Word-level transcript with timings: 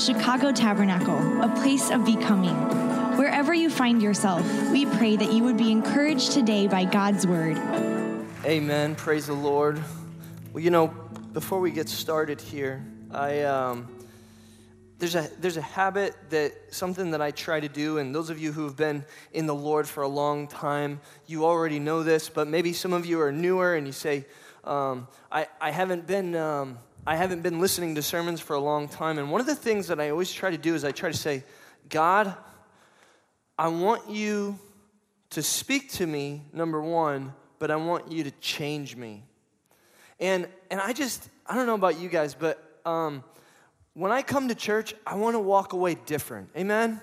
Chicago 0.00 0.50
Tabernacle, 0.50 1.42
a 1.42 1.48
place 1.56 1.90
of 1.90 2.06
becoming. 2.06 2.56
Wherever 3.18 3.52
you 3.52 3.68
find 3.68 4.00
yourself, 4.00 4.42
we 4.72 4.86
pray 4.86 5.14
that 5.14 5.30
you 5.30 5.44
would 5.44 5.58
be 5.58 5.70
encouraged 5.70 6.32
today 6.32 6.66
by 6.66 6.86
God's 6.86 7.26
word. 7.26 7.58
Amen. 8.46 8.94
Praise 8.94 9.26
the 9.26 9.34
Lord. 9.34 9.78
Well, 10.54 10.64
you 10.64 10.70
know, 10.70 10.86
before 11.34 11.60
we 11.60 11.70
get 11.70 11.86
started 11.90 12.40
here, 12.40 12.82
I 13.10 13.42
um, 13.42 13.88
there's 14.98 15.16
a 15.16 15.28
there's 15.38 15.58
a 15.58 15.62
habit 15.62 16.16
that 16.30 16.54
something 16.70 17.10
that 17.10 17.20
I 17.20 17.30
try 17.30 17.60
to 17.60 17.68
do, 17.68 17.98
and 17.98 18.14
those 18.14 18.30
of 18.30 18.38
you 18.38 18.52
who 18.52 18.64
have 18.64 18.76
been 18.76 19.04
in 19.34 19.44
the 19.44 19.54
Lord 19.54 19.86
for 19.86 20.02
a 20.02 20.08
long 20.08 20.48
time, 20.48 21.02
you 21.26 21.44
already 21.44 21.78
know 21.78 22.02
this. 22.02 22.30
But 22.30 22.48
maybe 22.48 22.72
some 22.72 22.94
of 22.94 23.04
you 23.04 23.20
are 23.20 23.32
newer, 23.32 23.74
and 23.74 23.86
you 23.86 23.92
say, 23.92 24.24
um, 24.64 25.08
I 25.30 25.46
I 25.60 25.72
haven't 25.72 26.06
been. 26.06 26.34
Um, 26.34 26.78
I 27.06 27.16
haven't 27.16 27.42
been 27.42 27.60
listening 27.60 27.94
to 27.94 28.02
sermons 28.02 28.40
for 28.40 28.54
a 28.54 28.60
long 28.60 28.86
time. 28.86 29.18
And 29.18 29.30
one 29.30 29.40
of 29.40 29.46
the 29.46 29.54
things 29.54 29.86
that 29.88 29.98
I 29.98 30.10
always 30.10 30.30
try 30.30 30.50
to 30.50 30.58
do 30.58 30.74
is 30.74 30.84
I 30.84 30.92
try 30.92 31.10
to 31.10 31.16
say, 31.16 31.44
God, 31.88 32.34
I 33.58 33.68
want 33.68 34.10
you 34.10 34.58
to 35.30 35.42
speak 35.42 35.90
to 35.92 36.06
me, 36.06 36.42
number 36.52 36.80
one, 36.80 37.32
but 37.58 37.70
I 37.70 37.76
want 37.76 38.12
you 38.12 38.24
to 38.24 38.30
change 38.32 38.96
me. 38.96 39.24
And, 40.18 40.46
and 40.70 40.80
I 40.80 40.92
just, 40.92 41.28
I 41.46 41.54
don't 41.54 41.66
know 41.66 41.74
about 41.74 41.98
you 41.98 42.08
guys, 42.08 42.34
but 42.34 42.80
um, 42.84 43.24
when 43.94 44.12
I 44.12 44.20
come 44.20 44.48
to 44.48 44.54
church, 44.54 44.94
I 45.06 45.14
want 45.14 45.34
to 45.34 45.40
walk 45.40 45.72
away 45.72 45.94
different. 45.94 46.50
Amen? 46.56 47.00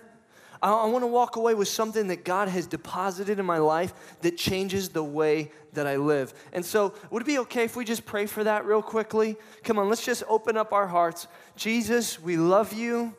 I, 0.62 0.72
I 0.72 0.86
want 0.86 1.04
to 1.04 1.08
walk 1.08 1.36
away 1.36 1.54
with 1.54 1.68
something 1.68 2.08
that 2.08 2.24
God 2.24 2.48
has 2.48 2.68
deposited 2.68 3.40
in 3.40 3.46
my 3.46 3.58
life 3.58 3.94
that 4.22 4.38
changes 4.38 4.90
the 4.90 5.04
way 5.04 5.52
that 5.74 5.88
I 5.88 5.98
live. 5.98 6.34
And 6.54 6.66
so, 6.66 6.94
would 7.12 7.22
it 7.22 7.26
be 7.26 7.40
okay 7.40 7.66
if 7.66 7.76
we 7.76 7.86
just 7.86 8.06
pray 8.06 8.26
for 8.26 8.44
that 8.44 8.66
real 8.66 8.82
quickly? 8.82 9.38
Come 9.64 9.80
on, 9.80 9.90
let's 9.90 10.06
just 10.06 10.24
open 10.28 10.58
up 10.58 10.74
our 10.74 10.88
hearts. 10.88 11.28
Jesus, 11.56 12.20
we 12.20 12.38
love 12.38 12.74
you. 12.74 13.16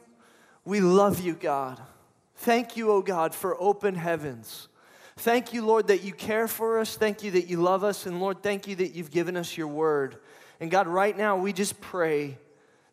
We 0.64 0.80
love 0.80 1.20
you, 1.20 1.34
God. 1.34 1.80
Thank 2.36 2.76
you, 2.76 2.92
oh 2.92 3.02
God, 3.02 3.34
for 3.34 3.60
open 3.60 3.94
heavens. 3.94 4.68
Thank 5.16 5.52
you, 5.52 5.64
Lord, 5.64 5.88
that 5.88 6.04
you 6.04 6.12
care 6.12 6.46
for 6.46 6.78
us. 6.78 6.96
Thank 6.96 7.24
you 7.24 7.32
that 7.32 7.48
you 7.48 7.60
love 7.60 7.82
us. 7.82 8.06
And 8.06 8.20
Lord, 8.20 8.42
thank 8.42 8.68
you 8.68 8.76
that 8.76 8.94
you've 8.94 9.10
given 9.10 9.36
us 9.36 9.56
your 9.56 9.66
word. 9.66 10.18
And 10.60 10.70
God, 10.70 10.86
right 10.86 11.16
now, 11.16 11.36
we 11.36 11.52
just 11.52 11.80
pray 11.80 12.38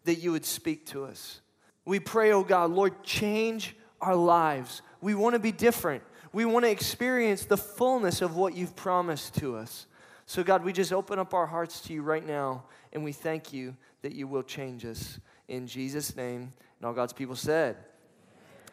that 0.05 0.15
you 0.15 0.31
would 0.31 0.45
speak 0.45 0.87
to 0.87 1.03
us. 1.03 1.41
We 1.83 1.99
pray, 1.99 2.31
oh 2.31 2.43
God, 2.43 2.71
Lord, 2.71 3.03
change 3.03 3.75
our 4.01 4.15
lives. 4.15 4.81
We 5.01 5.15
want 5.15 5.33
to 5.33 5.39
be 5.39 5.51
different. 5.51 6.03
We 6.33 6.45
want 6.45 6.65
to 6.65 6.71
experience 6.71 7.45
the 7.45 7.57
fullness 7.57 8.21
of 8.21 8.35
what 8.35 8.55
you've 8.55 8.75
promised 8.75 9.35
to 9.35 9.55
us. 9.55 9.85
So, 10.25 10.43
God, 10.43 10.63
we 10.63 10.73
just 10.73 10.91
open 10.91 11.19
up 11.19 11.33
our 11.33 11.45
hearts 11.45 11.81
to 11.81 11.93
you 11.93 12.01
right 12.01 12.25
now, 12.25 12.63
and 12.91 13.03
we 13.03 13.11
thank 13.11 13.53
you 13.53 13.75
that 14.01 14.13
you 14.13 14.27
will 14.27 14.43
change 14.43 14.85
us. 14.85 15.19
In 15.47 15.67
Jesus' 15.67 16.15
name, 16.15 16.51
and 16.79 16.87
all 16.87 16.93
God's 16.93 17.13
people 17.13 17.35
said, 17.35 17.77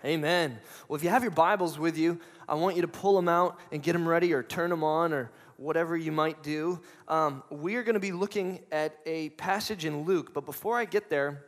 Amen. 0.05 0.59
Well, 0.89 0.97
if 0.97 1.05
you 1.05 1.11
have 1.11 1.23
your 1.23 1.31
Bibles 1.31 1.79
with 1.79 1.97
you, 1.97 2.19
I 2.49 2.55
want 2.55 2.75
you 2.75 2.83
to 2.83 2.89
pull 2.89 3.15
them 3.15 3.29
out 3.29 3.61
and 3.71 3.81
get 3.83 3.93
them 3.93 4.09
ready 4.09 4.33
or 4.33 4.43
turn 4.43 4.69
them 4.69 4.83
on 4.83 5.13
or 5.13 5.31
whatever 5.57 5.97
you 5.97 6.11
might 6.11 6.43
do. 6.43 6.81
Um, 7.07 7.45
we 7.51 7.77
are 7.77 7.85
going 7.85 7.95
to 7.95 8.01
be 8.01 8.11
looking 8.11 8.61
at 8.73 8.99
a 9.07 9.29
passage 9.31 9.85
in 9.85 10.03
Luke, 10.05 10.35
but 10.35 10.45
before 10.45 10.77
I 10.77 10.87
get 10.87 11.09
there, 11.09 11.45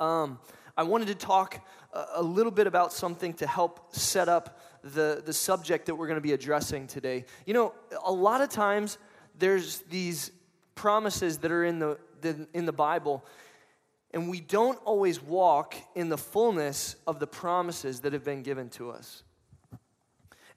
um, 0.00 0.38
I 0.76 0.84
wanted 0.84 1.08
to 1.08 1.14
talk 1.14 1.60
a, 1.92 2.22
little 2.22 2.52
bit 2.52 2.66
about 2.66 2.92
something 2.92 3.34
to 3.34 3.46
help 3.46 3.94
set 3.94 4.28
up 4.28 4.58
the, 4.82 5.22
the 5.24 5.32
subject 5.32 5.86
that 5.86 5.94
we're 5.94 6.06
going 6.06 6.16
to 6.16 6.22
be 6.22 6.32
addressing 6.32 6.86
today. 6.86 7.26
You 7.44 7.54
know, 7.54 7.74
a 8.04 8.12
lot 8.12 8.40
of 8.40 8.48
times 8.48 8.98
there's 9.38 9.80
these 9.90 10.30
promises 10.74 11.38
that 11.38 11.52
are 11.52 11.64
in 11.64 11.78
the, 11.78 11.98
the 12.22 12.46
in 12.54 12.64
the 12.64 12.72
Bible, 12.72 13.24
and 14.12 14.30
we 14.30 14.40
don't 14.40 14.78
always 14.84 15.22
walk 15.22 15.74
in 15.94 16.08
the 16.08 16.18
fullness 16.18 16.96
of 17.06 17.18
the 17.18 17.26
promises 17.26 18.00
that 18.00 18.12
have 18.12 18.24
been 18.24 18.42
given 18.42 18.70
to 18.70 18.90
us. 18.90 19.22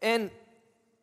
And 0.02 0.32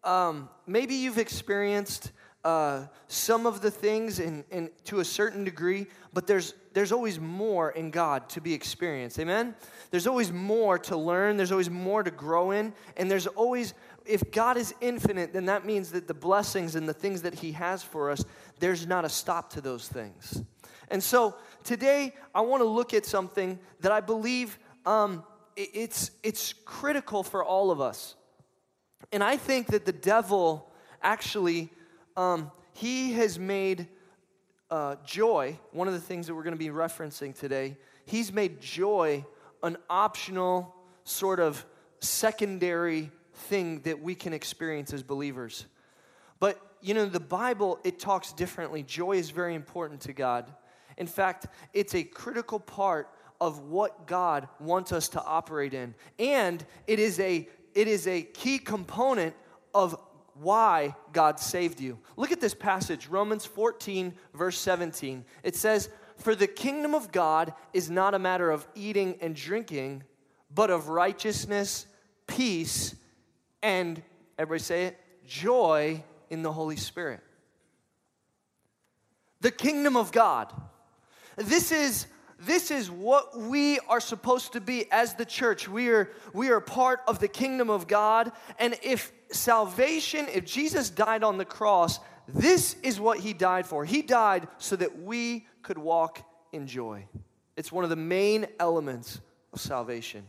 um, 0.05 0.49
maybe 0.67 0.94
you've 0.94 1.19
experienced 1.19 2.12
uh, 2.45 2.87
some 3.07 3.47
of 3.47 3.61
the 3.61 3.71
things 3.71 4.19
in, 4.19 4.45
in, 4.51 4.71
to 4.85 5.01
a 5.01 5.05
certain 5.05 5.45
degree, 5.45 5.87
but 6.13 6.27
there's, 6.27 6.55
there's 6.73 6.93
always 6.93 7.21
more 7.21 7.71
in 7.71 7.91
God 7.91 8.29
to 8.31 8.41
be 8.41 8.53
experienced. 8.53 9.19
Amen? 9.19 9.55
There's 9.91 10.07
always 10.07 10.33
more 10.33 10.79
to 10.81 10.97
learn, 10.97 11.37
there's 11.37 11.53
always 11.53 11.71
more 11.71 12.03
to 12.03 12.11
grow 12.11 12.51
in, 12.51 12.73
and 12.97 13.11
there's 13.11 13.29
always, 13.29 13.75
if 14.05 14.31
God 14.33 14.57
is 14.57 14.75
infinite, 14.81 15.33
then 15.33 15.47
that 15.47 15.65
means 15.65 15.93
that 15.93 16.09
the 16.09 16.15
blessings 16.15 16.75
and 16.75 16.89
the 16.89 16.95
things 16.95 17.23
that 17.23 17.35
He 17.35 17.53
has 17.53 17.83
for 17.83 18.11
us, 18.11 18.25
there's 18.59 18.87
not 18.87 19.05
a 19.05 19.09
stop 19.09 19.51
to 19.51 19.61
those 19.61 19.87
things. 19.87 20.43
And 20.89 21.03
so 21.03 21.37
today, 21.65 22.15
I 22.35 22.41
want 22.41 22.61
to 22.61 22.69
look 22.69 22.93
at 22.93 23.07
something 23.07 23.59
that 23.81 23.93
I 23.93 24.01
believe 24.01 24.59
um, 24.85 25.25
it's, 25.57 26.11
it's 26.23 26.55
critical 26.65 27.23
for 27.23 27.45
all 27.45 27.71
of 27.71 27.81
us. 27.81 28.15
And 29.13 29.23
I 29.23 29.37
think 29.37 29.69
that 29.69 29.85
the 29.85 29.93
devil 29.93 30.71
actually, 31.03 31.71
um, 32.17 32.50
he 32.73 33.12
has 33.12 33.39
made 33.39 33.89
uh, 34.71 34.97
joy, 35.05 35.59
one 35.73 35.87
of 35.89 35.95
the 35.95 36.00
things 36.00 36.27
that 36.27 36.34
we're 36.34 36.43
going 36.43 36.55
to 36.55 36.59
be 36.59 36.69
referencing 36.69 37.39
today, 37.39 37.77
he's 38.06 38.33
made 38.33 38.61
joy 38.61 39.25
an 39.62 39.77
optional, 39.89 40.75
sort 41.05 41.41
of 41.41 41.65
secondary 42.00 43.11
thing 43.34 43.81
that 43.81 44.00
we 44.00 44.15
can 44.15 44.33
experience 44.33 44.93
as 44.93 45.03
believers. 45.03 45.67
But, 46.41 46.61
you 46.81 46.95
know, 46.95 47.06
the 47.06 47.21
Bible, 47.21 47.78
it 47.84 48.00
talks 48.00 48.33
differently. 48.33 48.83
Joy 48.83 49.12
is 49.12 49.31
very 49.31 49.55
important 49.55 50.00
to 50.03 50.12
God. 50.12 50.53
In 50.97 51.06
fact, 51.06 51.47
it's 51.73 51.94
a 51.94 52.03
critical 52.03 52.59
part 52.59 53.09
of 53.41 53.61
what 53.61 54.06
God 54.06 54.49
wants 54.61 54.93
us 54.93 55.09
to 55.11 55.23
operate 55.23 55.75
in. 55.75 55.94
And 56.19 56.65
it 56.87 56.99
is 56.99 57.19
a 57.21 57.49
it 57.75 57.89
is 57.89 58.06
a 58.06 58.23
key 58.23 58.59
component 58.59 59.34
of 59.75 59.97
why 60.43 60.95
God 61.13 61.39
saved 61.41 61.81
you. 61.81 61.99
Look 62.17 62.33
at 62.33 62.41
this 62.41 62.55
passage, 62.55 63.09
Romans 63.09 63.45
14, 63.45 64.15
verse 64.35 64.59
17. 64.59 65.25
It 65.43 65.57
says, 65.57 65.89
For 66.19 66.35
the 66.35 66.47
kingdom 66.47 66.95
of 66.95 67.13
God 67.13 67.55
is 67.73 67.91
not 67.91 68.15
a 68.15 68.19
matter 68.19 68.51
of 68.51 68.67
eating 68.75 69.17
and 69.21 69.35
drinking, 69.35 70.05
but 70.55 70.71
of 70.71 70.89
righteousness, 70.89 71.87
peace, 72.27 72.95
and, 73.63 74.03
everybody 74.39 74.63
say 74.63 74.85
it, 74.87 74.99
joy 75.27 76.03
in 76.31 76.43
the 76.43 76.53
Holy 76.53 76.77
Spirit. 76.77 77.21
The 79.41 79.51
kingdom 79.51 79.97
of 79.97 80.13
God. 80.13 80.53
This 81.37 81.73
is 81.73 82.07
this 82.45 82.71
is 82.71 82.91
what 82.91 83.39
we 83.39 83.79
are 83.89 84.01
supposed 84.01 84.53
to 84.55 84.61
be 84.61 84.91
as 84.91 85.15
the 85.15 85.25
church. 85.25 85.69
We 85.69 85.91
are, 85.91 86.11
we 86.33 86.51
are 86.51 86.61
part 86.61 87.01
of 87.07 87.19
the 87.19 87.29
kingdom 87.29 87.71
of 87.71 87.87
God. 87.87 88.33
And 88.59 88.77
if 88.83 89.13
salvation, 89.31 90.27
if 90.33 90.45
Jesus 90.45 90.91
died 90.91 91.23
on 91.23 91.39
the 91.39 91.45
cross, 91.45 92.01
this 92.27 92.77
is 92.83 92.99
what 92.99 93.19
he 93.19 93.33
died 93.33 93.67
for. 93.67 93.85
He 93.85 94.03
died 94.03 94.49
so 94.59 94.77
that 94.77 95.03
we 95.03 95.47
could 95.63 95.79
walk 95.79 96.21
in 96.53 96.67
joy. 96.67 97.07
It's 97.57 97.71
one 97.71 97.85
of 97.85 97.91
the 97.91 97.97
main 97.97 98.47
elements 98.59 99.21
of 99.53 99.61
salvation. 99.61 100.27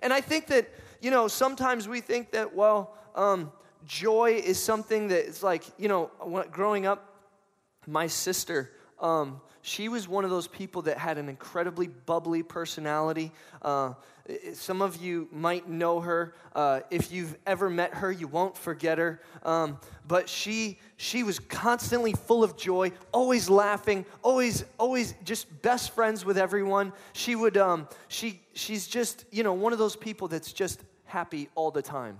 And 0.00 0.12
I 0.12 0.20
think 0.20 0.46
that, 0.46 0.70
you 1.00 1.10
know, 1.10 1.28
sometimes 1.28 1.88
we 1.88 2.00
think 2.00 2.30
that, 2.30 2.54
well, 2.54 2.96
um, 3.14 3.52
joy 3.84 4.40
is 4.42 4.62
something 4.62 5.08
that 5.08 5.26
it's 5.26 5.42
like, 5.42 5.64
you 5.78 5.88
know, 5.88 6.10
growing 6.50 6.86
up, 6.86 7.08
my 7.86 8.06
sister, 8.06 8.70
um, 9.00 9.40
she 9.62 9.88
was 9.88 10.08
one 10.08 10.24
of 10.24 10.30
those 10.30 10.48
people 10.48 10.82
that 10.82 10.98
had 10.98 11.18
an 11.18 11.28
incredibly 11.28 11.86
bubbly 11.86 12.42
personality. 12.42 13.32
Uh, 13.62 13.94
some 14.54 14.82
of 14.82 14.96
you 14.96 15.28
might 15.32 15.68
know 15.68 16.00
her. 16.00 16.34
Uh, 16.54 16.80
if 16.90 17.12
you've 17.12 17.36
ever 17.46 17.70
met 17.70 17.94
her, 17.94 18.10
you 18.10 18.26
won't 18.26 18.56
forget 18.56 18.98
her. 18.98 19.20
Um, 19.44 19.78
but 20.06 20.28
she 20.28 20.78
she 20.96 21.22
was 21.22 21.38
constantly 21.38 22.12
full 22.12 22.42
of 22.42 22.56
joy, 22.56 22.90
always 23.12 23.48
laughing, 23.48 24.04
always 24.22 24.64
always 24.78 25.14
just 25.24 25.62
best 25.62 25.94
friends 25.94 26.24
with 26.24 26.38
everyone. 26.38 26.92
She 27.12 27.36
would 27.36 27.56
um, 27.56 27.88
she 28.08 28.40
she's 28.54 28.88
just 28.88 29.24
you 29.30 29.44
know 29.44 29.52
one 29.52 29.72
of 29.72 29.78
those 29.78 29.96
people 29.96 30.26
that's 30.26 30.52
just 30.52 30.82
happy 31.04 31.48
all 31.54 31.70
the 31.70 31.82
time. 31.82 32.18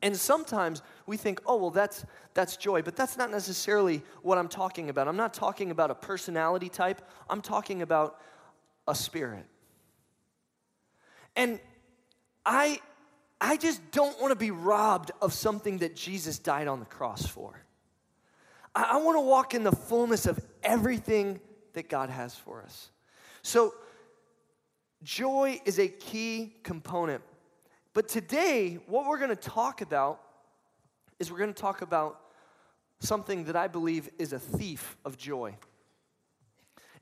And 0.00 0.16
sometimes 0.16 0.82
we 1.06 1.16
think, 1.16 1.40
oh, 1.46 1.56
well, 1.56 1.70
that's, 1.70 2.04
that's 2.34 2.56
joy, 2.56 2.82
but 2.82 2.94
that's 2.94 3.16
not 3.16 3.30
necessarily 3.30 4.02
what 4.22 4.38
I'm 4.38 4.48
talking 4.48 4.90
about. 4.90 5.08
I'm 5.08 5.16
not 5.16 5.34
talking 5.34 5.70
about 5.70 5.90
a 5.90 5.94
personality 5.94 6.68
type, 6.68 7.02
I'm 7.28 7.42
talking 7.42 7.82
about 7.82 8.20
a 8.86 8.94
spirit. 8.94 9.44
And 11.34 11.58
I, 12.46 12.80
I 13.40 13.56
just 13.56 13.90
don't 13.90 14.20
want 14.20 14.30
to 14.30 14.36
be 14.36 14.50
robbed 14.50 15.10
of 15.20 15.32
something 15.32 15.78
that 15.78 15.96
Jesus 15.96 16.38
died 16.38 16.68
on 16.68 16.80
the 16.80 16.86
cross 16.86 17.26
for. 17.26 17.60
I, 18.74 18.90
I 18.92 18.96
want 18.98 19.16
to 19.16 19.20
walk 19.20 19.54
in 19.54 19.64
the 19.64 19.72
fullness 19.72 20.26
of 20.26 20.40
everything 20.62 21.40
that 21.72 21.88
God 21.88 22.08
has 22.08 22.34
for 22.34 22.62
us. 22.62 22.90
So, 23.42 23.74
joy 25.02 25.60
is 25.64 25.78
a 25.78 25.88
key 25.88 26.56
component 26.62 27.22
but 27.94 28.08
today, 28.08 28.78
what 28.86 29.06
we're 29.06 29.18
going 29.18 29.30
to 29.30 29.36
talk 29.36 29.80
about 29.80 30.20
is 31.18 31.30
we're 31.30 31.38
going 31.38 31.52
to 31.52 31.60
talk 31.60 31.82
about 31.82 32.20
something 33.00 33.44
that 33.44 33.56
I 33.56 33.68
believe 33.68 34.08
is 34.18 34.32
a 34.32 34.38
thief 34.38 34.96
of 35.04 35.16
joy. 35.16 35.54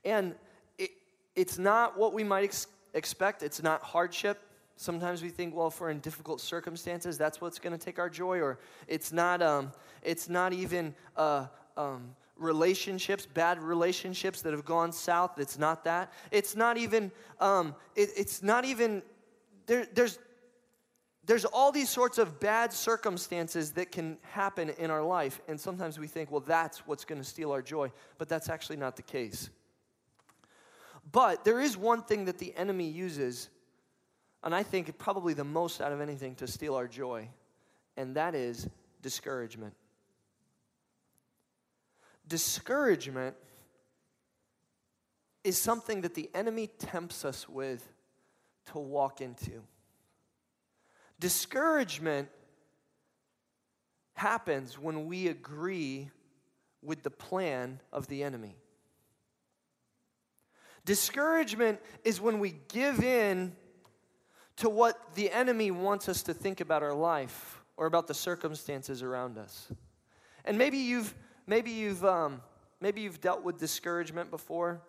And 0.05 0.35
it, 0.77 0.91
it's 1.35 1.57
not 1.57 1.97
what 1.97 2.13
we 2.13 2.23
might 2.23 2.43
ex- 2.43 2.67
expect, 2.93 3.43
it's 3.43 3.61
not 3.61 3.81
hardship. 3.83 4.39
Sometimes 4.75 5.23
we 5.23 5.29
think, 5.29 5.55
well, 5.55 5.67
if 5.67 5.81
we're 5.81 5.89
in 5.89 5.99
difficult 5.99 6.39
circumstances, 6.39 7.17
that's 7.17 7.41
what's 7.41 7.57
going 7.57 7.77
to 7.77 7.83
take 7.83 7.97
our 7.97 8.09
joy, 8.09 8.39
or 8.39 8.59
it's 8.87 9.11
not, 9.11 9.41
um, 9.41 9.71
it's 10.03 10.29
not 10.29 10.53
even 10.53 10.93
uh, 11.15 11.47
um, 11.75 12.15
relationships, 12.37 13.25
bad 13.25 13.59
relationships 13.59 14.43
that 14.43 14.53
have 14.53 14.65
gone 14.65 14.91
south. 14.91 15.39
It's 15.39 15.57
not 15.57 15.83
that. 15.85 16.13
It's 16.29 16.55
not 16.55 16.77
even. 16.77 17.11
Um, 17.39 17.73
it, 17.95 18.09
it's 18.15 18.43
not 18.43 18.65
even. 18.65 19.01
There, 19.65 19.87
there's 19.93 20.19
there's 21.27 21.43
all 21.43 21.73
these 21.73 21.89
sorts 21.89 22.17
of 22.17 22.39
bad 22.39 22.71
circumstances 22.71 23.73
that 23.73 23.91
can 23.91 24.17
happen 24.31 24.69
in 24.69 24.89
our 24.89 25.03
life, 25.03 25.41
and 25.49 25.59
sometimes 25.59 25.99
we 25.99 26.07
think, 26.07 26.31
well, 26.31 26.39
that's 26.39 26.87
what's 26.87 27.03
going 27.03 27.21
to 27.21 27.27
steal 27.27 27.51
our 27.51 27.61
joy, 27.61 27.91
but 28.17 28.29
that's 28.29 28.47
actually 28.47 28.77
not 28.77 28.95
the 28.95 29.01
case. 29.01 29.49
But 31.11 31.43
there 31.43 31.59
is 31.59 31.75
one 31.75 32.01
thing 32.01 32.25
that 32.25 32.37
the 32.37 32.55
enemy 32.55 32.89
uses, 32.89 33.49
and 34.41 34.55
I 34.55 34.63
think 34.63 34.97
probably 34.97 35.33
the 35.33 35.43
most 35.43 35.81
out 35.81 35.91
of 35.91 35.99
anything 35.99 36.33
to 36.35 36.47
steal 36.47 36.75
our 36.75 36.87
joy, 36.87 37.27
and 37.97 38.15
that 38.15 38.33
is 38.33 38.69
discouragement. 39.01 39.73
Discouragement 42.25 43.35
is 45.43 45.61
something 45.61 46.01
that 46.01 46.13
the 46.13 46.29
enemy 46.33 46.67
tempts 46.67 47.25
us 47.25 47.49
with 47.49 47.85
to 48.67 48.79
walk 48.79 49.19
into. 49.19 49.63
Discouragement 51.19 52.29
happens 54.13 54.77
when 54.77 55.05
we 55.05 55.27
agree 55.27 56.09
with 56.81 57.03
the 57.03 57.09
plan 57.09 57.79
of 57.91 58.07
the 58.07 58.23
enemy. 58.23 58.55
Discouragement 60.85 61.79
is 62.03 62.21
when 62.21 62.39
we 62.39 62.55
give 62.69 63.03
in 63.03 63.55
to 64.57 64.69
what 64.69 65.15
the 65.15 65.31
enemy 65.31 65.69
wants 65.69 66.07
us 66.07 66.23
to 66.23 66.33
think 66.33 66.61
about 66.61 66.81
our 66.81 66.93
life 66.93 67.61
or 67.75 67.85
about 67.85 68.07
the 68.07 68.13
circumstances 68.13 69.03
around 69.03 69.37
us. 69.37 69.71
And 70.45 70.57
maybe 70.57 70.77
you've 70.77 71.13
maybe 71.45 71.71
you've 71.71 72.05
um, 72.05 72.41
maybe 72.79 73.01
you've 73.01 73.21
dealt 73.21 73.43
with 73.43 73.59
discouragement 73.59 74.31
before. 74.31 74.81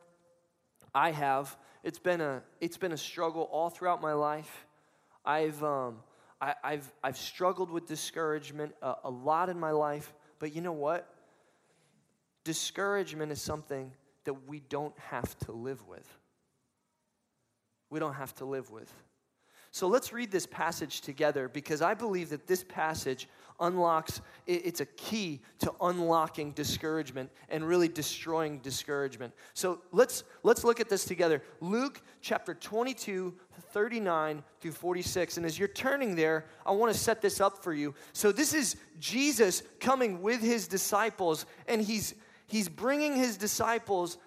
I 0.94 1.10
have. 1.10 1.56
It's 1.82 1.98
been 1.98 2.20
a 2.20 2.42
it's 2.60 2.78
been 2.78 2.92
a 2.92 2.98
struggle 2.98 3.42
all 3.50 3.68
throughout 3.68 4.00
my 4.00 4.12
life. 4.12 4.66
I've 5.24 5.62
um, 5.62 5.98
I, 6.40 6.54
have 6.62 6.92
I've 7.02 7.16
struggled 7.16 7.70
with 7.70 7.86
discouragement 7.86 8.74
a, 8.80 8.94
a 9.04 9.10
lot 9.10 9.48
in 9.48 9.58
my 9.58 9.72
life, 9.72 10.14
but 10.38 10.54
you 10.54 10.60
know 10.60 10.72
what? 10.72 11.12
Discouragement 12.44 13.32
is 13.32 13.40
something 13.40 13.92
that 14.24 14.46
we 14.46 14.60
don't 14.60 14.96
have 14.98 15.36
to 15.40 15.52
live 15.52 15.86
with. 15.88 16.06
We 17.90 17.98
don't 17.98 18.14
have 18.14 18.34
to 18.36 18.44
live 18.44 18.70
with. 18.70 18.92
So 19.70 19.88
let's 19.88 20.12
read 20.12 20.30
this 20.30 20.46
passage 20.46 21.00
together 21.00 21.48
because 21.48 21.82
I 21.82 21.94
believe 21.94 22.30
that 22.30 22.46
this 22.46 22.64
passage 22.64 23.28
unlocks, 23.60 24.20
it's 24.46 24.80
a 24.80 24.86
key 24.86 25.40
to 25.58 25.72
unlocking 25.80 26.52
discouragement 26.52 27.30
and 27.48 27.66
really 27.66 27.88
destroying 27.88 28.58
discouragement. 28.58 29.32
So 29.54 29.80
let's, 29.92 30.24
let's 30.42 30.64
look 30.64 30.80
at 30.80 30.88
this 30.88 31.04
together. 31.04 31.42
Luke 31.60 32.00
chapter 32.20 32.54
22, 32.54 33.34
39 33.72 34.42
through 34.60 34.72
46. 34.72 35.36
And 35.36 35.46
as 35.46 35.58
you're 35.58 35.68
turning 35.68 36.14
there, 36.14 36.46
I 36.64 36.72
want 36.72 36.92
to 36.92 36.98
set 36.98 37.20
this 37.20 37.40
up 37.40 37.62
for 37.62 37.72
you. 37.72 37.94
So 38.12 38.32
this 38.32 38.54
is 38.54 38.76
Jesus 38.98 39.62
coming 39.80 40.22
with 40.22 40.40
his 40.40 40.68
disciples, 40.68 41.46
and 41.66 41.82
he's, 41.82 42.14
he's 42.46 42.68
bringing 42.68 43.16
his 43.16 43.36
disciples 43.36 44.18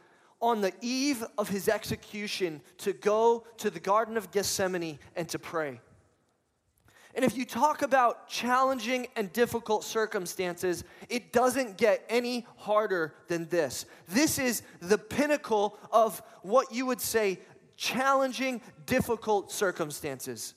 on 0.41 0.61
the 0.61 0.73
eve 0.81 1.23
of 1.37 1.47
his 1.47 1.69
execution 1.69 2.61
to 2.79 2.93
go 2.93 3.45
to 3.57 3.69
the 3.69 3.79
Garden 3.79 4.17
of 4.17 4.31
Gethsemane 4.31 4.99
and 5.15 5.29
to 5.29 5.39
pray. 5.39 5.79
And 7.15 7.25
if 7.25 7.35
you 7.35 7.45
talk 7.45 7.81
about 7.81 8.29
challenging 8.29 9.07
and 9.15 9.31
difficult 9.33 9.83
circumstances, 9.83 10.83
it 11.09 11.33
doesn't 11.33 11.77
get 11.77 12.05
any 12.09 12.45
harder 12.57 13.13
than 13.27 13.47
this. 13.49 13.85
This 14.07 14.39
is 14.39 14.63
the 14.79 14.97
pinnacle 14.97 15.77
of 15.91 16.21
what 16.41 16.71
you 16.71 16.85
would 16.85 17.01
say 17.01 17.39
challenging, 17.75 18.61
difficult 18.85 19.51
circumstances. 19.51 20.53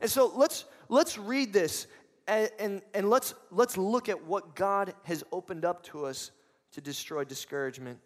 And 0.00 0.10
so 0.10 0.32
let's 0.34 0.64
let's 0.88 1.18
read 1.18 1.52
this 1.52 1.86
and, 2.26 2.50
and, 2.58 2.82
and 2.94 3.10
let's 3.10 3.34
let's 3.50 3.76
look 3.76 4.08
at 4.08 4.24
what 4.24 4.56
God 4.56 4.94
has 5.04 5.22
opened 5.30 5.64
up 5.64 5.82
to 5.84 6.06
us 6.06 6.30
to 6.72 6.80
destroy 6.80 7.24
discouragement. 7.24 7.98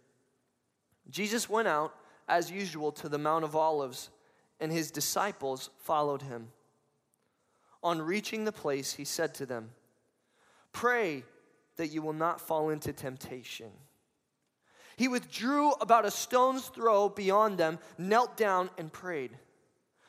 Jesus 1.10 1.48
went 1.48 1.68
out, 1.68 1.94
as 2.28 2.50
usual, 2.50 2.92
to 2.92 3.08
the 3.08 3.16
Mount 3.16 3.44
of 3.44 3.56
Olives, 3.56 4.10
and 4.60 4.70
his 4.70 4.90
disciples 4.90 5.70
followed 5.78 6.22
him. 6.22 6.48
On 7.82 8.00
reaching 8.02 8.44
the 8.44 8.52
place, 8.52 8.94
he 8.94 9.04
said 9.04 9.34
to 9.36 9.46
them, 9.46 9.70
Pray 10.72 11.24
that 11.76 11.88
you 11.88 12.02
will 12.02 12.12
not 12.12 12.40
fall 12.40 12.70
into 12.70 12.92
temptation. 12.92 13.70
He 14.96 15.06
withdrew 15.06 15.72
about 15.72 16.04
a 16.04 16.10
stone's 16.10 16.66
throw 16.66 17.08
beyond 17.08 17.56
them, 17.56 17.78
knelt 17.96 18.36
down, 18.36 18.68
and 18.76 18.92
prayed, 18.92 19.30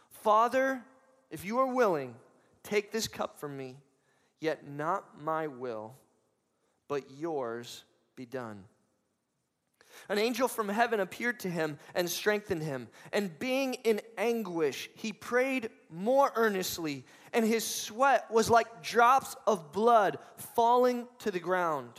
Father, 0.10 0.83
if 1.30 1.45
you 1.45 1.60
are 1.60 1.74
willing, 1.74 2.16
take 2.63 2.92
this 2.92 3.07
cup 3.07 3.39
from 3.39 3.56
me, 3.56 3.77
yet 4.39 4.68
not 4.68 5.21
my 5.21 5.48
will, 5.48 5.95
but 6.88 7.12
yours 7.12 7.83
be 8.16 8.25
done. 8.25 8.63
An 10.07 10.18
angel 10.18 10.48
from 10.48 10.69
heaven 10.69 11.00
appeared 11.00 11.39
to 11.42 11.50
him 11.50 11.77
and 11.94 12.10
strengthened 12.10 12.63
him. 12.63 12.88
And 13.13 13.38
being 13.38 13.75
in 13.75 14.01
anguish, 14.18 14.89
he 14.95 15.13
prayed 15.13 15.69
more 15.89 16.31
earnestly, 16.36 17.03
and 17.33 17.45
his 17.45 17.65
sweat 17.65 18.30
was 18.31 18.50
like 18.50 18.83
drops 18.83 19.36
of 19.47 19.71
blood 19.71 20.18
falling 20.56 21.07
to 21.19 21.31
the 21.31 21.39
ground. 21.39 21.91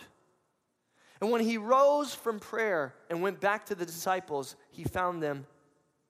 And 1.20 1.30
when 1.30 1.42
he 1.42 1.58
rose 1.58 2.14
from 2.14 2.40
prayer 2.40 2.94
and 3.10 3.20
went 3.20 3.40
back 3.40 3.66
to 3.66 3.74
the 3.74 3.84
disciples, 3.84 4.56
he 4.70 4.84
found 4.84 5.22
them 5.22 5.46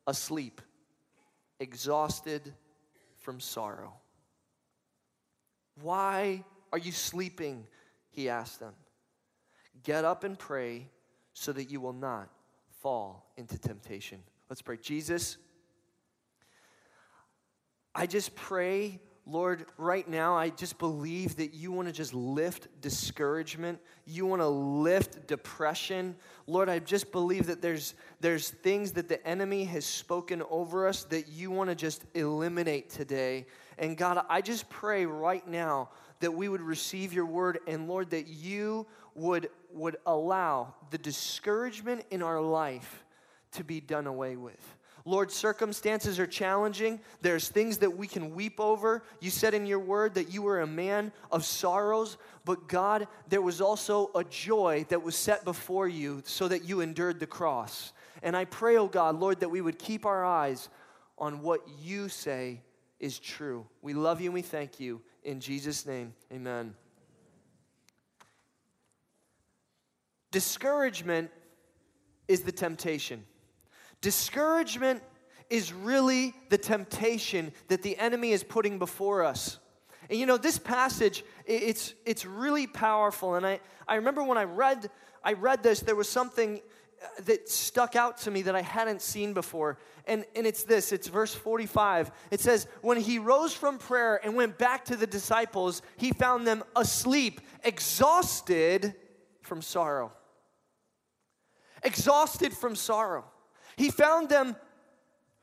asleep, 0.06 0.60
exhausted 1.58 2.54
from 3.18 3.40
sorrow. 3.40 3.94
Why 5.82 6.44
are 6.72 6.78
you 6.78 6.92
sleeping? 6.92 7.66
He 8.10 8.28
asked 8.28 8.60
them. 8.60 8.74
Get 9.82 10.04
up 10.04 10.24
and 10.24 10.38
pray 10.38 10.88
so 11.32 11.52
that 11.52 11.70
you 11.70 11.80
will 11.80 11.92
not 11.92 12.28
fall 12.82 13.32
into 13.36 13.58
temptation. 13.58 14.22
Let's 14.48 14.62
pray. 14.62 14.76
Jesus, 14.76 15.38
I 17.94 18.06
just 18.06 18.34
pray, 18.34 19.00
Lord, 19.26 19.66
right 19.76 20.08
now, 20.08 20.36
I 20.36 20.50
just 20.50 20.78
believe 20.78 21.36
that 21.36 21.54
you 21.54 21.72
want 21.72 21.88
to 21.88 21.92
just 21.92 22.14
lift 22.14 22.68
discouragement. 22.80 23.80
You 24.06 24.26
want 24.26 24.42
to 24.42 24.48
lift 24.48 25.26
depression. 25.26 26.16
Lord, 26.46 26.68
I 26.68 26.78
just 26.78 27.12
believe 27.12 27.46
that 27.46 27.62
there's, 27.62 27.94
there's 28.20 28.50
things 28.50 28.92
that 28.92 29.08
the 29.08 29.24
enemy 29.26 29.64
has 29.64 29.84
spoken 29.84 30.42
over 30.50 30.86
us 30.86 31.04
that 31.04 31.28
you 31.28 31.50
want 31.50 31.70
to 31.70 31.76
just 31.76 32.04
eliminate 32.14 32.90
today. 32.90 33.46
And 33.78 33.96
God, 33.96 34.24
I 34.28 34.40
just 34.40 34.68
pray 34.68 35.06
right 35.06 35.46
now 35.46 35.90
that 36.20 36.32
we 36.32 36.48
would 36.48 36.62
receive 36.62 37.12
your 37.12 37.26
word 37.26 37.58
and, 37.66 37.88
Lord, 37.88 38.10
that 38.10 38.28
you 38.28 38.86
would 39.14 39.48
would 39.72 39.96
allow 40.06 40.74
the 40.90 40.98
discouragement 40.98 42.04
in 42.10 42.22
our 42.22 42.40
life 42.40 43.04
to 43.52 43.64
be 43.64 43.80
done 43.80 44.06
away 44.06 44.36
with. 44.36 44.76
Lord, 45.04 45.30
circumstances 45.30 46.18
are 46.18 46.26
challenging. 46.26 47.00
There's 47.22 47.48
things 47.48 47.78
that 47.78 47.96
we 47.96 48.06
can 48.06 48.34
weep 48.34 48.60
over. 48.60 49.02
You 49.20 49.30
said 49.30 49.54
in 49.54 49.66
your 49.66 49.78
word 49.78 50.14
that 50.14 50.32
you 50.32 50.42
were 50.42 50.60
a 50.60 50.66
man 50.66 51.12
of 51.30 51.44
sorrows, 51.44 52.18
but 52.44 52.68
God, 52.68 53.08
there 53.28 53.42
was 53.42 53.60
also 53.60 54.10
a 54.14 54.24
joy 54.24 54.84
that 54.88 55.02
was 55.02 55.16
set 55.16 55.44
before 55.44 55.88
you 55.88 56.22
so 56.24 56.48
that 56.48 56.64
you 56.64 56.80
endured 56.80 57.20
the 57.20 57.26
cross. 57.26 57.92
And 58.22 58.36
I 58.36 58.44
pray, 58.44 58.76
oh 58.76 58.88
God, 58.88 59.18
Lord, 59.18 59.40
that 59.40 59.48
we 59.48 59.60
would 59.60 59.78
keep 59.78 60.04
our 60.04 60.24
eyes 60.24 60.68
on 61.18 61.40
what 61.42 61.60
you 61.82 62.08
say 62.08 62.60
is 62.98 63.18
true. 63.18 63.66
We 63.82 63.94
love 63.94 64.20
you 64.20 64.26
and 64.26 64.34
we 64.34 64.42
thank 64.42 64.78
you. 64.78 65.00
In 65.24 65.40
Jesus' 65.40 65.86
name, 65.86 66.14
amen. 66.32 66.74
Discouragement 70.30 71.30
is 72.28 72.42
the 72.42 72.52
temptation. 72.52 73.24
Discouragement 74.00 75.02
is 75.48 75.72
really 75.72 76.34
the 76.48 76.58
temptation 76.58 77.52
that 77.68 77.82
the 77.82 77.98
enemy 77.98 78.30
is 78.32 78.42
putting 78.42 78.78
before 78.78 79.24
us. 79.24 79.58
And 80.08 80.18
you 80.18 80.26
know, 80.26 80.36
this 80.36 80.58
passage, 80.58 81.24
it's, 81.46 81.94
it's 82.04 82.24
really 82.24 82.66
powerful. 82.66 83.34
And 83.34 83.46
I, 83.46 83.60
I 83.86 83.96
remember 83.96 84.22
when 84.22 84.38
I 84.38 84.44
read, 84.44 84.90
I 85.22 85.34
read 85.34 85.62
this, 85.62 85.80
there 85.80 85.96
was 85.96 86.08
something 86.08 86.60
uh, 87.02 87.06
that 87.26 87.48
stuck 87.48 87.96
out 87.96 88.18
to 88.18 88.30
me 88.30 88.42
that 88.42 88.54
I 88.54 88.62
hadn't 88.62 89.02
seen 89.02 89.34
before. 89.34 89.78
And, 90.06 90.24
and 90.34 90.46
it's 90.46 90.64
this 90.64 90.92
it's 90.92 91.08
verse 91.08 91.34
45. 91.34 92.10
It 92.30 92.40
says, 92.40 92.66
When 92.82 92.98
he 92.98 93.18
rose 93.18 93.52
from 93.52 93.78
prayer 93.78 94.20
and 94.24 94.34
went 94.34 94.58
back 94.58 94.84
to 94.86 94.96
the 94.96 95.06
disciples, 95.06 95.82
he 95.96 96.12
found 96.12 96.46
them 96.46 96.64
asleep, 96.74 97.40
exhausted 97.64 98.94
from 99.42 99.62
sorrow 99.62 100.12
exhausted 101.82 102.52
from 102.52 102.76
sorrow. 102.76 103.24
He 103.80 103.90
found 103.90 104.28
them 104.28 104.56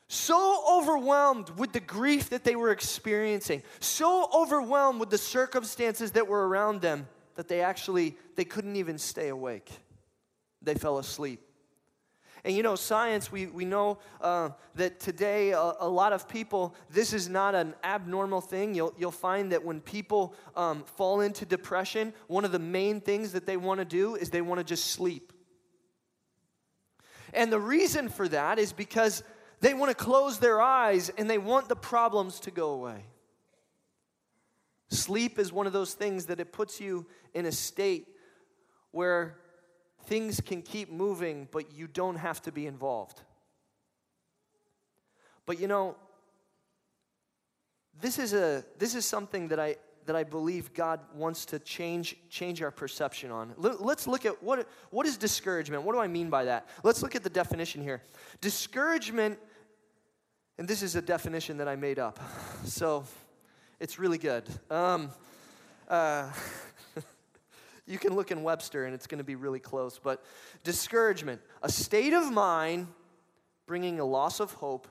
so 0.07 0.63
overwhelmed 0.69 1.49
with 1.57 1.73
the 1.73 1.79
grief 1.79 2.29
that 2.29 2.43
they 2.43 2.55
were 2.55 2.69
experiencing, 2.69 3.63
so 3.79 4.29
overwhelmed 4.31 4.99
with 4.99 5.09
the 5.09 5.17
circumstances 5.17 6.11
that 6.11 6.27
were 6.27 6.47
around 6.47 6.81
them 6.81 7.07
that 7.33 7.47
they 7.47 7.61
actually 7.61 8.15
they 8.35 8.45
couldn't 8.45 8.75
even 8.75 8.99
stay 8.99 9.29
awake. 9.29 9.71
They 10.61 10.75
fell 10.75 10.99
asleep. 10.99 11.41
And 12.43 12.55
you 12.55 12.61
know, 12.61 12.75
science, 12.75 13.31
we, 13.31 13.47
we 13.47 13.65
know 13.65 13.97
uh, 14.21 14.49
that 14.75 14.99
today 14.99 15.53
a, 15.53 15.73
a, 15.79 15.89
lot 15.89 16.13
of 16.13 16.29
people, 16.29 16.75
this 16.91 17.13
is 17.13 17.27
not 17.27 17.55
an 17.55 17.73
abnormal 17.83 18.41
thing. 18.41 18.75
You'll, 18.75 18.93
you'll 18.99 19.09
find 19.09 19.51
that 19.51 19.65
when 19.65 19.81
people 19.81 20.35
um, 20.55 20.83
fall 20.83 21.21
into 21.21 21.43
depression, 21.43 22.13
one 22.27 22.45
of 22.45 22.51
the 22.51 22.59
main 22.59 23.01
things 23.01 23.31
that 23.31 23.47
they 23.47 23.57
want 23.57 23.79
to 23.79 23.85
do 23.85 24.13
is 24.13 24.29
they 24.29 24.41
want 24.43 24.59
to 24.59 24.63
just 24.63 24.91
sleep. 24.91 25.33
And 27.33 27.51
the 27.51 27.59
reason 27.59 28.09
for 28.09 28.27
that 28.29 28.59
is 28.59 28.73
because 28.73 29.23
they 29.59 29.73
want 29.73 29.89
to 29.89 29.95
close 29.95 30.39
their 30.39 30.61
eyes 30.61 31.09
and 31.17 31.29
they 31.29 31.37
want 31.37 31.67
the 31.69 31.75
problems 31.75 32.39
to 32.41 32.51
go 32.51 32.71
away. 32.71 33.05
Sleep 34.89 35.37
is 35.37 35.51
one 35.51 35.67
of 35.67 35.73
those 35.73 35.93
things 35.93 36.27
that 36.27 36.39
it 36.39 36.53
puts 36.53 36.79
you 36.79 37.05
in 37.33 37.45
a 37.45 37.51
state 37.51 38.07
where 38.91 39.37
things 40.05 40.39
can 40.39 40.61
keep 40.61 40.89
moving, 40.89 41.47
but 41.51 41.73
you 41.73 41.87
don't 41.87 42.15
have 42.15 42.41
to 42.43 42.51
be 42.51 42.65
involved. 42.65 43.21
But 45.45 45.59
you 45.59 45.67
know, 45.67 45.95
this 47.99 48.19
is 48.19 48.33
a 48.33 48.63
this 48.77 48.95
is 48.95 49.05
something 49.05 49.47
that 49.49 49.59
I 49.59 49.77
that 50.07 50.15
I 50.15 50.23
believe 50.23 50.73
God 50.73 51.01
wants 51.13 51.45
to 51.45 51.59
change 51.59 52.15
change 52.29 52.61
our 52.61 52.71
perception 52.71 53.29
on. 53.29 53.53
Let's 53.57 54.07
look 54.07 54.25
at 54.25 54.41
what 54.41 54.67
what 54.89 55.05
is 55.05 55.17
discouragement? 55.17 55.83
What 55.83 55.93
do 55.93 55.99
I 55.99 56.07
mean 56.07 56.29
by 56.29 56.45
that? 56.45 56.67
Let's 56.83 57.03
look 57.03 57.15
at 57.15 57.23
the 57.23 57.29
definition 57.29 57.83
here. 57.83 58.01
Discouragement 58.41 59.37
and 60.57 60.67
this 60.67 60.81
is 60.81 60.95
a 60.95 61.01
definition 61.01 61.57
that 61.57 61.67
I 61.67 61.75
made 61.75 61.99
up. 61.99 62.19
So 62.65 63.05
it's 63.79 63.97
really 63.97 64.17
good. 64.17 64.43
Um, 64.69 65.11
uh, 65.87 66.29
you 67.85 67.97
can 67.97 68.13
look 68.13 68.31
in 68.31 68.43
Webster 68.43 68.85
and 68.85 68.93
it's 68.93 69.07
going 69.07 69.19
to 69.19 69.23
be 69.23 69.35
really 69.35 69.59
close. 69.59 69.99
But 70.03 70.23
discouragement, 70.63 71.39
a 71.63 71.69
state 71.69 72.13
of 72.13 72.31
mind 72.31 72.87
bringing 73.67 73.99
a 73.99 74.05
loss 74.05 74.39
of 74.39 74.51
hope 74.53 74.87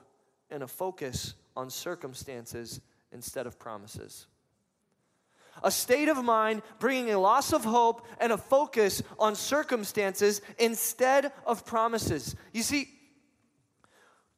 and 0.49 0.63
a 0.63 0.67
focus 0.67 1.35
on 1.55 1.69
circumstances 1.69 2.81
instead 3.11 3.45
of 3.45 3.59
promises. 3.59 4.27
A 5.63 5.71
state 5.71 6.07
of 6.07 6.23
mind 6.23 6.61
bringing 6.79 7.13
a 7.13 7.19
loss 7.19 7.53
of 7.53 7.63
hope 7.63 8.05
and 8.19 8.31
a 8.31 8.37
focus 8.37 9.01
on 9.19 9.35
circumstances 9.35 10.41
instead 10.59 11.31
of 11.45 11.65
promises. 11.65 12.35
You 12.53 12.63
see, 12.63 12.89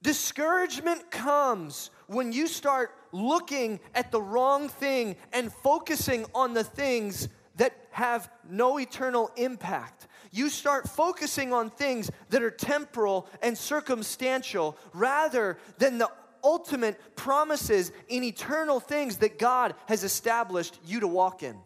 discouragement 0.02 1.12
comes 1.12 1.92
when 2.08 2.32
you 2.32 2.48
start 2.48 2.92
looking 3.12 3.80
at 3.94 4.12
the 4.12 4.22
wrong 4.22 4.70
thing 4.70 5.16
and 5.34 5.52
focusing 5.52 6.26
on 6.34 6.54
the 6.54 6.64
things 6.64 7.28
that 7.56 7.74
have 7.92 8.32
no 8.50 8.80
eternal 8.80 9.32
impact. 9.36 10.08
You 10.32 10.50
start 10.50 10.88
focusing 10.88 11.54
on 11.54 11.70
things 11.70 12.10
that 12.30 12.42
are 12.42 12.52
temporal 12.52 13.28
and 13.42 13.58
circumstantial 13.58 14.78
rather 14.94 15.58
than 15.78 15.98
the 15.98 16.10
ultimate 16.44 17.16
promises 17.16 17.92
in 18.08 18.24
eternal 18.24 18.80
things 18.80 19.18
that 19.18 19.40
God 19.40 19.76
has 19.88 20.04
established 20.04 20.80
you 20.86 21.00
to 21.02 21.08
walk 21.08 21.44
in. 21.44 21.58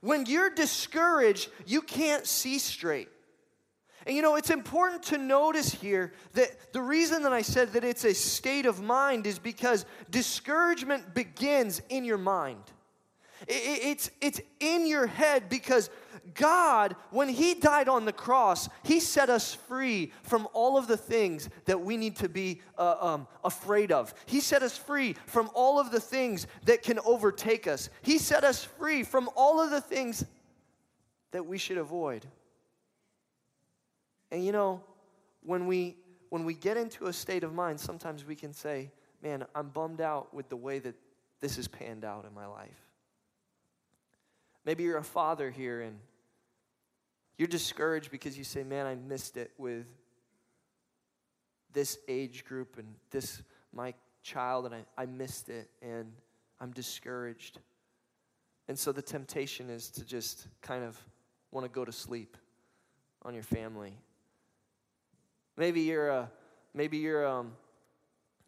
When 0.00 0.26
you're 0.26 0.50
discouraged, 0.50 1.48
you 1.66 1.80
can't 1.80 2.26
see 2.26 2.58
straight. 2.58 3.08
And 4.06 4.16
you 4.16 4.22
know, 4.22 4.34
it's 4.34 4.50
important 4.50 5.04
to 5.04 5.18
notice 5.18 5.72
here 5.72 6.12
that 6.32 6.72
the 6.72 6.82
reason 6.82 7.22
that 7.22 7.32
I 7.32 7.42
said 7.42 7.72
that 7.74 7.84
it's 7.84 8.04
a 8.04 8.14
state 8.14 8.66
of 8.66 8.82
mind 8.82 9.26
is 9.26 9.38
because 9.38 9.86
discouragement 10.10 11.14
begins 11.14 11.80
in 11.88 12.04
your 12.04 12.18
mind. 12.18 12.64
It's, 13.46 14.10
it's 14.20 14.40
in 14.60 14.86
your 14.86 15.06
head 15.06 15.48
because 15.48 15.90
God, 16.34 16.96
when 17.10 17.28
He 17.28 17.54
died 17.54 17.88
on 17.88 18.04
the 18.04 18.12
cross, 18.12 18.68
He 18.82 19.00
set 19.00 19.28
us 19.28 19.54
free 19.54 20.12
from 20.22 20.48
all 20.52 20.78
of 20.78 20.86
the 20.86 20.96
things 20.96 21.48
that 21.64 21.80
we 21.80 21.96
need 21.96 22.16
to 22.16 22.28
be 22.28 22.60
uh, 22.78 22.96
um, 23.00 23.26
afraid 23.44 23.92
of. 23.92 24.14
He 24.26 24.40
set 24.40 24.62
us 24.62 24.76
free 24.76 25.16
from 25.26 25.50
all 25.54 25.80
of 25.80 25.90
the 25.90 26.00
things 26.00 26.46
that 26.64 26.82
can 26.82 26.98
overtake 27.04 27.66
us. 27.66 27.90
He 28.02 28.18
set 28.18 28.44
us 28.44 28.64
free 28.64 29.02
from 29.02 29.28
all 29.36 29.60
of 29.60 29.70
the 29.70 29.80
things 29.80 30.24
that 31.32 31.46
we 31.46 31.58
should 31.58 31.78
avoid. 31.78 32.26
And 34.30 34.44
you 34.44 34.52
know, 34.52 34.82
when 35.42 35.66
we 35.66 35.96
when 36.30 36.44
we 36.44 36.54
get 36.54 36.78
into 36.78 37.06
a 37.06 37.12
state 37.12 37.44
of 37.44 37.52
mind, 37.52 37.78
sometimes 37.78 38.24
we 38.24 38.34
can 38.34 38.52
say, 38.54 38.90
"Man, 39.22 39.44
I'm 39.54 39.68
bummed 39.68 40.00
out 40.00 40.32
with 40.32 40.48
the 40.48 40.56
way 40.56 40.78
that 40.78 40.94
this 41.40 41.56
has 41.56 41.68
panned 41.68 42.04
out 42.04 42.24
in 42.24 42.32
my 42.32 42.46
life." 42.46 42.88
Maybe 44.64 44.84
you're 44.84 44.98
a 44.98 45.04
father 45.04 45.50
here 45.50 45.82
and 45.82 45.98
you're 47.38 47.48
discouraged 47.48 48.10
because 48.10 48.36
you 48.36 48.44
say, 48.44 48.62
Man, 48.62 48.86
I 48.86 48.94
missed 48.94 49.36
it 49.36 49.50
with 49.58 49.86
this 51.72 51.98
age 52.08 52.44
group 52.44 52.78
and 52.78 52.86
this, 53.10 53.42
my 53.72 53.94
child, 54.22 54.66
and 54.66 54.74
I, 54.74 54.84
I 54.96 55.06
missed 55.06 55.48
it 55.48 55.70
and 55.80 56.12
I'm 56.60 56.70
discouraged. 56.70 57.58
And 58.68 58.78
so 58.78 58.92
the 58.92 59.02
temptation 59.02 59.70
is 59.70 59.88
to 59.90 60.04
just 60.04 60.46
kind 60.60 60.84
of 60.84 60.98
want 61.50 61.64
to 61.64 61.68
go 61.68 61.84
to 61.84 61.92
sleep 61.92 62.36
on 63.22 63.34
your 63.34 63.42
family. 63.42 63.98
Maybe 65.56 65.80
you're 65.80 66.08
a, 66.08 66.30
maybe 66.74 66.98
you're 66.98 67.26
um, 67.26 67.52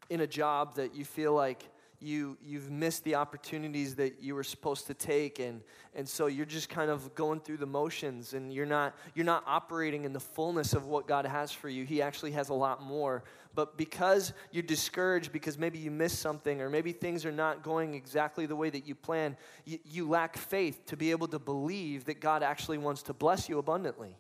in 0.09 0.21
a 0.21 0.27
job 0.27 0.77
that 0.77 0.95
you 0.95 1.05
feel 1.05 1.33
like 1.33 1.65
you 2.05 2.37
you've 2.43 2.71
missed 2.71 3.05
the 3.05 3.15
opportunities 3.15 3.95
that 3.97 4.23
you 4.23 4.35
were 4.35 4.45
supposed 4.45 4.87
to 4.87 4.95
take 4.95 5.39
and 5.39 5.61
and 5.95 6.09
so 6.09 6.27
you're 6.27 6.47
just 6.47 6.69
kind 6.69 6.91
of 6.91 7.15
going 7.15 7.41
through 7.41 7.59
the 7.59 7.67
motions 7.67 8.35
and 8.35 8.53
you're 8.53 8.67
not 8.67 8.95
you're 9.15 9.27
not 9.27 9.45
operating 9.47 10.05
in 10.05 10.13
the 10.13 10.21
fullness 10.21 10.73
of 10.73 10.87
what 10.87 11.07
God 11.07 11.25
has 11.27 11.53
for 11.53 11.69
you. 11.69 11.85
He 11.85 12.03
actually 12.03 12.33
has 12.33 12.49
a 12.49 12.55
lot 12.55 12.83
more. 12.83 13.23
But 13.55 13.79
because 13.79 14.33
you're 14.51 14.65
discouraged 14.65 15.33
because 15.33 15.57
maybe 15.57 15.79
you 15.79 15.91
missed 15.91 16.19
something 16.19 16.61
or 16.61 16.69
maybe 16.69 16.93
things 16.93 17.25
are 17.25 17.33
not 17.33 17.63
going 17.63 17.95
exactly 17.95 18.47
the 18.47 18.57
way 18.57 18.69
that 18.71 18.87
you 18.87 18.97
plan, 18.97 19.37
you, 19.65 19.79
you 19.85 20.09
lack 20.09 20.37
faith 20.37 20.85
to 20.87 20.97
be 20.97 21.13
able 21.13 21.29
to 21.29 21.39
believe 21.39 22.07
that 22.07 22.21
God 22.21 22.43
actually 22.43 22.79
wants 22.79 23.03
to 23.05 23.13
bless 23.13 23.49
you 23.49 23.59
abundantly. 23.59 24.17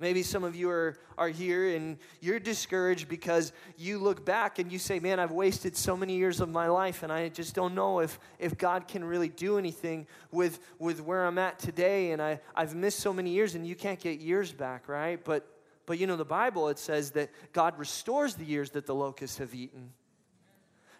Maybe 0.00 0.22
some 0.22 0.44
of 0.44 0.56
you 0.56 0.70
are, 0.70 0.96
are 1.18 1.28
here 1.28 1.76
and 1.76 1.98
you're 2.20 2.40
discouraged 2.40 3.06
because 3.06 3.52
you 3.76 3.98
look 3.98 4.24
back 4.24 4.58
and 4.58 4.72
you 4.72 4.78
say, 4.78 4.98
Man, 4.98 5.20
I've 5.20 5.30
wasted 5.30 5.76
so 5.76 5.94
many 5.94 6.16
years 6.16 6.40
of 6.40 6.48
my 6.48 6.68
life, 6.68 7.02
and 7.02 7.12
I 7.12 7.28
just 7.28 7.54
don't 7.54 7.74
know 7.74 8.00
if, 8.00 8.18
if 8.38 8.56
God 8.56 8.88
can 8.88 9.04
really 9.04 9.28
do 9.28 9.58
anything 9.58 10.06
with, 10.32 10.58
with 10.78 11.02
where 11.02 11.26
I'm 11.26 11.36
at 11.36 11.58
today. 11.58 12.12
And 12.12 12.22
I, 12.22 12.40
I've 12.56 12.74
missed 12.74 13.00
so 13.00 13.12
many 13.12 13.30
years, 13.30 13.54
and 13.54 13.66
you 13.66 13.76
can't 13.76 14.00
get 14.00 14.20
years 14.20 14.52
back, 14.52 14.88
right? 14.88 15.22
But, 15.22 15.46
but 15.84 15.98
you 15.98 16.06
know, 16.06 16.16
the 16.16 16.24
Bible, 16.24 16.70
it 16.70 16.78
says 16.78 17.10
that 17.10 17.28
God 17.52 17.78
restores 17.78 18.34
the 18.34 18.44
years 18.44 18.70
that 18.70 18.86
the 18.86 18.94
locusts 18.94 19.36
have 19.36 19.54
eaten. 19.54 19.92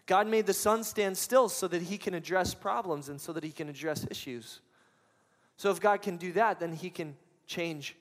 God 0.04 0.26
made 0.26 0.45
the 0.45 0.52
sun 0.52 0.85
stand 0.85 1.16
still 1.16 1.49
so 1.49 1.69
that 1.69 1.80
he 1.80 1.97
can 1.97 2.12
address 2.12 2.52
problems 2.52 3.09
and 3.09 3.19
so 3.19 3.33
that 3.33 3.45
he 3.45 3.52
can 3.52 3.71
address 3.71 4.07
issues. 4.11 4.61
So 5.57 5.71
if 5.71 5.80
God 5.80 6.02
can 6.02 6.19
do 6.19 6.33
that, 6.33 6.61
then 6.61 6.73
he 6.73 6.90
can 6.90 7.16
change 7.47 7.97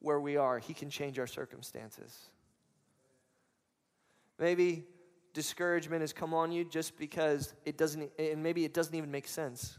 where 0.00 0.20
we 0.20 0.36
are, 0.36 0.58
He 0.58 0.74
can 0.74 0.90
change 0.90 1.18
our 1.18 1.26
circumstances. 1.26 2.30
Maybe 4.38 4.84
discouragement 5.34 6.00
has 6.00 6.12
come 6.12 6.32
on 6.32 6.52
you 6.52 6.64
just 6.64 6.98
because 6.98 7.54
it 7.64 7.76
doesn't, 7.76 8.10
and 8.18 8.42
maybe 8.42 8.64
it 8.64 8.74
doesn't 8.74 8.94
even 8.94 9.10
make 9.10 9.28
sense. 9.28 9.78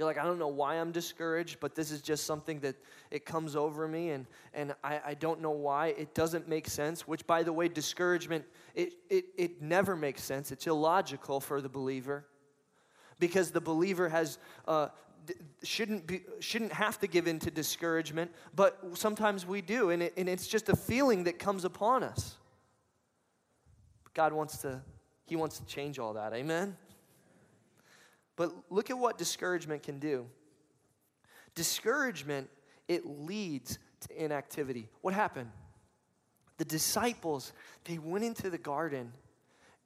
You're 0.00 0.06
like, 0.06 0.18
I 0.18 0.24
don't 0.24 0.38
know 0.38 0.48
why 0.48 0.76
I'm 0.76 0.92
discouraged, 0.92 1.60
but 1.60 1.74
this 1.74 1.90
is 1.90 2.00
just 2.00 2.24
something 2.24 2.60
that 2.60 2.74
it 3.10 3.26
comes 3.26 3.54
over 3.54 3.86
me, 3.86 4.10
and, 4.10 4.26
and 4.54 4.74
I, 4.82 5.00
I 5.08 5.14
don't 5.14 5.42
know 5.42 5.50
why. 5.50 5.88
It 5.88 6.14
doesn't 6.14 6.48
make 6.48 6.68
sense, 6.68 7.06
which, 7.06 7.26
by 7.26 7.42
the 7.42 7.52
way, 7.52 7.68
discouragement, 7.68 8.46
it, 8.74 8.94
it, 9.10 9.26
it 9.36 9.60
never 9.60 9.94
makes 9.94 10.22
sense. 10.22 10.52
It's 10.52 10.66
illogical 10.66 11.38
for 11.38 11.60
the 11.60 11.68
believer 11.68 12.24
because 13.18 13.50
the 13.50 13.60
believer 13.60 14.08
has 14.08 14.38
uh, 14.66 14.88
shouldn't, 15.62 16.06
be, 16.06 16.22
shouldn't 16.40 16.72
have 16.72 16.98
to 17.00 17.06
give 17.06 17.26
in 17.26 17.38
to 17.40 17.50
discouragement, 17.50 18.30
but 18.54 18.78
sometimes 18.94 19.46
we 19.46 19.60
do, 19.60 19.90
and, 19.90 20.02
it, 20.02 20.14
and 20.16 20.28
it's 20.28 20.46
just 20.46 20.68
a 20.68 20.76
feeling 20.76 21.24
that 21.24 21.38
comes 21.38 21.64
upon 21.64 22.02
us. 22.02 22.36
God 24.14 24.32
wants 24.32 24.58
to, 24.58 24.80
He 25.26 25.36
wants 25.36 25.58
to 25.58 25.66
change 25.66 25.98
all 25.98 26.14
that. 26.14 26.32
Amen? 26.32 26.76
But 28.36 28.54
look 28.70 28.90
at 28.90 28.98
what 28.98 29.18
discouragement 29.18 29.82
can 29.82 29.98
do. 29.98 30.26
Discouragement, 31.54 32.48
it 32.88 33.04
leads 33.06 33.78
to 34.00 34.24
inactivity. 34.24 34.88
What 35.02 35.14
happened? 35.14 35.50
The 36.56 36.64
disciples, 36.64 37.52
they 37.84 37.98
went 37.98 38.24
into 38.24 38.50
the 38.50 38.58
garden, 38.58 39.12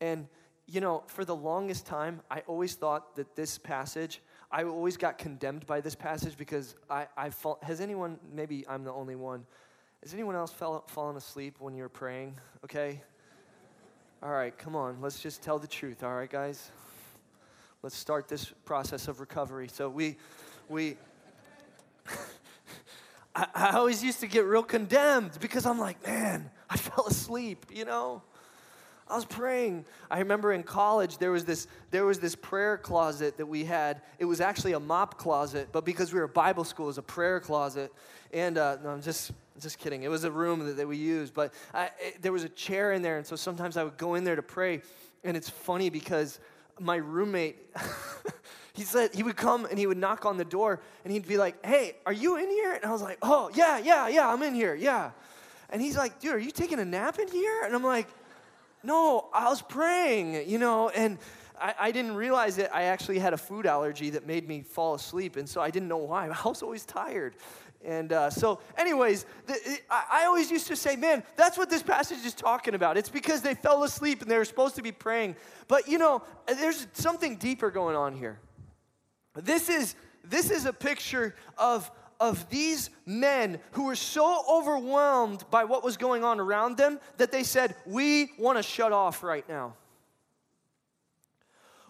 and 0.01 0.29
you 0.67 0.81
know, 0.81 1.03
for 1.07 1.25
the 1.25 1.37
longest 1.37 1.87
time, 1.87 2.21
I 2.31 2.41
always 2.47 2.75
thought 2.75 3.17
that 3.17 3.37
this 3.37 3.59
passage 3.59 4.23
I 4.55 4.63
always 4.63 4.97
got 4.97 5.19
condemned 5.19 5.67
by 5.67 5.81
this 5.81 5.97
passage 5.97 6.37
because 6.37 6.77
I, 6.89 7.09
I 7.17 7.31
felt, 7.31 7.65
has 7.65 7.81
anyone, 7.81 8.21
maybe 8.33 8.65
I'm 8.69 8.85
the 8.85 8.93
only 8.93 9.17
one, 9.17 9.45
Has 10.05 10.15
anyone 10.15 10.37
else 10.37 10.53
fell, 10.53 10.85
fallen 10.87 11.17
asleep 11.17 11.57
when 11.59 11.75
you 11.75 11.83
were 11.83 11.89
praying? 11.89 12.39
Okay. 12.65 13.03
All 14.23 14.31
right, 14.31 14.57
come 14.57 14.77
on. 14.77 14.99
Let's 15.01 15.19
just 15.19 15.43
tell 15.43 15.59
the 15.59 15.67
truth. 15.67 16.05
All 16.05 16.15
right, 16.15 16.31
guys. 16.31 16.71
Let's 17.83 17.97
start 17.97 18.29
this 18.29 18.53
process 18.65 19.09
of 19.09 19.19
recovery. 19.19 19.67
So 19.67 19.89
we, 19.89 20.19
we. 20.69 20.99
I, 23.35 23.47
I 23.57 23.71
always 23.71 24.05
used 24.05 24.21
to 24.21 24.29
get 24.29 24.45
real 24.45 24.63
condemned 24.63 25.33
because 25.41 25.67
I'm 25.67 25.81
like, 25.81 26.07
man, 26.07 26.49
I 26.71 26.77
fell 26.77 27.09
asleep. 27.09 27.67
You 27.75 27.87
know. 27.87 28.23
I 29.15 29.17
was 29.17 29.25
praying. 29.25 29.85
I 30.11 30.19
remember 30.19 30.53
in 30.53 30.65
college 30.65 31.19
there 31.19 31.31
was 31.31 31.45
this 31.45 31.69
there 31.93 32.05
was 32.05 32.19
this 32.19 32.35
prayer 32.35 32.77
closet 32.77 33.37
that 33.37 33.47
we 33.47 33.65
had. 33.65 34.03
It 34.19 34.25
was 34.25 34.41
actually 34.41 34.73
a 34.73 34.81
mop 34.81 35.19
closet, 35.19 35.69
but 35.71 35.85
because 35.85 36.13
we 36.13 36.19
were 36.19 36.27
Bible 36.27 36.65
school, 36.65 36.87
it 36.87 36.89
was 36.89 36.99
a 36.99 37.03
prayer 37.03 37.39
closet. 37.39 37.93
And 38.33 38.59
uh, 38.59 38.79
no, 38.83 38.91
I'm 38.91 39.03
just 39.03 39.31
just 39.63 39.79
kidding. 39.79 40.03
It 40.03 40.09
was 40.09 40.25
a 40.25 40.33
room 40.33 40.67
that, 40.67 40.79
that 40.79 40.89
we 40.89 40.97
used, 40.97 41.33
but 41.33 41.55
I, 41.73 41.91
it, 42.01 42.23
there 42.23 42.33
was 42.33 42.43
a 42.43 42.49
chair 42.49 42.93
in 42.93 43.03
there, 43.03 43.17
and 43.17 43.25
so 43.25 43.37
sometimes 43.37 43.77
I 43.77 43.85
would 43.85 43.97
go 43.99 44.17
in 44.17 44.25
there 44.25 44.35
to 44.35 44.43
pray. 44.43 44.83
And 45.23 45.37
it's 45.37 45.49
funny 45.49 45.91
because 45.91 46.41
my 46.81 46.97
roommate, 46.97 47.57
he 48.73 48.83
said 48.83 49.15
he 49.15 49.23
would 49.23 49.37
come 49.37 49.65
and 49.67 49.79
he 49.79 49.87
would 49.87 49.97
knock 49.97 50.27
on 50.27 50.39
the 50.39 50.45
door, 50.45 50.81
and 51.05 51.13
he'd 51.13 51.29
be 51.29 51.39
like, 51.39 51.65
"Hey, 51.65 51.95
are 52.05 52.13
you 52.13 52.37
in 52.37 52.51
here?" 52.51 52.73
And 52.73 52.85
I 52.85 52.91
was 52.91 53.01
like, 53.01 53.19
"Oh 53.23 53.49
yeah, 53.55 53.79
yeah, 53.79 54.09
yeah, 54.09 54.29
I'm 54.29 54.43
in 54.43 54.57
here, 54.57 54.75
yeah." 54.75 55.13
And 55.71 55.81
he's 55.81 55.97
like, 55.97 56.19
"Dude, 56.19 56.35
are 56.35 56.39
you 56.39 56.51
taking 56.51 56.81
a 56.81 56.85
nap 56.85 57.21
in 57.21 57.29
here?" 57.29 57.63
And 57.63 57.77
I'm 57.77 57.85
like 57.85 58.09
no, 58.85 59.29
I 59.33 59.49
was 59.49 59.63
praying, 59.63 60.49
you 60.49 60.59
know, 60.59 60.91
and 60.91 61.19
I, 61.59 61.75
I, 61.79 61.93
didn't 61.93 62.15
realize 62.17 62.57
that 62.57 62.75
I 62.75 62.85
actually 62.85 63.19
had 63.19 63.33
a 63.33 63.37
food 63.37 63.67
allergy 63.67 64.11
that 64.11 64.27
made 64.27 64.47
me 64.47 64.63
fall 64.63 64.95
asleep, 64.95 65.37
and 65.37 65.49
so 65.49 65.61
I 65.61 65.71
didn't 65.71 65.89
know 65.89 65.97
why. 65.99 66.29
I 66.45 66.49
was 66.49 66.63
always 66.63 66.85
tired. 66.85 67.37
And 67.85 68.13
uh, 68.13 68.31
so, 68.31 68.61
anyways, 68.79 69.27
the, 69.47 69.79
I, 69.91 70.05
I 70.11 70.25
always 70.25 70.51
used 70.51 70.67
to 70.69 70.77
say, 70.77 70.97
man, 70.97 71.23
that's 71.37 71.59
what 71.59 71.69
this 71.69 71.83
passage 71.83 72.25
is 72.25 72.35
talking 72.35 72.75
about. 72.75 72.97
It's 72.97 73.11
because 73.11 73.43
they 73.43 73.55
fell 73.55 73.85
asleep 73.85 74.23
and 74.23 74.31
they 74.31 74.39
were 74.39 74.45
supposed 74.45 74.77
to 74.77 74.83
be 74.83 74.93
praying. 74.93 75.37
But, 75.69 75.87
you 75.87 75.99
know, 75.99 76.23
there's 76.47 76.87
something 76.95 77.37
deeper 77.37 77.71
going 77.71 77.95
on 77.95 78.15
here. 78.15 78.39
This 79.35 79.69
is, 79.69 79.97
this 80.25 80.51
is 80.51 80.65
a 80.65 80.73
picture 80.73 81.35
of 81.59 81.91
of 82.21 82.49
these 82.51 82.91
men 83.07 83.59
who 83.73 83.85
were 83.85 83.97
so 83.97 84.45
overwhelmed 84.49 85.45
by 85.51 85.65
what 85.65 85.85
was 85.85 85.97
going 85.97 86.25
on 86.25 86.41
around 86.41 86.77
them 86.77 86.99
that 87.17 87.33
they 87.33 87.43
said, 87.43 87.75
We 87.87 88.33
want 88.39 88.59
to 88.59 88.63
shut 88.63 88.93
off 88.93 89.23
right 89.23 89.49
now. 89.49 89.75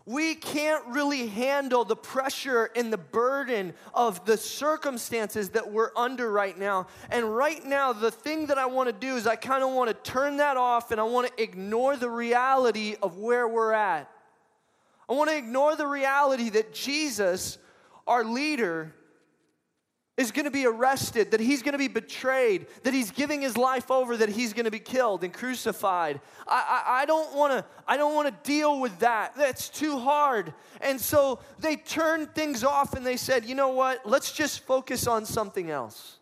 We 0.07 0.35
can't 0.35 0.85
really 0.89 1.29
handle 1.29 1.85
the 1.87 1.97
pressure 1.97 2.71
and 2.77 2.93
the 2.93 2.99
burden 2.99 3.73
of 3.95 4.27
the 4.27 4.37
circumstances 4.37 5.51
that 5.51 5.73
we're 5.73 5.93
under 5.97 6.31
right 6.31 6.59
now. 6.59 6.89
And 7.11 7.35
right 7.35 7.65
now, 7.65 7.95
the 7.95 8.11
thing 8.11 8.47
that 8.47 8.59
I 8.59 8.67
want 8.67 8.89
to 8.89 8.93
do 8.93 9.17
is 9.17 9.27
I 9.27 9.37
kind 9.37 9.65
of 9.65 9.73
want 9.73 9.89
to 9.89 10.11
turn 10.11 10.37
that 10.39 10.59
off 10.59 10.91
and 10.91 11.01
I 11.01 11.05
want 11.05 11.29
to 11.29 11.43
ignore 11.43 11.97
the 11.97 12.11
reality 12.11 12.97
of 13.03 13.17
where 13.17 13.49
we're 13.49 13.73
at. 13.73 14.11
I 15.09 15.15
want 15.15 15.31
to 15.31 15.37
ignore 15.39 15.75
the 15.75 15.87
reality 15.87 16.51
that 16.51 16.75
Jesus, 16.75 17.57
our 18.07 18.25
leader, 18.25 18.95
is 20.17 20.31
going 20.31 20.45
to 20.45 20.51
be 20.51 20.65
arrested, 20.65 21.33
that 21.33 21.41
he's 21.41 21.63
going 21.63 21.73
to 21.73 21.79
be 21.79 21.89
betrayed, 21.89 22.67
that 22.85 22.95
he's 22.95 23.11
giving 23.11 23.41
his 23.41 23.57
life 23.57 23.91
over, 23.91 24.17
that 24.17 24.29
he's 24.29 24.53
going 24.53 24.65
to 24.65 24.71
be 24.71 24.79
killed 24.79 25.25
and 25.25 25.33
crucified. 25.33 26.21
I, 26.47 26.85
I, 26.87 27.03
I 27.03 27.05
don't 27.05 27.35
want 27.35 27.53
to 27.53 27.65
I 27.87 27.97
don't 27.97 28.15
want 28.15 28.29
to 28.29 28.49
deal 28.49 28.81
with 28.81 28.97
that. 29.01 29.35
That's 29.37 29.69
too 29.69 29.99
hard. 29.99 30.55
And 30.81 31.01
so 31.01 31.41
they 31.59 31.77
turned 31.77 32.33
things 32.35 32.63
off 32.63 32.95
and 32.95 33.05
they 33.05 33.17
said, 33.17 33.45
you 33.45 33.57
know 33.57 33.71
what? 33.71 34.07
Let's 34.07 34.31
just 34.33 34.61
focus 34.61 35.09
on 35.09 35.27
something 35.27 35.71
else. 35.71 36.19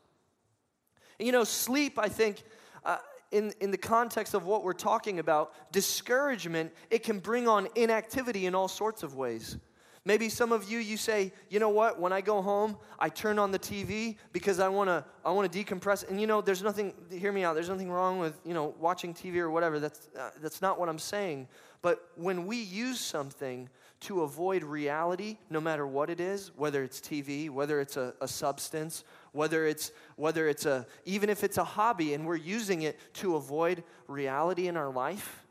You 1.18 1.32
know, 1.32 1.44
sleep, 1.44 1.99
I 1.99 2.08
think, 2.08 2.42
uh, 2.84 2.96
in, 3.30 3.52
in 3.61 3.70
the 3.70 3.78
context 3.78 4.34
of 4.34 4.46
what 4.46 4.64
we're 4.64 4.73
talking 4.73 5.19
about, 5.19 5.52
discouragement, 5.71 6.73
it 6.90 7.02
can 7.02 7.19
bring 7.19 7.47
on 7.47 7.69
inactivity 7.75 8.47
in 8.47 8.54
all 8.54 8.69
sorts 8.69 9.02
of 9.02 9.17
ways. 9.17 9.58
Maybe 10.04 10.28
some 10.28 10.50
of 10.50 10.69
you 10.69 10.78
you 10.78 10.97
say, 10.97 11.32
"You 11.49 11.60
know 11.60 11.69
what? 11.69 12.00
When 12.00 12.12
I 12.12 12.21
go 12.21 12.43
home, 12.43 12.76
I 12.99 13.08
turn 13.08 13.38
on 13.38 13.52
the 13.52 13.58
TV 13.58 14.17
because 14.32 14.58
I 14.58 14.69
want 14.69 14.88
to 14.88 15.04
I 15.25 15.30
want 15.30 15.50
to 15.50 15.65
decompress." 15.65 16.08
And 16.08 16.21
you 16.21 16.26
know, 16.26 16.41
there's 16.41 16.62
nothing 16.62 16.93
hear 17.08 17.30
me 17.30 17.45
out. 17.45 17.54
There's 17.54 17.69
nothing 17.69 17.91
wrong 17.91 18.19
with, 18.19 18.41
you 18.45 18.52
know, 18.52 18.75
watching 18.80 19.15
TV 19.15 19.36
or 19.36 19.50
whatever. 19.50 19.78
That's 19.78 20.08
uh, 20.19 20.30
that's 20.41 20.60
not 20.60 20.80
what 20.80 20.88
I'm 20.88 20.99
saying. 20.99 21.47
But 21.82 22.08
when 22.17 22.47
we 22.47 22.56
use 22.56 22.99
something 22.99 23.69
to 24.00 24.23
avoid 24.23 24.65
reality, 24.65 25.38
no 25.50 25.60
matter 25.60 25.86
what 25.86 26.10
it 26.10 26.19
is, 26.19 26.50
whether 26.56 26.82
it's 26.82 27.00
TV, 27.00 27.49
whether 27.49 27.80
it's 27.80 27.97
a, 27.97 28.15
a 28.21 28.26
substance, 28.26 29.04
whether 29.30 29.67
it's 29.67 29.93
whether 30.17 30.49
it's 30.49 30.67
a 30.67 30.84
even 31.04 31.30
if 31.30 31.45
it's 31.45 31.58
a 31.58 31.65
hobby 31.65 32.15
and 32.15 32.26
we're 32.26 32.34
using 32.34 32.82
it 32.82 32.99
to 33.15 33.36
avoid 33.36 33.84
reality 34.08 34.67
in 34.67 34.76
our 34.76 34.91
life, 34.91 35.45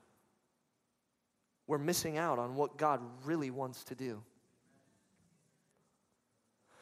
we're 1.67 1.77
missing 1.77 2.17
out 2.17 2.37
on 2.37 2.55
what 2.55 2.77
God 2.77 2.99
really 3.23 3.49
wants 3.49 3.85
to 3.85 3.95
do. 3.95 4.21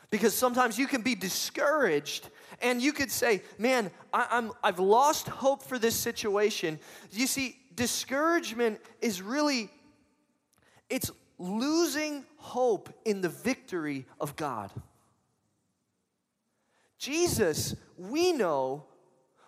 Because 0.09 0.33
sometimes 0.33 0.77
you 0.77 0.87
can 0.87 1.01
be 1.01 1.15
discouraged 1.15 2.29
and 2.61 2.81
you 2.81 2.93
could 2.93 3.11
say, 3.11 3.41
Man, 3.57 3.91
I, 4.11 4.27
am 4.31 4.51
I've 4.63 4.79
lost 4.79 5.27
hope 5.27 5.63
for 5.63 5.77
this 5.77 5.95
situation. 5.95 6.79
You 7.11 7.27
see, 7.27 7.57
discouragement 7.75 8.79
is 9.01 9.21
really, 9.21 9.69
it's 10.89 11.11
losing 11.37 12.25
hope 12.37 12.89
in 13.05 13.21
the 13.21 13.29
victory 13.29 14.05
of 14.19 14.35
God. 14.35 14.71
Jesus, 16.97 17.75
we 17.97 18.33
know, 18.33 18.83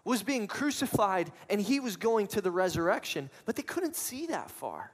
was 0.04 0.24
being 0.24 0.48
crucified 0.48 1.32
and 1.50 1.62
he 1.62 1.80
was 1.80 1.98
going 1.98 2.28
to 2.28 2.42
the 2.42 2.50
resurrection, 2.50 3.30
but 3.46 3.56
they 3.56 3.62
couldn't 3.62 3.96
see 3.96 4.28
that 4.28 4.50
far. 4.50 4.92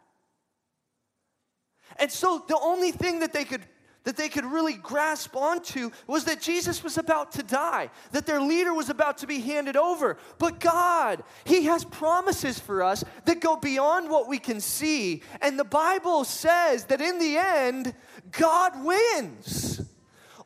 And 1.97 2.11
so 2.11 2.43
the 2.47 2.59
only 2.59 2.91
thing 2.91 3.19
that 3.19 3.31
they 3.31 3.45
could 3.45 3.61
that 4.07 4.15
they 4.15 4.29
could 4.29 4.45
really 4.45 4.75
grasp 4.75 5.35
onto 5.35 5.91
was 6.07 6.23
that 6.23 6.39
Jesus 6.39 6.81
was 6.81 6.97
about 6.97 7.33
to 7.33 7.43
die, 7.43 7.89
that 8.13 8.25
their 8.25 8.39
leader 8.39 8.73
was 8.73 8.89
about 8.89 9.17
to 9.17 9.27
be 9.27 9.41
handed 9.41 9.75
over. 9.75 10.15
But 10.37 10.61
God, 10.61 11.25
He 11.43 11.65
has 11.65 11.83
promises 11.83 12.57
for 12.57 12.83
us 12.83 13.03
that 13.25 13.41
go 13.41 13.57
beyond 13.57 14.09
what 14.09 14.29
we 14.29 14.37
can 14.39 14.61
see. 14.61 15.23
And 15.41 15.59
the 15.59 15.65
Bible 15.65 16.23
says 16.23 16.85
that 16.85 17.01
in 17.01 17.19
the 17.19 17.35
end, 17.35 17.93
God 18.31 18.81
wins 18.81 19.81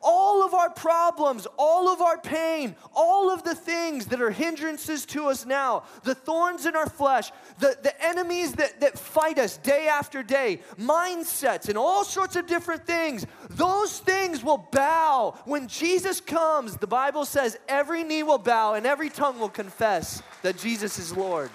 all 0.02 0.44
of 0.44 0.54
our 0.54 0.70
problems, 0.70 1.46
all 1.56 1.88
of 1.88 2.00
our 2.00 2.18
pain, 2.18 2.74
all 2.94 3.30
of 3.30 3.42
the 3.44 3.54
things 3.54 4.06
that 4.06 4.20
are 4.20 4.30
hindrances 4.30 5.06
to 5.06 5.26
us 5.26 5.46
now, 5.46 5.84
the 6.02 6.14
thorns 6.14 6.66
in 6.66 6.74
our 6.74 6.88
flesh, 6.88 7.30
the, 7.58 7.76
the 7.82 8.04
enemies 8.04 8.52
that, 8.54 8.80
that 8.80 8.98
fight 8.98 9.38
us 9.38 9.56
day 9.58 9.86
after 9.88 10.22
day, 10.22 10.60
mindsets, 10.78 11.68
and 11.68 11.78
all 11.78 12.04
sorts 12.04 12.36
of 12.36 12.46
different 12.46 12.86
things, 12.86 13.26
those 13.50 14.00
things 14.00 14.42
will 14.42 14.66
bow. 14.72 15.38
When 15.44 15.68
Jesus 15.68 16.20
comes, 16.20 16.76
the 16.76 16.86
Bible 16.86 17.24
says 17.24 17.58
every 17.68 18.02
knee 18.02 18.22
will 18.22 18.38
bow 18.38 18.74
and 18.74 18.86
every 18.86 19.10
tongue 19.10 19.38
will 19.38 19.48
confess 19.48 20.22
that 20.42 20.58
Jesus 20.58 20.98
is 20.98 21.16
Lord. 21.16 21.50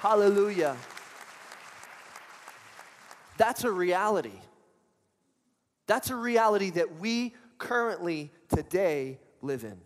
Hallelujah. 0.00 0.76
That's 3.38 3.64
a 3.64 3.70
reality. 3.70 4.40
That's 5.86 6.10
a 6.10 6.16
reality 6.16 6.70
that 6.70 7.00
we 7.00 7.34
currently 7.58 8.30
today 8.48 9.18
live 9.42 9.64
in. 9.64 9.76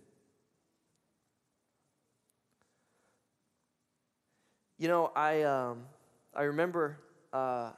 You 4.78 4.88
know, 4.88 5.12
I, 5.14 5.42
um, 5.42 5.84
I 6.34 6.42
remember 6.42 6.98
uh, 7.32 7.70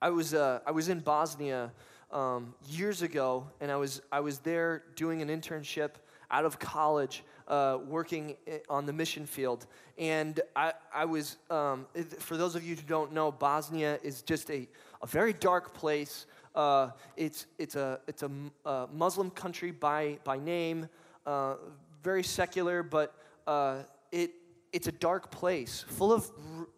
I, 0.00 0.10
was, 0.10 0.34
uh, 0.34 0.60
I 0.66 0.70
was 0.70 0.88
in 0.88 1.00
Bosnia 1.00 1.72
um, 2.12 2.54
years 2.68 3.02
ago, 3.02 3.48
and 3.60 3.70
I 3.70 3.76
was, 3.76 4.00
I 4.12 4.20
was 4.20 4.38
there 4.38 4.84
doing 4.96 5.22
an 5.22 5.28
internship 5.28 5.90
out 6.30 6.44
of 6.44 6.58
college, 6.58 7.24
uh, 7.48 7.78
working 7.86 8.36
on 8.68 8.86
the 8.86 8.92
mission 8.92 9.26
field. 9.26 9.66
And 9.98 10.40
I, 10.54 10.72
I 10.92 11.04
was, 11.04 11.36
um, 11.50 11.86
for 12.18 12.36
those 12.36 12.54
of 12.54 12.64
you 12.64 12.76
who 12.76 12.82
don't 12.82 13.12
know, 13.12 13.32
Bosnia 13.32 13.98
is 14.02 14.22
just 14.22 14.50
a, 14.50 14.68
a 15.02 15.06
very 15.06 15.32
dark 15.32 15.74
place. 15.74 16.26
Uh, 16.54 16.90
it's 17.16 17.46
it's 17.58 17.74
a 17.74 18.00
it's 18.06 18.22
a, 18.22 18.30
a, 18.64 18.86
Muslim 18.92 19.30
country 19.30 19.72
by 19.72 20.18
by 20.24 20.38
name, 20.38 20.88
uh, 21.26 21.56
very 22.02 22.22
secular, 22.22 22.82
but 22.82 23.14
uh, 23.46 23.78
it 24.12 24.30
it's 24.72 24.86
a 24.86 24.92
dark 24.92 25.30
place 25.30 25.84
full 25.88 26.12
of 26.12 26.30
r- 26.58 26.68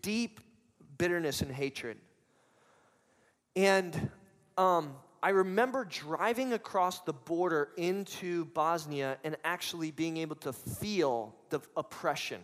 deep 0.00 0.40
bitterness 0.96 1.42
and 1.42 1.52
hatred. 1.52 1.98
And 3.54 4.10
um, 4.56 4.94
I 5.22 5.30
remember 5.30 5.84
driving 5.84 6.52
across 6.52 7.00
the 7.00 7.12
border 7.12 7.70
into 7.76 8.46
Bosnia 8.46 9.18
and 9.24 9.36
actually 9.44 9.90
being 9.90 10.16
able 10.16 10.36
to 10.36 10.52
feel 10.52 11.34
the 11.50 11.60
oppression 11.76 12.40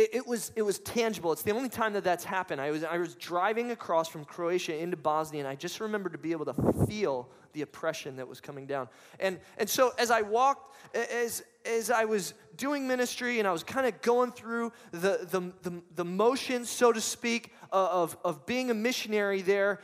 it, 0.00 0.14
it, 0.14 0.26
was, 0.26 0.50
it 0.56 0.62
was 0.62 0.78
tangible. 0.78 1.30
It's 1.30 1.42
the 1.42 1.50
only 1.50 1.68
time 1.68 1.92
that 1.92 2.04
that's 2.04 2.24
happened. 2.24 2.58
I 2.58 2.70
was, 2.70 2.84
I 2.84 2.96
was 2.96 3.14
driving 3.16 3.70
across 3.70 4.08
from 4.08 4.24
Croatia 4.24 4.74
into 4.76 4.96
Bosnia, 4.96 5.40
and 5.40 5.48
I 5.48 5.54
just 5.54 5.78
remember 5.78 6.08
to 6.08 6.16
be 6.16 6.32
able 6.32 6.46
to 6.46 6.54
feel 6.86 7.28
the 7.52 7.60
oppression 7.62 8.16
that 8.16 8.26
was 8.26 8.40
coming 8.40 8.64
down. 8.64 8.88
And, 9.18 9.38
and 9.58 9.68
so 9.68 9.92
as 9.98 10.10
I 10.10 10.22
walked, 10.22 10.74
as, 10.94 11.44
as 11.66 11.90
I 11.90 12.06
was 12.06 12.32
doing 12.56 12.88
ministry 12.88 13.40
and 13.40 13.46
I 13.46 13.52
was 13.52 13.62
kind 13.62 13.86
of 13.86 14.00
going 14.00 14.32
through 14.32 14.72
the, 14.92 15.28
the, 15.30 15.52
the, 15.68 15.82
the 15.96 16.04
motions, 16.04 16.70
so 16.70 16.92
to 16.92 17.00
speak, 17.00 17.52
of, 17.70 18.16
of 18.24 18.46
being 18.46 18.70
a 18.70 18.74
missionary 18.74 19.42
there, 19.42 19.80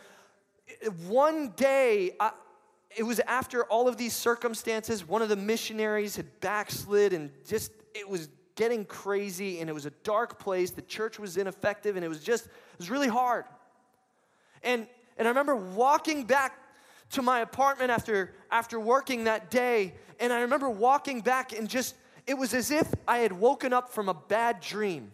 one 1.07 1.53
day, 1.57 2.13
I, 2.19 2.33
it 2.97 3.03
was 3.03 3.21
after 3.21 3.65
all 3.65 3.87
of 3.87 3.99
these 3.99 4.15
circumstances, 4.15 5.07
one 5.07 5.21
of 5.21 5.29
the 5.29 5.37
missionaries 5.37 6.17
had 6.17 6.41
backslid 6.41 7.13
and 7.13 7.31
just, 7.47 7.71
it 7.95 8.09
was 8.09 8.29
getting 8.57 8.85
crazy 8.85 9.61
and 9.61 9.71
it 9.71 9.73
was 9.73 9.87
a 9.87 9.93
dark 10.03 10.39
place. 10.39 10.71
The 10.73 10.83
church 10.83 11.19
was 11.19 11.37
ineffective 11.37 11.95
and 11.95 12.05
it 12.05 12.09
was 12.09 12.21
just, 12.21 12.47
it 12.47 12.79
was 12.79 12.91
really 12.91 13.09
hard. 13.09 13.45
And, 14.63 14.87
and 15.17 15.29
I 15.29 15.31
remember 15.31 15.55
walking 15.55 16.25
back 16.25 16.59
to 17.11 17.23
my 17.23 17.41
apartment 17.41 17.91
after, 17.91 18.35
after 18.51 18.81
working 18.81 19.25
that 19.25 19.51
day, 19.51 19.95
and 20.19 20.33
I 20.33 20.41
remember 20.41 20.69
walking 20.69 21.21
back 21.21 21.57
and 21.57 21.69
just, 21.69 21.95
it 22.27 22.37
was 22.37 22.53
as 22.55 22.71
if 22.71 22.93
I 23.07 23.19
had 23.19 23.33
woken 23.33 23.73
up 23.73 23.91
from 23.91 24.09
a 24.09 24.15
bad 24.15 24.61
dream. 24.61 25.13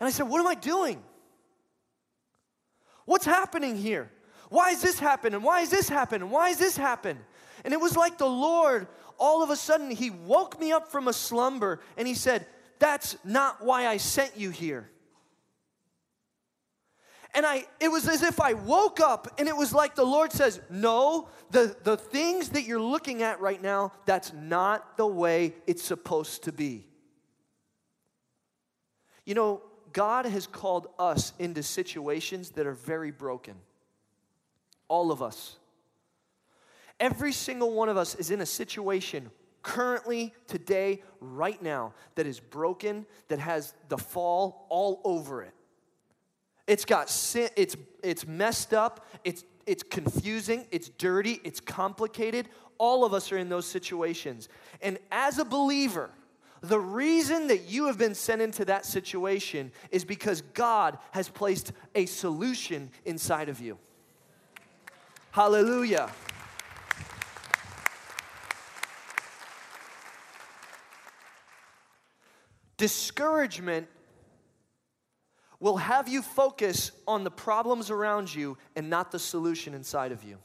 And 0.00 0.08
I 0.08 0.10
said, 0.10 0.28
What 0.28 0.40
am 0.40 0.46
I 0.46 0.54
doing? 0.54 1.02
What's 3.04 3.26
happening 3.26 3.76
here? 3.76 4.10
Why 4.48 4.70
is 4.70 4.82
this 4.82 4.98
happening? 4.98 5.42
Why 5.42 5.60
is 5.60 5.70
this 5.70 5.88
happening? 5.88 6.30
Why 6.30 6.48
is 6.48 6.58
this 6.58 6.76
happening? 6.76 7.22
And 7.64 7.72
it 7.72 7.80
was 7.80 7.96
like 7.96 8.18
the 8.18 8.26
Lord, 8.26 8.88
all 9.18 9.42
of 9.42 9.50
a 9.50 9.56
sudden, 9.56 9.90
He 9.90 10.10
woke 10.10 10.58
me 10.58 10.72
up 10.72 10.90
from 10.90 11.08
a 11.08 11.12
slumber 11.12 11.80
and 11.96 12.06
He 12.06 12.14
said, 12.14 12.46
That's 12.78 13.16
not 13.24 13.64
why 13.64 13.86
I 13.86 13.96
sent 13.96 14.36
you 14.36 14.50
here. 14.50 14.90
And 17.34 17.44
I, 17.44 17.66
it 17.80 17.88
was 17.88 18.06
as 18.08 18.22
if 18.22 18.40
I 18.40 18.52
woke 18.52 19.00
up 19.00 19.34
and 19.38 19.48
it 19.48 19.56
was 19.56 19.72
like 19.72 19.96
the 19.96 20.04
Lord 20.04 20.32
says, 20.32 20.60
No, 20.70 21.28
the, 21.50 21.76
the 21.82 21.96
things 21.96 22.50
that 22.50 22.62
you're 22.62 22.80
looking 22.80 23.22
at 23.22 23.40
right 23.40 23.60
now, 23.60 23.92
that's 24.06 24.32
not 24.32 24.96
the 24.96 25.06
way 25.06 25.54
it's 25.66 25.82
supposed 25.82 26.44
to 26.44 26.52
be. 26.52 26.86
You 29.24 29.34
know, 29.34 29.62
God 29.92 30.26
has 30.26 30.46
called 30.46 30.88
us 30.98 31.32
into 31.38 31.62
situations 31.62 32.50
that 32.50 32.66
are 32.66 32.74
very 32.74 33.10
broken. 33.10 33.54
All 34.88 35.10
of 35.10 35.22
us. 35.22 35.56
Every 37.00 37.32
single 37.32 37.72
one 37.72 37.88
of 37.88 37.96
us 37.96 38.14
is 38.14 38.30
in 38.30 38.40
a 38.40 38.46
situation 38.46 39.30
currently, 39.64 40.32
today, 40.46 41.02
right 41.20 41.60
now, 41.60 41.94
that 42.14 42.26
is 42.26 42.38
broken, 42.38 43.06
that 43.28 43.40
has 43.40 43.74
the 43.88 43.98
fall 43.98 44.66
all 44.68 45.00
over 45.04 45.42
it. 45.42 45.54
It's 46.66 46.84
got 46.84 47.10
sin, 47.10 47.48
it's, 47.56 47.76
it's 48.02 48.26
messed 48.26 48.72
up, 48.72 49.06
it's, 49.24 49.44
it's 49.66 49.82
confusing, 49.82 50.66
it's 50.70 50.90
dirty, 50.90 51.40
it's 51.44 51.60
complicated. 51.60 52.48
All 52.78 53.04
of 53.04 53.12
us 53.12 53.32
are 53.32 53.38
in 53.38 53.48
those 53.48 53.66
situations. 53.66 54.48
And 54.80 54.98
as 55.10 55.38
a 55.38 55.44
believer, 55.44 56.10
the 56.60 56.80
reason 56.80 57.48
that 57.48 57.68
you 57.68 57.86
have 57.86 57.98
been 57.98 58.14
sent 58.14 58.40
into 58.40 58.64
that 58.66 58.86
situation 58.86 59.72
is 59.90 60.04
because 60.04 60.40
God 60.40 60.98
has 61.12 61.28
placed 61.28 61.72
a 61.94 62.06
solution 62.06 62.90
inside 63.04 63.48
of 63.48 63.60
you. 63.60 63.78
Hallelujah. 65.30 66.10
Discouragement 72.76 73.88
will 75.60 75.76
have 75.76 76.08
you 76.08 76.22
focus 76.22 76.90
on 77.06 77.24
the 77.24 77.30
problems 77.30 77.90
around 77.90 78.34
you 78.34 78.58
and 78.76 78.90
not 78.90 79.12
the 79.12 79.18
solution 79.18 79.74
inside 79.74 80.12
of 80.12 80.24
you. 80.24 80.38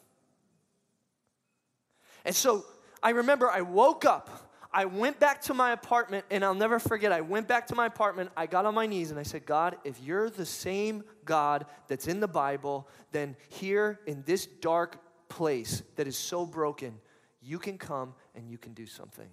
And 2.26 2.36
so 2.36 2.66
I 3.02 3.12
remember 3.12 3.50
I 3.50 3.62
woke 3.62 4.06
up 4.06 4.50
I 4.72 4.86
went 4.86 5.20
back 5.20 5.42
to 5.44 5.54
my 5.54 5.72
apartment, 5.72 6.26
and 6.30 6.46
I'll 6.46 6.54
never 6.54 6.78
forget. 6.78 7.12
I 7.12 7.22
went 7.22 7.48
back 7.48 7.68
to 7.68 7.76
my 7.76 7.88
apartment, 7.88 8.30
I 8.38 8.46
got 8.46 8.66
on 8.66 8.76
my 8.76 8.86
knees, 8.86 9.10
and 9.10 9.20
I 9.20 9.24
said, 9.24 9.46
God, 9.46 9.78
if 9.84 10.00
you're 10.02 10.30
the 10.30 10.46
same 10.46 11.04
God 11.26 11.66
that's 11.88 12.08
in 12.08 12.20
the 12.20 12.28
Bible, 12.28 12.88
then 13.12 13.36
here 13.48 14.00
in 14.06 14.22
this 14.24 14.46
dark 14.46 15.00
place 15.28 15.82
that 15.96 16.08
is 16.08 16.18
so 16.18 16.46
broken, 16.46 17.00
you 17.42 17.58
can 17.58 17.78
come 17.78 18.14
and 18.36 18.48
you 18.48 18.60
can 18.60 18.74
do 18.74 18.86
something. 18.86 19.30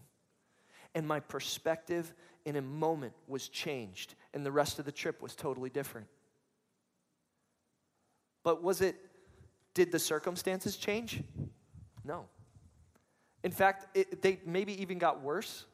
And 0.95 1.07
my 1.07 1.21
perspective 1.21 2.15
in 2.47 2.57
a 2.57 2.63
moment 2.63 3.13
was 3.29 3.49
changed, 3.49 4.15
and 4.33 4.47
the 4.47 4.53
rest 4.53 4.79
of 4.79 4.87
the 4.87 4.93
trip 4.93 5.21
was 5.21 5.35
totally 5.35 5.69
different. 5.69 6.07
But 8.45 8.63
was 8.63 8.81
it, 8.81 8.97
did 9.75 9.91
the 9.91 9.99
circumstances 9.99 10.77
change? 10.77 11.23
No. 12.05 12.27
In 13.43 13.51
fact, 13.51 13.89
it, 13.97 14.23
they 14.23 14.41
maybe 14.47 14.81
even 14.81 14.99
got 14.99 15.21
worse. 15.21 15.67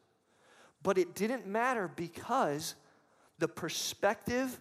But 0.82 0.96
it 0.96 1.14
didn't 1.14 1.46
matter 1.46 1.88
because 1.94 2.74
the 3.38 3.48
perspective 3.48 4.58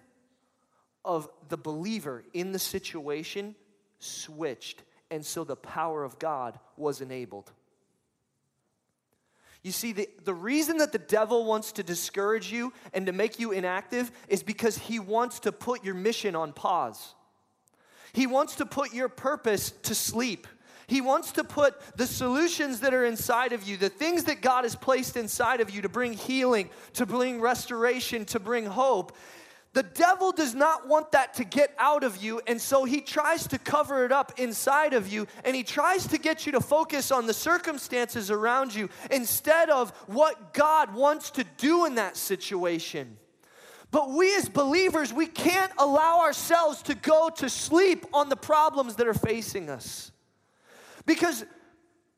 of 1.03 1.29
the 1.47 1.57
believer 1.57 2.23
in 2.33 2.51
the 2.51 2.59
situation 2.59 3.55
switched. 3.99 4.83
And 5.09 5.25
so 5.25 5.43
the 5.45 5.55
power 5.55 6.03
of 6.03 6.19
God 6.19 6.59
was 6.75 6.99
enabled. 7.01 7.51
You 9.63 9.71
see, 9.71 9.91
the, 9.91 10.09
the 10.23 10.33
reason 10.33 10.77
that 10.77 10.91
the 10.91 10.97
devil 10.97 11.45
wants 11.45 11.71
to 11.73 11.83
discourage 11.83 12.51
you 12.51 12.73
and 12.93 13.05
to 13.05 13.11
make 13.11 13.39
you 13.39 13.51
inactive 13.51 14.11
is 14.27 14.41
because 14.41 14.77
he 14.77 14.99
wants 14.99 15.39
to 15.41 15.51
put 15.51 15.83
your 15.83 15.93
mission 15.93 16.35
on 16.35 16.51
pause. 16.51 17.13
He 18.13 18.25
wants 18.27 18.55
to 18.55 18.65
put 18.65 18.93
your 18.93 19.07
purpose 19.07 19.71
to 19.83 19.93
sleep. 19.93 20.47
He 20.87 20.99
wants 20.99 21.31
to 21.33 21.43
put 21.43 21.79
the 21.95 22.07
solutions 22.07 22.81
that 22.81 22.93
are 22.93 23.05
inside 23.05 23.53
of 23.53 23.63
you, 23.63 23.77
the 23.77 23.87
things 23.87 24.25
that 24.25 24.41
God 24.41 24.65
has 24.65 24.75
placed 24.75 25.15
inside 25.15 25.61
of 25.61 25.69
you 25.69 25.83
to 25.83 25.89
bring 25.89 26.13
healing, 26.13 26.69
to 26.93 27.05
bring 27.05 27.39
restoration, 27.39 28.25
to 28.25 28.39
bring 28.39 28.65
hope. 28.65 29.15
The 29.73 29.83
devil 29.83 30.33
does 30.33 30.53
not 30.53 30.87
want 30.89 31.13
that 31.13 31.33
to 31.35 31.45
get 31.45 31.73
out 31.79 32.03
of 32.03 32.21
you, 32.21 32.41
and 32.45 32.59
so 32.59 32.83
he 32.83 32.99
tries 32.99 33.47
to 33.47 33.57
cover 33.57 34.03
it 34.05 34.11
up 34.11 34.33
inside 34.37 34.93
of 34.93 35.07
you, 35.07 35.27
and 35.45 35.55
he 35.55 35.63
tries 35.63 36.07
to 36.07 36.17
get 36.17 36.45
you 36.45 36.51
to 36.51 36.59
focus 36.59 37.09
on 37.09 37.25
the 37.25 37.33
circumstances 37.33 38.29
around 38.29 38.75
you 38.75 38.89
instead 39.09 39.69
of 39.69 39.91
what 40.07 40.53
God 40.53 40.93
wants 40.93 41.31
to 41.31 41.45
do 41.57 41.85
in 41.85 41.95
that 41.95 42.17
situation. 42.17 43.17
But 43.91 44.09
we 44.09 44.35
as 44.35 44.49
believers, 44.49 45.13
we 45.13 45.27
can't 45.27 45.71
allow 45.77 46.19
ourselves 46.19 46.81
to 46.83 46.95
go 46.95 47.29
to 47.37 47.49
sleep 47.49 48.05
on 48.13 48.27
the 48.27 48.37
problems 48.37 48.95
that 48.95 49.07
are 49.07 49.13
facing 49.13 49.69
us. 49.69 50.11
Because 51.05 51.45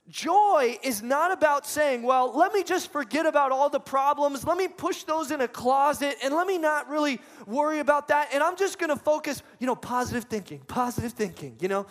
joy 0.09 0.77
is 0.83 1.01
not 1.01 1.31
about 1.31 1.65
saying, 1.65 2.03
well, 2.03 2.37
let 2.37 2.53
me 2.53 2.63
just 2.63 2.91
forget 2.91 3.25
about 3.25 3.51
all 3.51 3.69
the 3.69 3.79
problems, 3.79 4.45
let 4.45 4.57
me 4.57 4.67
push 4.67 5.03
those 5.03 5.31
in 5.31 5.41
a 5.41 5.47
closet, 5.47 6.17
and 6.23 6.33
let 6.33 6.45
me 6.45 6.57
not 6.57 6.89
really 6.89 7.19
worry 7.47 7.79
about 7.79 8.09
that. 8.09 8.29
And 8.33 8.43
I'm 8.43 8.57
just 8.57 8.79
gonna 8.79 8.95
focus, 8.95 9.41
you 9.59 9.67
know, 9.67 9.75
positive 9.75 10.25
thinking, 10.25 10.59
positive 10.67 11.13
thinking, 11.13 11.55
you 11.59 11.67
know. 11.67 11.85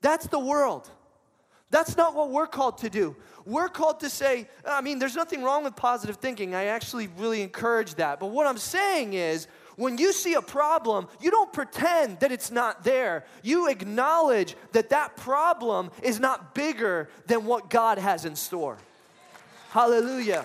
That's 0.00 0.26
the 0.26 0.38
world. 0.38 0.90
That's 1.70 1.96
not 1.96 2.14
what 2.14 2.30
we're 2.30 2.46
called 2.46 2.78
to 2.78 2.90
do. 2.90 3.16
We're 3.46 3.68
called 3.68 4.00
to 4.00 4.10
say, 4.10 4.48
I 4.66 4.82
mean, 4.82 4.98
there's 4.98 5.16
nothing 5.16 5.42
wrong 5.42 5.64
with 5.64 5.74
positive 5.74 6.16
thinking. 6.16 6.54
I 6.54 6.64
actually 6.66 7.08
really 7.16 7.40
encourage 7.40 7.94
that. 7.94 8.20
But 8.20 8.26
what 8.26 8.46
I'm 8.46 8.58
saying 8.58 9.14
is, 9.14 9.46
when 9.76 9.98
you 9.98 10.12
see 10.12 10.34
a 10.34 10.42
problem, 10.42 11.08
you 11.20 11.30
don't 11.30 11.52
pretend 11.52 12.20
that 12.20 12.32
it's 12.32 12.50
not 12.50 12.84
there. 12.84 13.24
You 13.42 13.68
acknowledge 13.68 14.54
that 14.72 14.90
that 14.90 15.16
problem 15.16 15.90
is 16.02 16.20
not 16.20 16.54
bigger 16.54 17.08
than 17.26 17.44
what 17.44 17.70
God 17.70 17.98
has 17.98 18.24
in 18.24 18.36
store. 18.36 18.78
Hallelujah. 19.70 20.44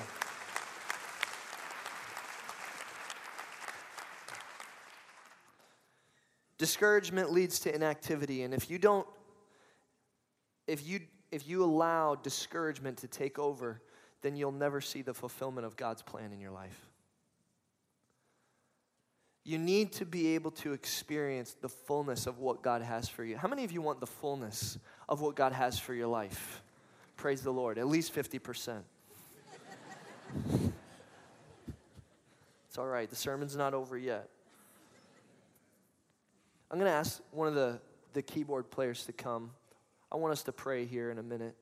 Discouragement 6.58 7.32
leads 7.32 7.60
to 7.60 7.74
inactivity, 7.74 8.42
and 8.42 8.54
if 8.54 8.70
you 8.70 8.80
don't, 8.80 9.08
if 10.66 10.88
you 10.88 11.02
if 11.32 11.48
you 11.48 11.64
allow 11.64 12.16
discouragement 12.16 12.98
to 13.00 13.08
take 13.08 13.38
over, 13.38 13.82
then 14.22 14.36
you'll 14.36 14.52
never 14.52 14.82
see 14.82 15.02
the 15.02 15.14
fulfillment 15.14 15.68
of 15.68 15.76
God's 15.76 16.02
plan 16.02 16.32
in 16.32 16.40
your 16.40 16.52
life. 16.52 16.87
You 19.48 19.58
need 19.58 19.94
to 19.94 20.06
be 20.06 20.36
able 20.36 20.52
to 20.52 20.74
experience 20.74 21.56
the 21.62 21.70
fullness 21.70 22.28
of 22.28 22.40
what 22.40 22.62
God 22.62 22.82
has 22.82 23.08
for 23.08 23.24
you. 23.24 23.38
How 23.38 23.48
many 23.48 23.64
of 23.64 23.72
you 23.72 23.82
want 23.82 24.02
the 24.02 24.06
fullness 24.06 24.78
of 25.08 25.22
what 25.22 25.36
God 25.36 25.54
has 25.54 25.80
for 25.80 25.94
your 25.94 26.08
life? 26.08 26.62
Praise 27.16 27.44
the 27.44 27.54
Lord. 27.54 27.78
At 27.78 27.88
least 27.88 28.14
50%. 28.14 28.82
it's 32.68 32.78
all 32.78 32.88
right. 32.88 33.10
The 33.10 33.16
sermon's 33.16 33.56
not 33.56 33.74
over 33.74 33.98
yet. 33.98 34.28
I'm 36.70 36.78
going 36.78 36.92
to 36.92 36.98
ask 36.98 37.22
one 37.32 37.48
of 37.48 37.56
the, 37.56 37.80
the 38.12 38.22
keyboard 38.22 38.70
players 38.70 39.06
to 39.06 39.14
come. 39.14 39.52
I 40.12 40.18
want 40.18 40.34
us 40.34 40.44
to 40.44 40.52
pray 40.52 40.84
here 40.84 41.10
in 41.10 41.20
a 41.20 41.24
minute. 41.24 41.56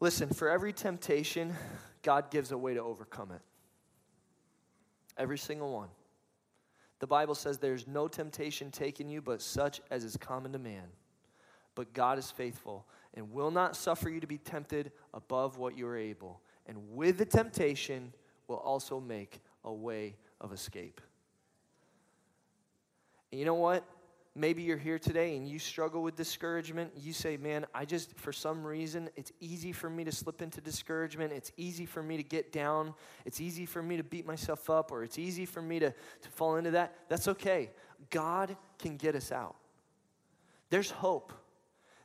Listen, 0.00 0.28
for 0.28 0.50
every 0.50 0.74
temptation, 0.74 1.54
God 2.02 2.30
gives 2.30 2.52
a 2.52 2.58
way 2.58 2.74
to 2.74 2.82
overcome 2.82 3.30
it. 3.30 3.40
Every 5.18 5.38
single 5.38 5.72
one. 5.72 5.88
The 6.98 7.06
Bible 7.06 7.34
says 7.34 7.58
there's 7.58 7.86
no 7.86 8.08
temptation 8.08 8.70
taken 8.70 9.08
you 9.08 9.20
but 9.20 9.42
such 9.42 9.80
as 9.90 10.04
is 10.04 10.16
common 10.16 10.52
to 10.52 10.58
man. 10.58 10.88
but 11.76 11.92
God 11.92 12.18
is 12.18 12.32
faithful 12.32 12.84
and 13.14 13.30
will 13.32 13.52
not 13.52 13.76
suffer 13.76 14.08
you 14.10 14.18
to 14.18 14.26
be 14.26 14.38
tempted 14.38 14.90
above 15.14 15.58
what 15.58 15.78
you 15.78 15.86
are 15.86 15.96
able. 15.96 16.40
And 16.66 16.76
with 16.96 17.18
the 17.18 17.24
temptation, 17.24 18.12
will 18.48 18.56
also 18.56 18.98
make 19.00 19.40
a 19.64 19.72
way 19.72 20.16
of 20.40 20.52
escape. 20.52 21.00
And 23.30 23.38
you 23.38 23.44
know 23.44 23.54
what? 23.54 23.84
Maybe 24.38 24.62
you're 24.62 24.76
here 24.76 24.98
today 24.98 25.34
and 25.34 25.48
you 25.48 25.58
struggle 25.58 26.02
with 26.02 26.14
discouragement. 26.14 26.92
You 26.94 27.14
say, 27.14 27.38
Man, 27.38 27.64
I 27.74 27.86
just, 27.86 28.14
for 28.18 28.34
some 28.34 28.62
reason, 28.62 29.08
it's 29.16 29.32
easy 29.40 29.72
for 29.72 29.88
me 29.88 30.04
to 30.04 30.12
slip 30.12 30.42
into 30.42 30.60
discouragement. 30.60 31.32
It's 31.32 31.52
easy 31.56 31.86
for 31.86 32.02
me 32.02 32.18
to 32.18 32.22
get 32.22 32.52
down. 32.52 32.92
It's 33.24 33.40
easy 33.40 33.64
for 33.64 33.82
me 33.82 33.96
to 33.96 34.04
beat 34.04 34.26
myself 34.26 34.68
up, 34.68 34.92
or 34.92 35.02
it's 35.02 35.18
easy 35.18 35.46
for 35.46 35.62
me 35.62 35.78
to, 35.78 35.90
to 35.90 36.28
fall 36.28 36.56
into 36.56 36.70
that. 36.72 36.94
That's 37.08 37.28
okay. 37.28 37.70
God 38.10 38.54
can 38.78 38.98
get 38.98 39.14
us 39.14 39.32
out. 39.32 39.56
There's 40.68 40.90
hope, 40.90 41.32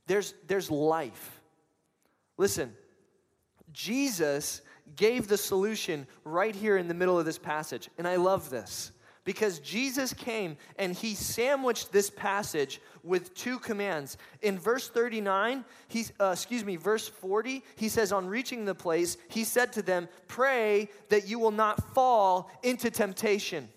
there's, 0.08 0.34
there's 0.48 0.72
life. 0.72 1.42
Listen, 2.38 2.74
Jesus 3.74 4.62
gave 4.96 5.28
the 5.28 5.38
solution 5.38 6.08
right 6.24 6.56
here 6.56 6.78
in 6.78 6.88
the 6.88 6.94
middle 6.94 7.20
of 7.20 7.26
this 7.26 7.38
passage. 7.38 7.90
And 7.98 8.08
I 8.08 8.16
love 8.16 8.50
this 8.50 8.94
because 9.24 9.60
Jesus 9.60 10.14
came 10.14 10.58
and 10.78 10.96
he 10.96 11.14
sandwiched 11.14 11.92
this 11.92 12.10
passage 12.10 12.82
with 13.04 13.36
two 13.36 13.60
commands. 13.60 14.18
In 14.42 14.58
verse 14.58 14.90
39, 14.90 15.64
he's, 15.88 16.12
uh, 16.20 16.32
excuse 16.34 16.66
me, 16.66 16.76
verse 16.76 17.08
40, 17.08 17.64
he 17.76 17.88
says, 17.88 18.12
On 18.12 18.28
reaching 18.28 18.66
the 18.66 18.74
place, 18.74 19.18
he 19.30 19.44
said 19.44 19.72
to 19.74 19.82
them, 19.82 20.08
Pray 20.28 20.90
that 21.10 21.28
you 21.28 21.38
will 21.38 21.52
not 21.52 21.94
fall 21.94 22.50
into 22.64 22.90
temptation. 22.90 23.70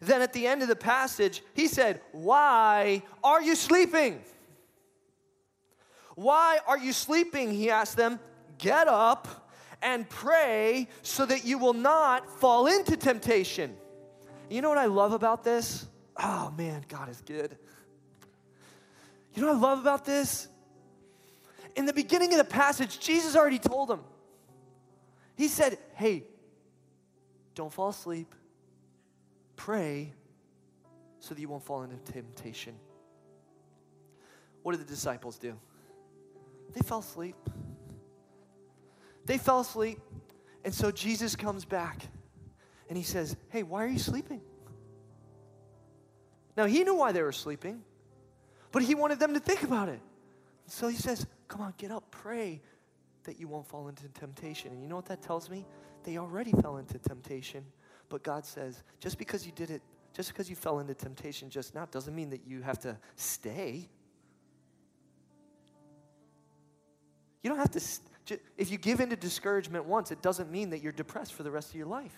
Then 0.00 0.20
at 0.20 0.34
the 0.34 0.46
end 0.46 0.60
of 0.60 0.68
the 0.68 0.76
passage, 0.76 1.42
he 1.54 1.68
said, 1.68 2.00
Why 2.12 3.02
are 3.24 3.40
you 3.40 3.54
sleeping? 3.54 4.20
Why 6.16 6.58
are 6.66 6.78
you 6.78 6.92
sleeping? 6.92 7.50
He 7.50 7.70
asked 7.70 7.96
them. 7.96 8.20
Get 8.58 8.88
up 8.88 9.50
and 9.82 10.08
pray 10.08 10.88
so 11.02 11.26
that 11.26 11.44
you 11.44 11.58
will 11.58 11.74
not 11.74 12.28
fall 12.40 12.66
into 12.66 12.96
temptation. 12.96 13.76
You 14.48 14.62
know 14.62 14.68
what 14.68 14.78
I 14.78 14.86
love 14.86 15.12
about 15.12 15.44
this? 15.44 15.86
Oh 16.16 16.52
man, 16.56 16.84
God 16.88 17.08
is 17.08 17.20
good. 17.20 17.56
You 19.34 19.42
know 19.42 19.48
what 19.48 19.56
I 19.56 19.60
love 19.60 19.80
about 19.80 20.04
this? 20.04 20.48
In 21.74 21.84
the 21.84 21.92
beginning 21.92 22.32
of 22.32 22.38
the 22.38 22.44
passage, 22.44 22.98
Jesus 23.00 23.36
already 23.36 23.58
told 23.58 23.88
them. 23.88 24.00
He 25.36 25.48
said, 25.48 25.78
Hey, 25.94 26.24
don't 27.54 27.72
fall 27.72 27.90
asleep. 27.90 28.34
Pray 29.56 30.12
so 31.18 31.34
that 31.34 31.40
you 31.40 31.48
won't 31.48 31.64
fall 31.64 31.82
into 31.82 31.96
temptation. 32.12 32.74
What 34.62 34.72
did 34.72 34.80
the 34.80 34.90
disciples 34.90 35.38
do? 35.38 35.58
They 36.72 36.80
fell 36.80 36.98
asleep. 36.98 37.36
They 39.24 39.38
fell 39.38 39.60
asleep. 39.60 39.98
And 40.64 40.74
so 40.74 40.90
Jesus 40.90 41.36
comes 41.36 41.64
back 41.64 42.08
and 42.88 42.96
he 42.96 43.04
says, 43.04 43.36
Hey, 43.48 43.62
why 43.62 43.84
are 43.84 43.88
you 43.88 43.98
sleeping? 43.98 44.40
Now, 46.56 46.64
he 46.64 46.84
knew 46.84 46.94
why 46.94 47.12
they 47.12 47.22
were 47.22 47.32
sleeping, 47.32 47.82
but 48.72 48.82
he 48.82 48.94
wanted 48.94 49.18
them 49.18 49.34
to 49.34 49.40
think 49.40 49.62
about 49.62 49.88
it. 49.88 50.00
So 50.66 50.88
he 50.88 50.96
says, 50.96 51.26
Come 51.48 51.60
on, 51.60 51.74
get 51.76 51.90
up, 51.90 52.10
pray 52.10 52.60
that 53.24 53.38
you 53.38 53.48
won't 53.48 53.66
fall 53.66 53.88
into 53.88 54.08
temptation. 54.08 54.72
And 54.72 54.82
you 54.82 54.88
know 54.88 54.96
what 54.96 55.06
that 55.06 55.22
tells 55.22 55.50
me? 55.50 55.66
They 56.04 56.16
already 56.16 56.52
fell 56.52 56.78
into 56.78 56.98
temptation. 56.98 57.64
But 58.08 58.22
God 58.22 58.44
says, 58.44 58.82
just 59.00 59.18
because 59.18 59.44
you 59.44 59.52
did 59.52 59.70
it, 59.70 59.82
just 60.14 60.30
because 60.30 60.48
you 60.48 60.56
fell 60.56 60.78
into 60.78 60.94
temptation 60.94 61.50
just 61.50 61.74
now, 61.74 61.86
doesn't 61.90 62.14
mean 62.14 62.30
that 62.30 62.46
you 62.46 62.62
have 62.62 62.78
to 62.80 62.96
stay. 63.16 63.88
You 67.42 67.50
don't 67.50 67.58
have 67.58 67.72
to, 67.72 67.80
st- 67.80 68.40
if 68.56 68.70
you 68.70 68.78
give 68.78 69.00
into 69.00 69.16
discouragement 69.16 69.84
once, 69.84 70.10
it 70.10 70.22
doesn't 70.22 70.50
mean 70.50 70.70
that 70.70 70.82
you're 70.82 70.92
depressed 70.92 71.34
for 71.34 71.42
the 71.42 71.50
rest 71.50 71.70
of 71.70 71.76
your 71.76 71.86
life. 71.86 72.16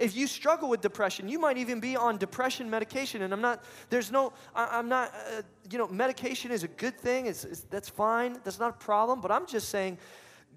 If 0.00 0.16
you 0.16 0.26
struggle 0.26 0.70
with 0.70 0.80
depression, 0.80 1.28
you 1.28 1.38
might 1.38 1.58
even 1.58 1.78
be 1.78 1.94
on 1.94 2.16
depression 2.16 2.70
medication. 2.70 3.20
And 3.20 3.34
I'm 3.34 3.42
not, 3.42 3.62
there's 3.90 4.10
no, 4.10 4.32
I, 4.54 4.78
am 4.78 4.88
not, 4.88 5.12
uh, 5.14 5.42
you 5.70 5.76
know, 5.76 5.86
medication 5.88 6.50
is 6.50 6.62
a 6.62 6.68
good 6.68 6.98
thing. 6.98 7.26
It's, 7.26 7.44
it's, 7.44 7.60
that's 7.64 7.90
fine. 7.90 8.40
That's 8.42 8.58
not 8.58 8.70
a 8.70 8.78
problem. 8.84 9.20
But 9.20 9.30
I'm 9.30 9.46
just 9.46 9.68
saying, 9.68 9.98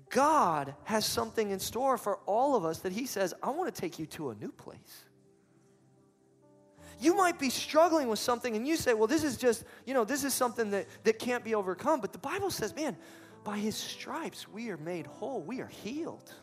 God 0.10 0.74
has 0.86 1.06
something 1.06 1.52
in 1.52 1.60
store 1.60 1.98
for 1.98 2.20
all 2.26 2.56
of 2.56 2.64
us 2.64 2.80
that 2.80 2.94
He 2.94 3.06
says, 3.06 3.34
I 3.44 3.50
want 3.50 3.74
to 3.74 3.82
take 3.82 4.00
you 4.00 4.06
to 4.08 4.30
a 4.30 4.36
new 4.36 4.52
place. 4.52 5.04
You 7.02 7.14
might 7.18 7.38
be 7.38 7.50
struggling 7.50 8.08
with 8.08 8.20
something 8.20 8.56
and 8.56 8.66
you 8.66 8.78
say, 8.78 8.94
well, 8.94 9.08
this 9.08 9.26
is 9.26 9.36
just, 9.36 9.66
you 9.86 9.94
know, 9.94 10.06
this 10.06 10.24
is 10.24 10.34
something 10.34 10.72
that, 10.72 10.88
that 11.04 11.20
can't 11.20 11.44
be 11.44 11.54
overcome. 11.54 12.00
But 12.00 12.14
the 12.14 12.20
Bible 12.20 12.50
says, 12.50 12.74
man, 12.74 12.96
by 13.44 13.58
His 13.58 13.76
stripes 13.76 14.48
we 14.48 14.70
are 14.70 14.78
made 14.78 15.06
whole, 15.06 15.42
we 15.42 15.60
are 15.60 15.68
healed. 15.68 16.34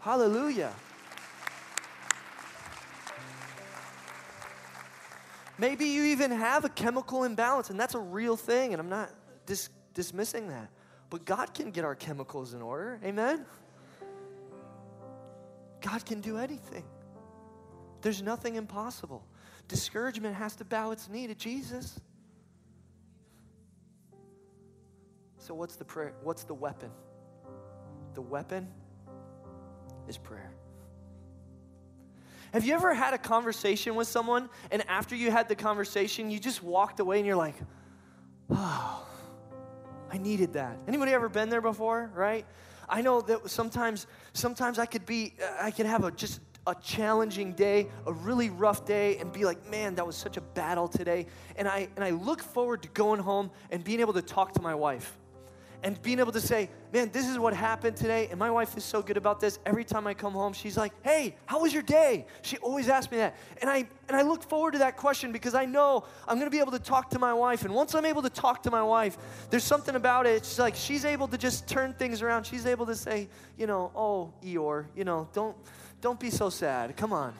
Hallelujah. 0.00 0.74
Maybe 5.58 5.86
you 5.86 6.04
even 6.04 6.30
have 6.32 6.64
a 6.64 6.68
chemical 6.68 7.24
imbalance, 7.24 7.70
and 7.70 7.78
that's 7.78 7.94
a 7.94 8.00
real 8.00 8.36
thing, 8.36 8.72
and 8.72 8.80
I'm 8.80 8.88
not 8.88 9.10
dis- 9.46 9.70
dismissing 9.92 10.48
that. 10.48 10.68
But 11.10 11.24
God 11.24 11.54
can 11.54 11.70
get 11.70 11.84
our 11.84 11.94
chemicals 11.94 12.54
in 12.54 12.62
order. 12.62 12.98
Amen? 13.04 13.46
God 15.80 16.04
can 16.04 16.20
do 16.20 16.38
anything. 16.38 16.84
There's 18.00 18.22
nothing 18.22 18.56
impossible. 18.56 19.24
Discouragement 19.68 20.34
has 20.34 20.56
to 20.56 20.64
bow 20.64 20.90
its 20.90 21.08
knee 21.08 21.26
to 21.26 21.34
Jesus. 21.34 22.00
So 25.38 25.54
what's 25.54 25.76
the 25.76 25.84
prayer? 25.84 26.14
What's 26.22 26.44
the 26.44 26.54
weapon? 26.54 26.90
The 28.14 28.22
weapon 28.22 28.66
is 30.08 30.18
prayer. 30.18 30.52
Have 32.54 32.64
you 32.64 32.72
ever 32.72 32.94
had 32.94 33.14
a 33.14 33.18
conversation 33.18 33.96
with 33.96 34.06
someone 34.06 34.48
and 34.70 34.88
after 34.88 35.16
you 35.16 35.32
had 35.32 35.48
the 35.48 35.56
conversation, 35.56 36.30
you 36.30 36.38
just 36.38 36.62
walked 36.62 37.00
away 37.00 37.18
and 37.18 37.26
you're 37.26 37.34
like, 37.34 37.56
oh, 38.48 39.04
I 40.08 40.18
needed 40.18 40.52
that. 40.52 40.78
Anybody 40.86 41.10
ever 41.10 41.28
been 41.28 41.48
there 41.48 41.60
before, 41.60 42.12
right? 42.14 42.46
I 42.88 43.02
know 43.02 43.20
that 43.22 43.50
sometimes, 43.50 44.06
sometimes 44.34 44.78
I 44.78 44.86
could 44.86 45.04
be, 45.04 45.34
I 45.60 45.72
could 45.72 45.86
have 45.86 46.04
a 46.04 46.12
just 46.12 46.38
a 46.68 46.76
challenging 46.76 47.54
day, 47.54 47.88
a 48.06 48.12
really 48.12 48.50
rough 48.50 48.84
day, 48.84 49.16
and 49.16 49.32
be 49.32 49.44
like, 49.44 49.68
man, 49.68 49.96
that 49.96 50.06
was 50.06 50.14
such 50.14 50.36
a 50.36 50.40
battle 50.40 50.86
today. 50.86 51.26
And 51.56 51.66
I 51.66 51.88
and 51.96 52.04
I 52.04 52.10
look 52.10 52.40
forward 52.40 52.82
to 52.82 52.88
going 52.90 53.18
home 53.18 53.50
and 53.72 53.82
being 53.82 53.98
able 53.98 54.12
to 54.12 54.22
talk 54.22 54.52
to 54.52 54.62
my 54.62 54.76
wife 54.76 55.18
and 55.84 56.00
being 56.00 56.18
able 56.18 56.32
to 56.32 56.40
say, 56.40 56.70
man, 56.94 57.10
this 57.12 57.28
is 57.28 57.38
what 57.38 57.52
happened 57.52 57.94
today. 57.94 58.28
And 58.30 58.38
my 58.38 58.50
wife 58.50 58.74
is 58.74 58.82
so 58.82 59.02
good 59.02 59.18
about 59.18 59.38
this. 59.38 59.58
Every 59.66 59.84
time 59.84 60.06
I 60.06 60.14
come 60.14 60.32
home, 60.32 60.54
she's 60.54 60.78
like, 60.78 60.94
hey, 61.02 61.36
how 61.44 61.60
was 61.60 61.74
your 61.74 61.82
day? 61.82 62.24
She 62.40 62.56
always 62.56 62.88
asks 62.88 63.12
me 63.12 63.18
that. 63.18 63.36
And 63.60 63.68
I, 63.68 63.86
and 64.08 64.16
I 64.16 64.22
look 64.22 64.42
forward 64.42 64.72
to 64.72 64.78
that 64.78 64.96
question 64.96 65.30
because 65.30 65.54
I 65.54 65.66
know 65.66 66.06
I'm 66.26 66.36
going 66.36 66.46
to 66.46 66.50
be 66.50 66.58
able 66.58 66.72
to 66.72 66.78
talk 66.78 67.10
to 67.10 67.18
my 67.18 67.34
wife. 67.34 67.66
And 67.66 67.74
once 67.74 67.94
I'm 67.94 68.06
able 68.06 68.22
to 68.22 68.30
talk 68.30 68.62
to 68.62 68.70
my 68.70 68.82
wife, 68.82 69.18
there's 69.50 69.62
something 69.62 69.94
about 69.94 70.26
it. 70.26 70.36
It's 70.36 70.58
like 70.58 70.74
she's 70.74 71.04
able 71.04 71.28
to 71.28 71.36
just 71.36 71.68
turn 71.68 71.92
things 71.92 72.22
around. 72.22 72.44
She's 72.44 72.64
able 72.64 72.86
to 72.86 72.96
say, 72.96 73.28
you 73.58 73.66
know, 73.66 73.92
oh, 73.94 74.32
Eeyore, 74.42 74.86
you 74.96 75.04
know, 75.04 75.28
don't, 75.34 75.54
don't 76.00 76.18
be 76.18 76.30
so 76.30 76.48
sad. 76.48 76.96
Come 76.96 77.12
on. 77.12 77.34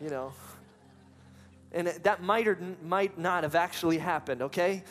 You 0.00 0.10
know. 0.10 0.32
And 1.70 1.86
that 1.86 2.20
might 2.20 2.48
or 2.48 2.58
might 2.84 3.16
not 3.16 3.44
have 3.44 3.54
actually 3.54 3.98
happened, 3.98 4.42
okay? 4.42 4.82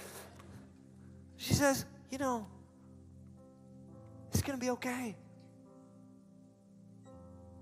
She 1.35 1.53
says, 1.53 1.85
you 2.11 2.17
know, 2.17 2.45
it's 4.31 4.41
going 4.41 4.57
to 4.57 4.63
be 4.63 4.69
okay. 4.71 5.15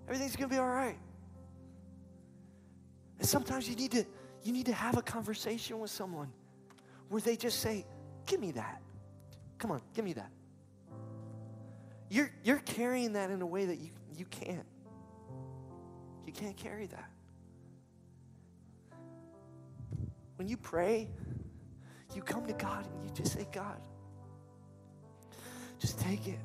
Everything's 0.08 0.36
going 0.36 0.50
to 0.50 0.56
be 0.56 0.60
all 0.60 0.68
right. 0.68 0.98
And 3.20 3.28
sometimes 3.28 3.70
you 3.70 3.76
need 3.76 3.92
to 3.92 4.06
you 4.44 4.54
need 4.54 4.66
to 4.68 4.74
have 4.74 4.98
a 4.98 5.02
conversation 5.02 5.80
with 5.80 5.92
someone 5.92 6.32
where 7.10 7.22
they 7.22 7.36
just 7.36 7.60
say, 7.60 7.86
"Give 8.26 8.40
me 8.40 8.52
that. 8.54 8.82
Come 9.58 9.72
on, 9.72 9.82
give 9.94 10.06
me 10.06 10.14
that." 10.14 10.32
You're 12.10 12.32
you're 12.44 12.60
carrying 12.60 13.14
that 13.14 13.30
in 13.30 13.42
a 13.42 13.46
way 13.46 13.66
that 13.66 13.78
you 13.78 13.92
you 14.16 14.26
can't. 14.26 14.66
You 16.26 16.34
can't 16.34 16.56
carry 16.56 16.88
that. 16.88 17.10
When 20.38 20.48
you 20.48 20.56
pray, 20.56 21.10
you 22.16 22.22
come 22.22 22.46
to 22.46 22.54
God 22.54 22.86
and 22.86 23.04
you 23.04 23.10
just 23.14 23.34
say, 23.34 23.46
God, 23.52 23.80
just 25.80 26.00
take 26.00 26.28
it. 26.28 26.40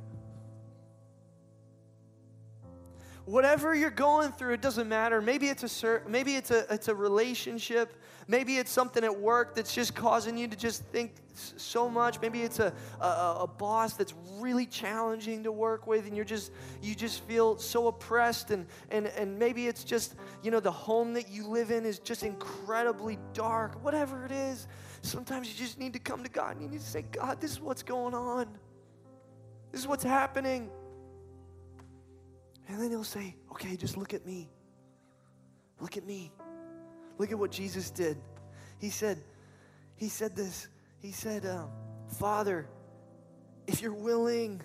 whatever 3.27 3.75
you're 3.75 3.91
going 3.91 4.33
through, 4.33 4.55
it 4.55 4.61
doesn't 4.61 4.89
matter. 4.89 5.21
Maybe 5.21 5.49
it's 5.49 5.83
a 5.83 6.01
maybe 6.07 6.37
it's 6.37 6.51
a 6.51 6.73
it's 6.73 6.89
a 6.89 6.95
relationship. 6.95 7.95
Maybe 8.27 8.57
it's 8.57 8.71
something 8.71 9.05
at 9.05 9.19
work 9.19 9.55
that's 9.55 9.75
just 9.75 9.95
causing 9.95 10.39
you 10.39 10.49
to 10.49 10.57
just 10.57 10.83
think 10.85 11.15
so 11.35 11.91
much. 11.91 12.21
Maybe 12.23 12.43
it's 12.43 12.59
a, 12.59 12.73
a, 13.01 13.07
a 13.41 13.47
boss 13.47 13.95
that's 13.95 14.15
really 14.39 14.65
challenging 14.65 15.43
to 15.43 15.53
work 15.53 15.87
with, 15.87 16.07
and 16.07 16.17
you're 16.17 16.25
just 16.25 16.53
you 16.83 16.95
just 16.95 17.23
feel 17.25 17.59
so 17.59 17.89
oppressed. 17.89 18.51
And 18.51 18.67
and 18.91 19.07
and 19.09 19.39
maybe 19.39 19.67
it's 19.67 19.85
just 19.85 20.15
you 20.43 20.51
know 20.51 20.61
the 20.61 20.73
home 20.73 21.15
that 21.15 21.29
you 21.29 21.47
live 21.47 21.71
in 21.71 21.85
is 21.85 21.99
just 21.99 22.23
incredibly 22.23 23.19
dark. 23.33 23.83
Whatever 23.83 24.25
it 24.25 24.33
is, 24.33 24.69
sometimes 25.03 25.49
you 25.49 25.55
just 25.55 25.79
need 25.79 25.93
to 25.95 25.99
come 25.99 26.23
to 26.23 26.31
God 26.31 26.57
and 26.57 26.63
you 26.63 26.69
need 26.69 26.81
to 26.81 26.87
say, 26.87 27.05
God, 27.13 27.41
this 27.41 27.53
is 27.53 27.61
what's 27.61 27.83
going 27.83 28.15
on. 28.15 28.47
This 29.75 29.81
is 29.81 29.89
what's 29.89 30.05
happening. 30.05 30.71
And 32.69 32.81
then 32.81 32.91
he'll 32.91 33.03
say, 33.03 33.35
Okay, 33.51 33.75
just 33.75 33.97
look 33.97 34.15
at 34.15 34.25
me. 34.25 34.49
Look 35.81 35.97
at 35.97 36.07
me. 36.07 36.31
Look 37.19 37.33
at 37.33 37.39
what 37.41 37.51
Jesus 37.51 37.91
did. 37.91 38.17
He 38.79 38.89
said, 38.89 39.19
He 39.97 40.09
said 40.09 40.37
this. 40.37 40.69
He 41.01 41.11
said, 41.11 41.45
um, 41.45 41.71
Father, 42.21 42.69
if 43.67 43.83
you're 43.83 43.93
willing, 43.93 44.63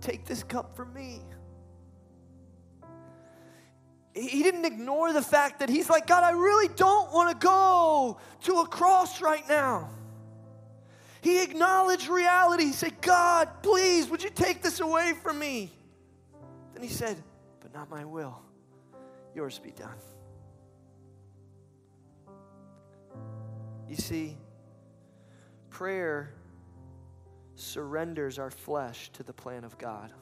take 0.00 0.26
this 0.26 0.44
cup 0.44 0.76
from 0.76 0.94
me. 0.94 1.22
He 4.14 4.44
didn't 4.44 4.64
ignore 4.64 5.12
the 5.12 5.22
fact 5.22 5.58
that 5.58 5.68
he's 5.68 5.90
like, 5.90 6.06
God, 6.06 6.22
I 6.22 6.30
really 6.30 6.72
don't 6.76 7.12
want 7.12 7.32
to 7.32 7.44
go 7.44 8.18
to 8.44 8.60
a 8.60 8.66
cross 8.68 9.20
right 9.20 9.46
now. 9.48 9.90
He 11.22 11.42
acknowledged 11.42 12.08
reality. 12.08 12.64
He 12.64 12.72
said, 12.72 13.00
God, 13.00 13.48
please, 13.62 14.08
would 14.08 14.22
you 14.22 14.30
take 14.30 14.62
this 14.62 14.80
away 14.80 15.12
from 15.22 15.38
me? 15.38 15.70
Then 16.74 16.82
he 16.82 16.88
said, 16.88 17.22
But 17.60 17.74
not 17.74 17.90
my 17.90 18.04
will, 18.04 18.40
yours 19.34 19.58
be 19.58 19.70
done. 19.72 19.96
You 23.88 23.96
see, 23.96 24.36
prayer 25.68 26.32
surrenders 27.56 28.38
our 28.38 28.50
flesh 28.50 29.10
to 29.14 29.22
the 29.22 29.32
plan 29.32 29.64
of 29.64 29.76
God. 29.76 30.12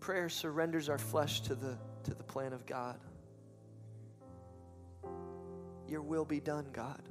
Prayer 0.00 0.28
surrenders 0.28 0.90
our 0.90 0.98
flesh 0.98 1.40
to 1.42 1.54
the, 1.54 1.78
to 2.02 2.12
the 2.12 2.24
plan 2.24 2.52
of 2.52 2.66
God. 2.66 2.98
Your 5.88 6.02
will 6.02 6.24
be 6.24 6.40
done, 6.40 6.66
God. 6.72 7.02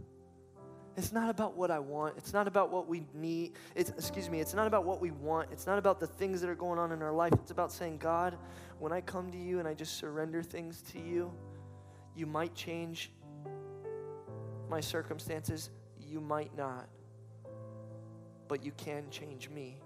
It's 0.95 1.11
not 1.11 1.29
about 1.29 1.57
what 1.57 1.71
I 1.71 1.79
want. 1.79 2.17
It's 2.17 2.33
not 2.33 2.47
about 2.47 2.71
what 2.71 2.87
we 2.87 3.03
need. 3.15 3.53
It's, 3.75 3.89
excuse 3.89 4.29
me, 4.29 4.39
it's 4.39 4.53
not 4.53 4.67
about 4.67 4.85
what 4.85 5.01
we 5.01 5.09
want. 5.09 5.49
It's 5.51 5.65
not 5.65 5.79
about 5.79 5.99
the 5.99 6.05
things 6.05 6.39
that 6.41 6.49
are 6.49 6.55
going 6.55 6.77
on 6.77 6.91
in 6.91 7.01
our 7.01 7.11
life. 7.11 7.33
It's 7.33 7.49
about 7.49 7.71
saying, 7.71 7.97
God, 7.97 8.37
when 8.77 8.91
I 8.91 9.01
come 9.01 9.31
to 9.31 9.37
you 9.37 9.59
and 9.59 9.67
I 9.67 9.73
just 9.73 9.97
surrender 9.97 10.43
things 10.43 10.83
to 10.91 10.99
you, 10.99 11.33
you 12.15 12.27
might 12.27 12.53
change 12.53 13.11
my 14.69 14.79
circumstances, 14.79 15.71
you 15.99 16.21
might 16.21 16.55
not, 16.55 16.87
but 18.47 18.63
you 18.63 18.71
can 18.77 19.09
change 19.09 19.49
me. 19.49 19.79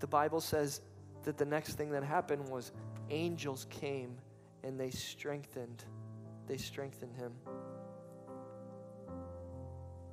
The 0.00 0.06
Bible 0.06 0.40
says 0.40 0.80
that 1.24 1.36
the 1.36 1.44
next 1.44 1.74
thing 1.74 1.90
that 1.90 2.02
happened 2.02 2.48
was 2.48 2.72
angels 3.10 3.66
came 3.70 4.16
and 4.62 4.78
they 4.78 4.90
strengthened 4.90 5.84
they 6.50 6.56
strengthened 6.56 7.14
him. 7.14 7.32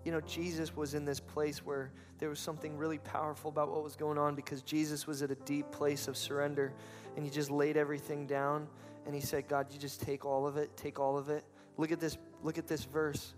You 0.05 0.11
know, 0.11 0.21
Jesus 0.21 0.75
was 0.75 0.93
in 0.93 1.03
this 1.03 1.19
place 1.19 1.65
where 1.65 1.91
there 2.19 2.29
was 2.29 2.39
something 2.39 2.77
really 2.77 2.99
powerful 2.99 3.49
about 3.49 3.71
what 3.71 3.83
was 3.83 3.95
going 3.95 4.19
on 4.19 4.35
because 4.35 4.61
Jesus 4.61 5.07
was 5.07 5.23
at 5.23 5.31
a 5.31 5.35
deep 5.35 5.71
place 5.71 6.07
of 6.07 6.15
surrender 6.15 6.73
and 7.15 7.25
he 7.25 7.31
just 7.31 7.49
laid 7.49 7.75
everything 7.75 8.27
down 8.27 8.67
and 9.07 9.15
he 9.15 9.21
said, 9.21 9.47
God, 9.47 9.65
you 9.71 9.79
just 9.79 9.99
take 9.99 10.25
all 10.25 10.45
of 10.45 10.57
it, 10.57 10.77
take 10.77 10.99
all 10.99 11.17
of 11.17 11.29
it. 11.29 11.43
Look 11.75 11.91
at 11.91 11.99
this, 11.99 12.19
look 12.43 12.59
at 12.59 12.67
this 12.67 12.83
verse. 12.83 13.33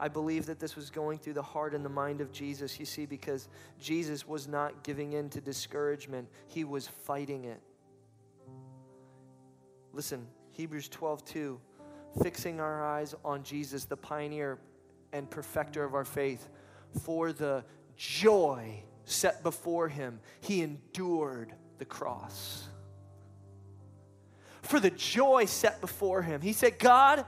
I 0.00 0.08
believe 0.08 0.46
that 0.46 0.58
this 0.58 0.74
was 0.74 0.90
going 0.90 1.18
through 1.18 1.34
the 1.34 1.42
heart 1.42 1.72
and 1.72 1.84
the 1.84 1.88
mind 1.88 2.20
of 2.20 2.32
Jesus, 2.32 2.80
you 2.80 2.86
see, 2.86 3.06
because 3.06 3.46
Jesus 3.80 4.26
was 4.26 4.48
not 4.48 4.82
giving 4.82 5.12
in 5.12 5.30
to 5.30 5.40
discouragement, 5.40 6.26
he 6.48 6.64
was 6.64 6.88
fighting 6.88 7.44
it. 7.44 7.60
Listen, 9.92 10.26
Hebrews 10.52 10.88
12 10.88 11.24
2 11.24 11.60
fixing 12.22 12.60
our 12.60 12.84
eyes 12.84 13.14
on 13.24 13.42
Jesus, 13.42 13.84
the 13.84 13.96
pioneer 13.96 14.58
and 15.12 15.30
perfecter 15.30 15.84
of 15.84 15.94
our 15.94 16.04
faith, 16.04 16.48
for 17.04 17.32
the 17.32 17.64
joy 17.96 18.82
set 19.04 19.42
before 19.42 19.88
him, 19.88 20.20
he 20.40 20.62
endured 20.62 21.52
the 21.78 21.84
cross. 21.84 22.68
For 24.62 24.80
the 24.80 24.90
joy 24.90 25.46
set 25.46 25.80
before 25.80 26.22
him, 26.22 26.40
he 26.40 26.52
said, 26.52 26.78
God, 26.78 27.24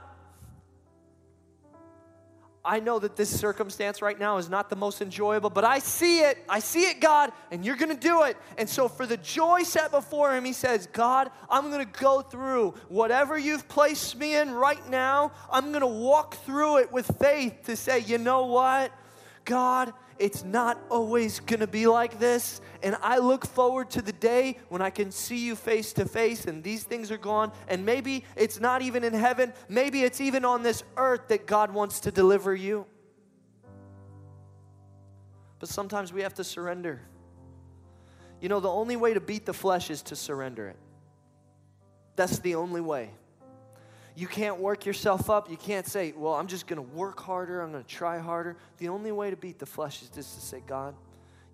I 2.65 2.79
know 2.79 2.97
that 2.99 3.17
this 3.17 3.29
circumstance 3.29 4.01
right 4.01 4.17
now 4.17 4.37
is 4.37 4.49
not 4.49 4.69
the 4.69 4.77
most 4.77 5.01
enjoyable, 5.01 5.49
but 5.49 5.65
I 5.65 5.79
see 5.79 6.21
it. 6.21 6.37
I 6.47 6.59
see 6.59 6.89
it, 6.89 7.01
God, 7.01 7.33
and 7.51 7.65
you're 7.65 7.75
going 7.75 7.93
to 7.93 7.99
do 7.99 8.23
it. 8.23 8.37
And 8.57 8.69
so, 8.69 8.87
for 8.87 9.05
the 9.05 9.17
joy 9.17 9.63
set 9.63 9.91
before 9.91 10.33
him, 10.33 10.45
he 10.45 10.53
says, 10.53 10.87
God, 10.93 11.29
I'm 11.49 11.69
going 11.69 11.85
to 11.85 11.99
go 11.99 12.21
through 12.21 12.73
whatever 12.87 13.37
you've 13.37 13.67
placed 13.67 14.17
me 14.17 14.37
in 14.37 14.51
right 14.51 14.89
now. 14.89 15.33
I'm 15.51 15.69
going 15.71 15.81
to 15.81 15.87
walk 15.87 16.35
through 16.45 16.77
it 16.77 16.91
with 16.91 17.09
faith 17.19 17.63
to 17.65 17.75
say, 17.75 17.99
you 17.99 18.17
know 18.17 18.45
what? 18.45 18.93
God, 19.43 19.93
it's 20.19 20.43
not 20.43 20.79
always 20.89 21.39
to 21.39 21.67
be 21.67 21.87
like 21.87 22.19
this. 22.19 22.61
And 22.81 22.97
I 23.01 23.19
look 23.19 23.45
forward 23.45 23.89
to 23.91 24.01
the 24.01 24.11
day 24.11 24.57
when 24.69 24.81
I 24.81 24.89
can 24.89 25.11
see 25.11 25.45
you 25.45 25.55
face 25.55 25.93
to 25.93 26.05
face 26.05 26.45
and 26.45 26.63
these 26.63 26.83
things 26.83 27.11
are 27.11 27.17
gone. 27.17 27.51
And 27.67 27.85
maybe 27.85 28.25
it's 28.35 28.59
not 28.59 28.81
even 28.81 29.03
in 29.03 29.13
heaven, 29.13 29.53
maybe 29.69 30.03
it's 30.03 30.21
even 30.21 30.45
on 30.45 30.63
this 30.63 30.83
earth 30.97 31.27
that 31.29 31.45
God 31.45 31.73
wants 31.73 32.01
to 32.01 32.11
deliver 32.11 32.53
you. 32.53 32.85
But 35.59 35.69
sometimes 35.69 36.11
we 36.11 36.21
have 36.23 36.33
to 36.35 36.43
surrender. 36.43 37.01
You 38.41 38.49
know, 38.49 38.59
the 38.59 38.69
only 38.69 38.97
way 38.97 39.13
to 39.13 39.21
beat 39.21 39.45
the 39.45 39.53
flesh 39.53 39.89
is 39.89 40.01
to 40.03 40.15
surrender 40.15 40.67
it. 40.67 40.77
That's 42.15 42.39
the 42.39 42.55
only 42.55 42.81
way. 42.81 43.11
You 44.15 44.27
can't 44.27 44.59
work 44.59 44.85
yourself 44.85 45.29
up. 45.29 45.49
You 45.49 45.57
can't 45.57 45.87
say, 45.87 46.13
well, 46.15 46.33
I'm 46.33 46.47
just 46.47 46.67
going 46.67 46.77
to 46.77 46.95
work 46.95 47.19
harder. 47.19 47.61
I'm 47.61 47.71
going 47.71 47.83
to 47.83 47.89
try 47.89 48.19
harder. 48.19 48.57
The 48.77 48.89
only 48.89 49.11
way 49.11 49.31
to 49.31 49.35
beat 49.35 49.57
the 49.57 49.65
flesh 49.65 50.01
is 50.03 50.09
just 50.09 50.35
to 50.35 50.45
say, 50.45 50.61
God, 50.65 50.95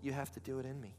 you 0.01 0.11
have 0.11 0.31
to 0.33 0.39
do 0.41 0.59
it 0.59 0.65
in 0.65 0.79
me. 0.79 0.95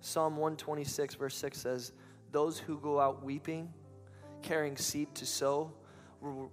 Psalm 0.00 0.36
126, 0.36 1.16
verse 1.16 1.34
6 1.36 1.58
says, 1.58 1.92
Those 2.32 2.58
who 2.58 2.78
go 2.78 2.98
out 2.98 3.22
weeping, 3.22 3.70
carrying 4.40 4.78
seed 4.78 5.14
to 5.16 5.26
sow, 5.26 5.72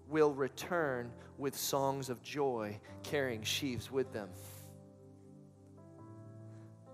will 0.10 0.34
return 0.34 1.10
with 1.38 1.56
songs 1.56 2.10
of 2.10 2.22
joy, 2.22 2.78
carrying 3.04 3.44
sheaves 3.44 3.90
with 3.90 4.12
them. 4.12 4.28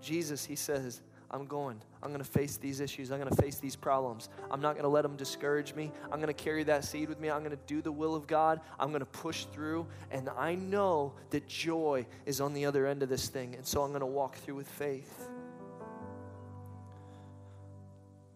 Jesus, 0.00 0.44
he 0.44 0.54
says, 0.56 1.02
I'm 1.32 1.46
going. 1.46 1.80
I'm 2.02 2.10
going 2.10 2.22
to 2.22 2.30
face 2.30 2.58
these 2.58 2.80
issues. 2.80 3.10
I'm 3.10 3.18
going 3.18 3.30
to 3.30 3.42
face 3.42 3.56
these 3.56 3.74
problems. 3.74 4.28
I'm 4.50 4.60
not 4.60 4.74
going 4.74 4.82
to 4.82 4.88
let 4.88 5.02
them 5.02 5.16
discourage 5.16 5.74
me. 5.74 5.90
I'm 6.04 6.18
going 6.18 6.26
to 6.26 6.34
carry 6.34 6.62
that 6.64 6.84
seed 6.84 7.08
with 7.08 7.18
me. 7.18 7.30
I'm 7.30 7.42
going 7.42 7.56
to 7.56 7.62
do 7.66 7.80
the 7.80 7.92
will 7.92 8.14
of 8.14 8.26
God. 8.26 8.60
I'm 8.78 8.90
going 8.90 9.00
to 9.00 9.06
push 9.06 9.44
through. 9.46 9.86
And 10.10 10.28
I 10.36 10.54
know 10.54 11.14
that 11.30 11.48
joy 11.48 12.06
is 12.26 12.40
on 12.40 12.52
the 12.52 12.66
other 12.66 12.86
end 12.86 13.02
of 13.02 13.08
this 13.08 13.28
thing. 13.28 13.54
And 13.54 13.66
so 13.66 13.82
I'm 13.82 13.90
going 13.90 14.00
to 14.00 14.06
walk 14.06 14.36
through 14.36 14.56
with 14.56 14.68
faith. 14.68 15.28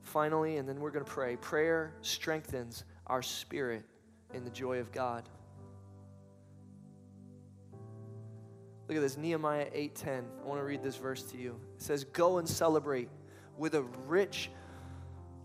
Finally, 0.03 0.57
and 0.57 0.67
then 0.67 0.81
we're 0.81 0.93
going 0.93 1.05
to 1.05 1.11
pray. 1.11 1.37
Prayer 1.37 1.93
strengthens 2.01 2.85
our 3.09 3.21
spirit 3.23 3.85
in 4.33 4.45
the 4.45 4.51
joy 4.51 4.79
of 4.79 4.91
God. 4.93 5.29
Look 8.89 8.97
at 8.97 9.01
this, 9.01 9.17
Nehemiah 9.17 9.69
8:10. 9.73 10.25
I 10.43 10.47
want 10.47 10.61
to 10.61 10.65
read 10.65 10.83
this 10.83 10.97
verse 10.97 11.23
to 11.25 11.37
you. 11.37 11.59
It 11.77 11.83
says, 11.83 12.05
"Go 12.05 12.39
and 12.39 12.49
celebrate 12.49 13.09
with 13.57 13.75
a 13.75 13.83
rich 14.07 14.51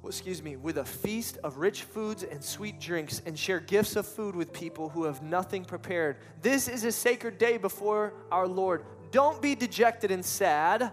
excuse 0.08 0.42
me, 0.42 0.56
with 0.56 0.78
a 0.78 0.86
feast 0.86 1.38
of 1.44 1.58
rich 1.58 1.84
foods 1.84 2.24
and 2.24 2.44
sweet 2.44 2.80
drinks, 2.80 3.22
and 3.26 3.38
share 3.38 3.60
gifts 3.60 3.96
of 3.96 4.08
food 4.08 4.36
with 4.36 4.52
people 4.52 4.90
who 4.90 5.04
have 5.04 5.22
nothing 5.22 5.64
prepared. 5.64 6.18
This 6.42 6.68
is 6.68 6.84
a 6.84 6.92
sacred 6.92 7.38
day 7.38 7.58
before 7.58 8.14
our 8.32 8.48
Lord. 8.48 8.84
Don't 9.12 9.42
be 9.42 9.56
dejected 9.56 10.10
and 10.12 10.26
sad, 10.26 10.92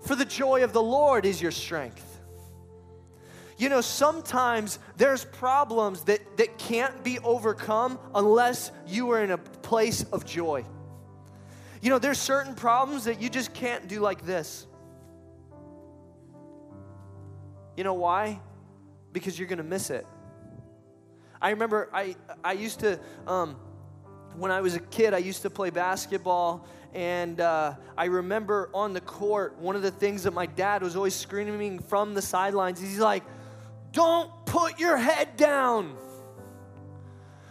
for 0.00 0.16
the 0.16 0.24
joy 0.24 0.64
of 0.64 0.72
the 0.72 0.82
Lord 0.82 1.24
is 1.26 1.40
your 1.40 1.52
strength. 1.52 2.06
You 3.56 3.68
know, 3.68 3.82
sometimes 3.82 4.78
there's 4.96 5.24
problems 5.24 6.04
that, 6.04 6.38
that 6.38 6.56
can't 6.58 7.04
be 7.04 7.18
overcome 7.18 7.98
unless 8.14 8.72
you 8.86 9.10
are 9.12 9.22
in 9.22 9.30
a 9.30 9.38
place 9.38 10.02
of 10.04 10.24
joy. 10.24 10.64
You 11.80 11.88
know, 11.88 11.98
there's 11.98 12.18
certain 12.18 12.54
problems 12.54 13.04
that 13.04 13.20
you 13.22 13.30
just 13.30 13.54
can't 13.54 13.88
do 13.88 14.00
like 14.00 14.26
this. 14.26 14.66
You 17.76 17.84
know 17.84 17.94
why? 17.94 18.40
Because 19.12 19.38
you're 19.38 19.48
going 19.48 19.58
to 19.58 19.64
miss 19.64 19.88
it. 19.88 20.06
I 21.40 21.50
remember 21.50 21.88
I, 21.92 22.16
I 22.44 22.52
used 22.52 22.80
to, 22.80 23.00
um, 23.26 23.56
when 24.36 24.50
I 24.50 24.60
was 24.60 24.74
a 24.74 24.80
kid, 24.80 25.14
I 25.14 25.18
used 25.18 25.40
to 25.42 25.50
play 25.50 25.70
basketball. 25.70 26.66
And 26.92 27.40
uh, 27.40 27.76
I 27.96 28.06
remember 28.06 28.68
on 28.74 28.92
the 28.92 29.00
court, 29.00 29.56
one 29.58 29.74
of 29.74 29.82
the 29.82 29.90
things 29.90 30.24
that 30.24 30.32
my 30.32 30.44
dad 30.44 30.82
was 30.82 30.96
always 30.96 31.14
screaming 31.14 31.78
from 31.78 32.12
the 32.12 32.22
sidelines, 32.22 32.78
he's 32.80 32.98
like, 32.98 33.22
Don't 33.92 34.30
put 34.44 34.78
your 34.78 34.98
head 34.98 35.36
down. 35.36 35.96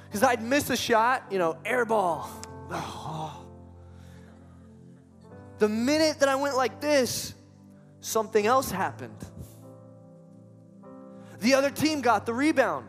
Because 0.05 0.21
I'd 0.21 0.43
miss 0.43 0.69
a 0.69 0.77
shot, 0.77 1.23
you 1.31 1.39
know, 1.39 1.57
air 1.65 1.85
ball. 1.85 2.29
Oh. 2.69 3.48
The 5.59 5.69
minute 5.69 6.19
that 6.21 6.29
I 6.29 6.35
went 6.35 6.55
like 6.55 6.79
this, 6.79 7.33
something 7.99 8.45
else 8.45 8.71
happened. 8.71 9.17
The 11.41 11.53
other 11.53 11.69
team 11.69 12.01
got 12.01 12.25
the 12.25 12.33
rebound 12.33 12.87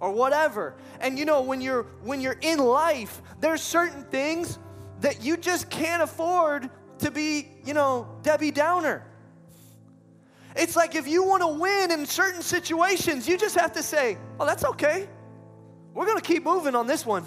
or 0.00 0.12
whatever. 0.12 0.74
And 1.00 1.18
you 1.18 1.24
know, 1.24 1.42
when 1.42 1.60
you're 1.60 1.84
when 2.02 2.20
you're 2.20 2.38
in 2.40 2.58
life, 2.58 3.22
there's 3.40 3.62
certain 3.62 4.04
things 4.04 4.58
that 5.00 5.24
you 5.24 5.36
just 5.36 5.70
can't 5.70 6.02
afford 6.02 6.70
to 6.98 7.10
be, 7.10 7.48
you 7.64 7.74
know, 7.74 8.06
Debbie 8.22 8.50
Downer. 8.50 9.04
It's 10.56 10.76
like 10.76 10.94
if 10.94 11.08
you 11.08 11.24
want 11.24 11.42
to 11.42 11.48
win 11.48 11.90
in 11.90 12.06
certain 12.06 12.42
situations, 12.42 13.26
you 13.26 13.36
just 13.36 13.58
have 13.58 13.72
to 13.72 13.82
say, 13.82 14.18
"Oh, 14.38 14.46
that's 14.46 14.64
okay. 14.64 15.08
We're 15.94 16.06
going 16.06 16.20
to 16.20 16.26
keep 16.26 16.44
moving 16.44 16.74
on 16.74 16.86
this 16.86 17.04
one." 17.04 17.26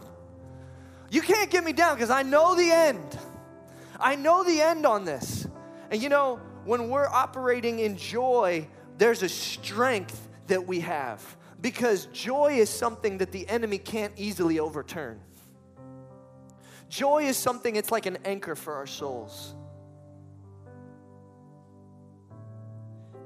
You 1.09 1.21
can't 1.21 1.49
get 1.49 1.63
me 1.63 1.73
down 1.73 1.95
because 1.95 2.09
I 2.09 2.23
know 2.23 2.55
the 2.55 2.69
end. 2.69 3.16
I 3.99 4.15
know 4.15 4.43
the 4.43 4.61
end 4.61 4.85
on 4.85 5.05
this. 5.05 5.47
And 5.91 6.01
you 6.01 6.09
know, 6.09 6.39
when 6.65 6.89
we're 6.89 7.07
operating 7.07 7.79
in 7.79 7.97
joy, 7.97 8.67
there's 8.97 9.23
a 9.23 9.29
strength 9.29 10.27
that 10.47 10.67
we 10.67 10.81
have 10.81 11.23
because 11.61 12.05
joy 12.07 12.57
is 12.57 12.69
something 12.69 13.17
that 13.19 13.31
the 13.31 13.47
enemy 13.47 13.77
can't 13.77 14.13
easily 14.15 14.59
overturn. 14.59 15.19
Joy 16.89 17.23
is 17.23 17.37
something, 17.37 17.75
it's 17.75 17.91
like 17.91 18.05
an 18.05 18.17
anchor 18.23 18.55
for 18.55 18.75
our 18.75 18.87
souls. 18.87 19.55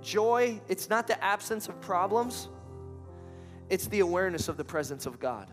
Joy, 0.01 0.59
it's 0.67 0.89
not 0.89 1.07
the 1.07 1.23
absence 1.23 1.67
of 1.67 1.79
problems, 1.79 2.49
it's 3.69 3.87
the 3.87 3.99
awareness 3.99 4.47
of 4.47 4.57
the 4.57 4.63
presence 4.63 5.05
of 5.05 5.19
God. 5.19 5.51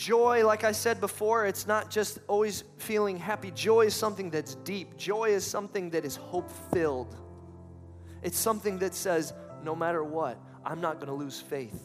Joy, 0.00 0.46
like 0.46 0.64
I 0.64 0.72
said 0.72 0.98
before, 0.98 1.44
it's 1.44 1.66
not 1.66 1.90
just 1.90 2.20
always 2.26 2.64
feeling 2.78 3.18
happy. 3.18 3.50
Joy 3.50 3.82
is 3.82 3.94
something 3.94 4.30
that's 4.30 4.54
deep. 4.54 4.96
Joy 4.96 5.28
is 5.28 5.44
something 5.44 5.90
that 5.90 6.06
is 6.06 6.16
hope 6.16 6.50
filled. 6.72 7.14
It's 8.22 8.38
something 8.38 8.78
that 8.78 8.94
says, 8.94 9.34
no 9.62 9.76
matter 9.76 10.02
what, 10.02 10.38
I'm 10.64 10.80
not 10.80 11.00
going 11.00 11.08
to 11.08 11.12
lose 11.12 11.38
faith. 11.38 11.78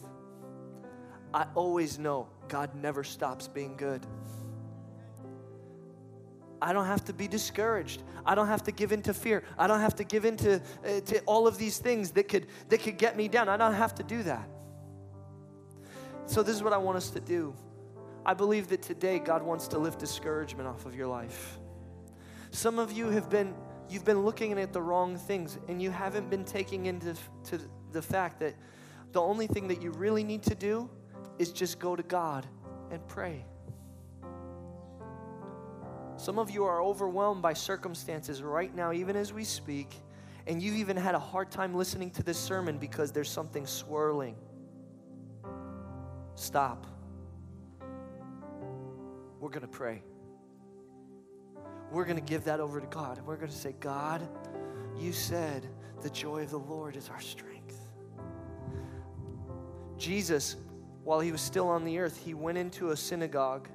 I 1.34 1.44
always 1.54 1.98
know 1.98 2.28
God 2.48 2.74
never 2.74 3.04
stops 3.04 3.48
being 3.48 3.76
good. 3.76 4.06
I 6.62 6.72
don't 6.72 6.86
have 6.86 7.04
to 7.04 7.12
be 7.12 7.28
discouraged. 7.28 8.02
I 8.24 8.34
don't 8.34 8.48
have 8.48 8.62
to 8.62 8.72
give 8.72 8.92
in 8.92 9.02
to 9.02 9.12
fear. 9.12 9.44
I 9.58 9.66
don't 9.66 9.80
have 9.80 9.94
to 9.96 10.04
give 10.04 10.24
in 10.24 10.38
to, 10.38 10.54
uh, 10.54 11.00
to 11.00 11.20
all 11.26 11.46
of 11.46 11.58
these 11.58 11.76
things 11.76 12.12
that 12.12 12.28
could, 12.28 12.46
that 12.70 12.78
could 12.78 12.96
get 12.96 13.14
me 13.14 13.28
down. 13.28 13.50
I 13.50 13.58
don't 13.58 13.74
have 13.74 13.94
to 13.96 14.02
do 14.02 14.22
that. 14.22 14.48
So, 16.24 16.42
this 16.42 16.56
is 16.56 16.62
what 16.62 16.72
I 16.72 16.78
want 16.78 16.96
us 16.96 17.10
to 17.10 17.20
do. 17.20 17.54
I 18.26 18.34
believe 18.34 18.66
that 18.68 18.82
today 18.82 19.20
God 19.20 19.40
wants 19.40 19.68
to 19.68 19.78
lift 19.78 20.00
discouragement 20.00 20.68
off 20.68 20.84
of 20.84 20.96
your 20.96 21.06
life. 21.06 21.60
Some 22.50 22.80
of 22.80 22.90
you 22.90 23.08
have 23.10 23.30
been 23.30 23.54
you've 23.88 24.04
been 24.04 24.24
looking 24.24 24.58
at 24.58 24.72
the 24.72 24.82
wrong 24.82 25.16
things 25.16 25.58
and 25.68 25.80
you 25.80 25.92
haven't 25.92 26.28
been 26.28 26.44
taking 26.44 26.86
into 26.86 27.14
to 27.44 27.60
the 27.92 28.02
fact 28.02 28.40
that 28.40 28.54
the 29.12 29.20
only 29.20 29.46
thing 29.46 29.68
that 29.68 29.80
you 29.80 29.92
really 29.92 30.24
need 30.24 30.42
to 30.42 30.56
do 30.56 30.90
is 31.38 31.52
just 31.52 31.78
go 31.78 31.94
to 31.94 32.02
God 32.02 32.44
and 32.90 33.06
pray. 33.06 33.44
Some 36.16 36.40
of 36.40 36.50
you 36.50 36.64
are 36.64 36.82
overwhelmed 36.82 37.42
by 37.42 37.52
circumstances 37.52 38.42
right 38.42 38.74
now, 38.74 38.92
even 38.92 39.14
as 39.14 39.32
we 39.32 39.44
speak, 39.44 39.94
and 40.48 40.60
you've 40.60 40.76
even 40.76 40.96
had 40.96 41.14
a 41.14 41.18
hard 41.20 41.52
time 41.52 41.74
listening 41.74 42.10
to 42.12 42.24
this 42.24 42.38
sermon 42.38 42.76
because 42.76 43.12
there's 43.12 43.30
something 43.30 43.66
swirling. 43.66 44.34
Stop. 46.34 46.88
We're 49.46 49.52
going 49.52 49.62
to 49.62 49.68
pray. 49.68 50.02
We're 51.92 52.04
going 52.04 52.16
to 52.16 52.20
give 52.20 52.42
that 52.46 52.58
over 52.58 52.80
to 52.80 52.86
God. 52.88 53.20
We're 53.24 53.36
going 53.36 53.48
to 53.48 53.56
say, 53.56 53.76
God, 53.78 54.28
you 54.98 55.12
said 55.12 55.68
the 56.02 56.10
joy 56.10 56.42
of 56.42 56.50
the 56.50 56.58
Lord 56.58 56.96
is 56.96 57.08
our 57.08 57.20
strength. 57.20 57.78
Jesus, 59.98 60.56
while 61.04 61.20
he 61.20 61.30
was 61.30 61.40
still 61.40 61.68
on 61.68 61.84
the 61.84 61.96
earth, 61.96 62.20
he 62.24 62.34
went 62.34 62.58
into 62.58 62.90
a 62.90 62.96
synagogue, 62.96 63.68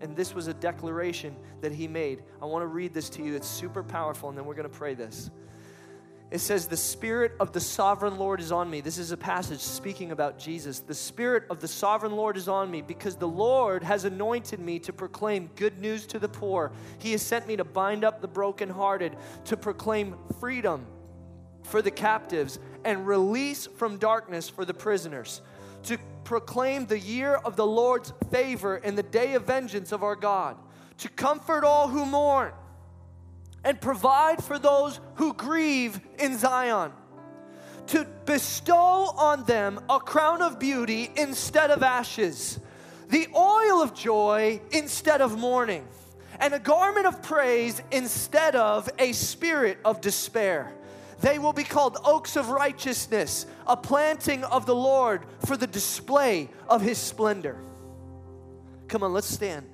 and 0.00 0.16
this 0.16 0.34
was 0.34 0.48
a 0.48 0.54
declaration 0.54 1.36
that 1.60 1.70
he 1.70 1.86
made. 1.86 2.24
I 2.42 2.46
want 2.46 2.64
to 2.64 2.66
read 2.66 2.92
this 2.92 3.08
to 3.10 3.22
you. 3.22 3.36
It's 3.36 3.46
super 3.46 3.84
powerful, 3.84 4.28
and 4.28 4.36
then 4.36 4.44
we're 4.44 4.56
going 4.56 4.68
to 4.68 4.76
pray 4.76 4.94
this. 4.94 5.30
It 6.32 6.40
says, 6.40 6.66
The 6.66 6.78
Spirit 6.78 7.32
of 7.40 7.52
the 7.52 7.60
sovereign 7.60 8.16
Lord 8.16 8.40
is 8.40 8.52
on 8.52 8.70
me. 8.70 8.80
This 8.80 8.96
is 8.96 9.12
a 9.12 9.18
passage 9.18 9.60
speaking 9.60 10.12
about 10.12 10.38
Jesus. 10.38 10.80
The 10.80 10.94
Spirit 10.94 11.44
of 11.50 11.60
the 11.60 11.68
sovereign 11.68 12.12
Lord 12.12 12.38
is 12.38 12.48
on 12.48 12.70
me 12.70 12.80
because 12.80 13.16
the 13.16 13.28
Lord 13.28 13.82
has 13.82 14.06
anointed 14.06 14.58
me 14.58 14.78
to 14.78 14.94
proclaim 14.94 15.50
good 15.56 15.78
news 15.78 16.06
to 16.06 16.18
the 16.18 16.30
poor. 16.30 16.72
He 17.00 17.12
has 17.12 17.20
sent 17.20 17.46
me 17.46 17.56
to 17.56 17.64
bind 17.64 18.02
up 18.02 18.22
the 18.22 18.28
brokenhearted, 18.28 19.14
to 19.44 19.58
proclaim 19.58 20.16
freedom 20.40 20.86
for 21.64 21.82
the 21.82 21.90
captives, 21.90 22.58
and 22.82 23.06
release 23.06 23.66
from 23.66 23.98
darkness 23.98 24.48
for 24.48 24.64
the 24.64 24.72
prisoners, 24.72 25.42
to 25.82 25.98
proclaim 26.24 26.86
the 26.86 26.98
year 26.98 27.34
of 27.34 27.56
the 27.56 27.66
Lord's 27.66 28.10
favor 28.30 28.76
and 28.76 28.96
the 28.96 29.02
day 29.02 29.34
of 29.34 29.44
vengeance 29.44 29.92
of 29.92 30.02
our 30.02 30.16
God, 30.16 30.56
to 30.96 31.10
comfort 31.10 31.62
all 31.62 31.88
who 31.88 32.06
mourn 32.06 32.52
and 33.64 33.80
provide 33.80 34.42
for 34.42 34.58
those 34.58 35.00
who 35.16 35.34
grieve 35.34 36.00
in 36.18 36.36
Zion, 36.38 36.92
to 37.88 38.06
bestow 38.24 39.12
on 39.16 39.44
them 39.44 39.80
a 39.88 40.00
crown 40.00 40.42
of 40.42 40.58
beauty 40.58 41.10
instead 41.16 41.70
of 41.70 41.82
ashes, 41.82 42.58
the 43.08 43.28
oil 43.36 43.82
of 43.82 43.94
joy 43.94 44.60
instead 44.70 45.20
of 45.20 45.38
mourning, 45.38 45.86
and 46.40 46.54
a 46.54 46.58
garment 46.58 47.06
of 47.06 47.22
praise 47.22 47.82
instead 47.90 48.56
of 48.56 48.88
a 48.98 49.12
spirit 49.12 49.78
of 49.84 50.00
despair. 50.00 50.72
They 51.20 51.38
will 51.38 51.52
be 51.52 51.62
called 51.62 51.98
oaks 52.04 52.36
of 52.36 52.48
righteousness, 52.48 53.46
a 53.66 53.76
planting 53.76 54.42
of 54.42 54.66
the 54.66 54.74
Lord 54.74 55.24
for 55.46 55.56
the 55.56 55.68
display 55.68 56.50
of 56.68 56.82
his 56.82 56.98
splendor. 56.98 57.58
Come 58.88 59.04
on, 59.04 59.12
let's 59.12 59.32
stand. 59.32 59.71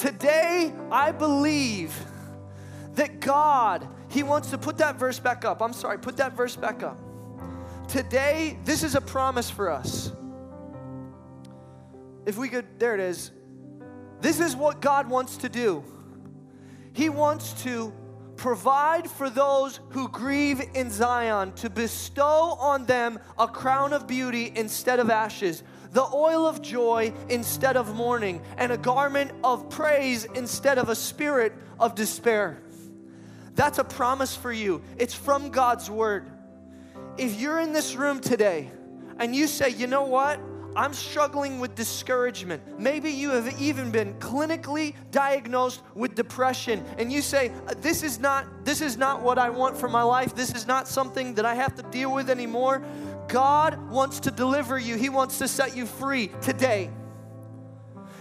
Today, 0.00 0.72
I 0.90 1.12
believe 1.12 1.94
that 2.94 3.20
God, 3.20 3.86
He 4.08 4.22
wants 4.22 4.48
to 4.48 4.56
put 4.56 4.78
that 4.78 4.96
verse 4.96 5.18
back 5.18 5.44
up. 5.44 5.60
I'm 5.60 5.74
sorry, 5.74 5.98
put 5.98 6.16
that 6.16 6.32
verse 6.34 6.56
back 6.56 6.82
up. 6.82 6.98
Today, 7.86 8.58
this 8.64 8.82
is 8.82 8.94
a 8.94 9.00
promise 9.02 9.50
for 9.50 9.68
us. 9.68 10.10
If 12.24 12.38
we 12.38 12.48
could, 12.48 12.64
there 12.78 12.94
it 12.94 13.00
is. 13.00 13.30
This 14.22 14.40
is 14.40 14.56
what 14.56 14.80
God 14.80 15.10
wants 15.10 15.36
to 15.36 15.50
do. 15.50 15.84
He 16.94 17.10
wants 17.10 17.62
to 17.64 17.92
provide 18.36 19.10
for 19.10 19.28
those 19.28 19.80
who 19.90 20.08
grieve 20.08 20.62
in 20.72 20.90
Zion, 20.90 21.52
to 21.56 21.68
bestow 21.68 22.56
on 22.58 22.86
them 22.86 23.20
a 23.38 23.46
crown 23.46 23.92
of 23.92 24.06
beauty 24.06 24.50
instead 24.56 24.98
of 24.98 25.10
ashes, 25.10 25.62
the 25.92 26.04
oil 26.12 26.46
of 26.46 26.62
joy 26.62 27.12
instead 27.28 27.76
of 27.76 27.94
mourning, 27.94 28.40
and 28.56 28.72
a 28.72 28.78
garment 28.78 29.32
of 29.42 29.68
praise 29.70 30.24
instead 30.34 30.78
of 30.78 30.88
a 30.88 30.94
spirit 30.94 31.52
of 31.78 31.94
despair. 31.94 32.62
That's 33.54 33.78
a 33.78 33.84
promise 33.84 34.36
for 34.36 34.52
you. 34.52 34.82
It's 34.96 35.14
from 35.14 35.50
God's 35.50 35.90
word. 35.90 36.30
If 37.18 37.40
you're 37.40 37.60
in 37.60 37.72
this 37.72 37.96
room 37.96 38.20
today 38.20 38.70
and 39.18 39.34
you 39.34 39.46
say, 39.46 39.70
you 39.70 39.86
know 39.86 40.04
what? 40.04 40.40
I'm 40.76 40.94
struggling 40.94 41.58
with 41.58 41.74
discouragement. 41.74 42.78
Maybe 42.78 43.10
you 43.10 43.30
have 43.30 43.60
even 43.60 43.90
been 43.90 44.14
clinically 44.14 44.94
diagnosed 45.10 45.82
with 45.94 46.14
depression 46.14 46.84
and 46.96 47.12
you 47.12 47.22
say 47.22 47.50
this 47.78 48.02
is 48.04 48.20
not 48.20 48.46
this 48.64 48.80
is 48.80 48.96
not 48.96 49.20
what 49.22 49.36
I 49.36 49.50
want 49.50 49.76
for 49.76 49.88
my 49.88 50.02
life. 50.02 50.34
This 50.34 50.54
is 50.54 50.66
not 50.66 50.86
something 50.86 51.34
that 51.34 51.44
I 51.44 51.54
have 51.54 51.74
to 51.74 51.82
deal 51.82 52.14
with 52.14 52.30
anymore. 52.30 52.82
God 53.30 53.90
wants 53.90 54.20
to 54.20 54.30
deliver 54.30 54.78
you, 54.78 54.96
He 54.96 55.08
wants 55.08 55.38
to 55.38 55.48
set 55.48 55.76
you 55.76 55.86
free 55.86 56.30
today. 56.42 56.90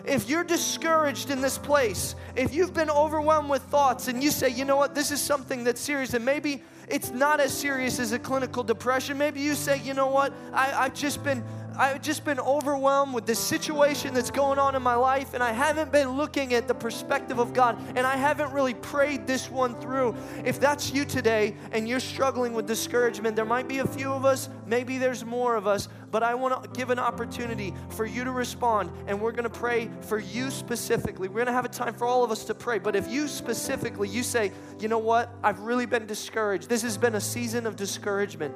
If 0.06 0.30
you're 0.30 0.44
discouraged 0.44 1.30
in 1.30 1.42
this 1.42 1.58
place, 1.58 2.16
if 2.36 2.54
you've 2.54 2.74
been 2.74 2.90
overwhelmed 2.90 3.50
with 3.50 3.62
thoughts 3.64 4.08
and 4.08 4.24
you 4.24 4.32
say, 4.32 4.50
you 4.50 4.66
know 4.66 4.78
what, 4.78 4.96
this 4.96 5.12
is 5.12 5.20
something 5.22 5.64
that's 5.64 5.82
serious, 5.82 6.14
and 6.14 6.24
maybe 6.24 6.64
it's 6.88 7.12
not 7.12 7.40
as 7.40 7.56
serious 7.56 8.00
as 8.00 8.12
a 8.12 8.20
clinical 8.20 8.64
depression, 8.64 9.18
maybe 9.18 9.40
you 9.40 9.56
say, 9.56 9.80
you 9.80 9.94
know 9.94 10.08
what, 10.08 10.34
I, 10.54 10.86
I've 10.86 10.94
just 10.94 11.24
been 11.24 11.44
I've 11.80 12.02
just 12.02 12.26
been 12.26 12.42
overwhelmed 12.42 13.14
with 13.14 13.26
this 13.26 13.40
situation 13.40 14.14
that's 14.14 14.32
going 14.32 14.60
on 14.60 14.76
in 14.76 14.84
my 14.84 14.96
life, 14.96 15.34
and 15.34 15.42
I 15.42 15.54
haven't 15.54 15.94
been 15.94 16.10
looking 16.10 16.54
at 16.54 16.68
the 16.68 16.74
perspective 16.74 17.40
of 17.40 17.54
God, 17.54 17.82
and 17.96 18.06
I 18.06 18.18
haven't 18.18 18.52
really 18.52 18.74
prayed 18.74 19.26
this 19.26 19.50
one 19.50 19.80
through. 19.80 20.14
If 20.44 20.60
that's 20.60 20.92
you 20.92 21.06
today 21.06 21.56
and 21.72 21.88
you're 21.88 22.02
struggling 22.02 22.54
with 22.54 22.68
discouragement, 22.68 23.38
there 23.38 23.46
might 23.46 23.70
be 23.70 23.78
a 23.78 23.88
few 23.88 24.12
of 24.12 24.26
us, 24.26 24.50
maybe 24.66 24.98
there's 24.98 25.24
more 25.24 25.56
of 25.56 25.68
us, 25.68 25.88
but 26.12 26.22
I 26.22 26.36
want 26.36 26.62
to 26.62 26.70
give 26.72 26.90
an 26.90 27.00
opportunity 27.00 27.74
for 27.92 28.06
you 28.06 28.26
to 28.26 28.32
respond, 28.32 28.92
and 29.08 29.22
we're 29.22 29.32
going 29.32 29.46
to 29.46 29.50
pray 29.50 29.90
for 30.02 30.20
you 30.20 30.52
specifically. 30.52 31.30
We're 31.30 31.36
going 31.36 31.46
to 31.46 31.54
have 31.54 31.64
a 31.64 31.70
time 31.70 31.94
for 31.94 32.06
all 32.06 32.26
of 32.26 32.32
us 32.32 32.44
to 32.46 32.54
pray, 32.54 32.80
but 32.80 32.94
if 32.94 33.10
you 33.10 33.26
specifically, 33.30 34.10
you 34.10 34.24
say, 34.24 34.52
you 34.82 34.90
know 34.90 34.98
what, 34.98 35.34
I've 35.42 35.62
really 35.62 35.86
been 35.86 36.08
discouraged, 36.08 36.68
this 36.68 36.82
has 36.82 36.98
been 36.98 37.16
a 37.16 37.22
season 37.22 37.66
of 37.66 37.78
discouragement. 37.78 38.54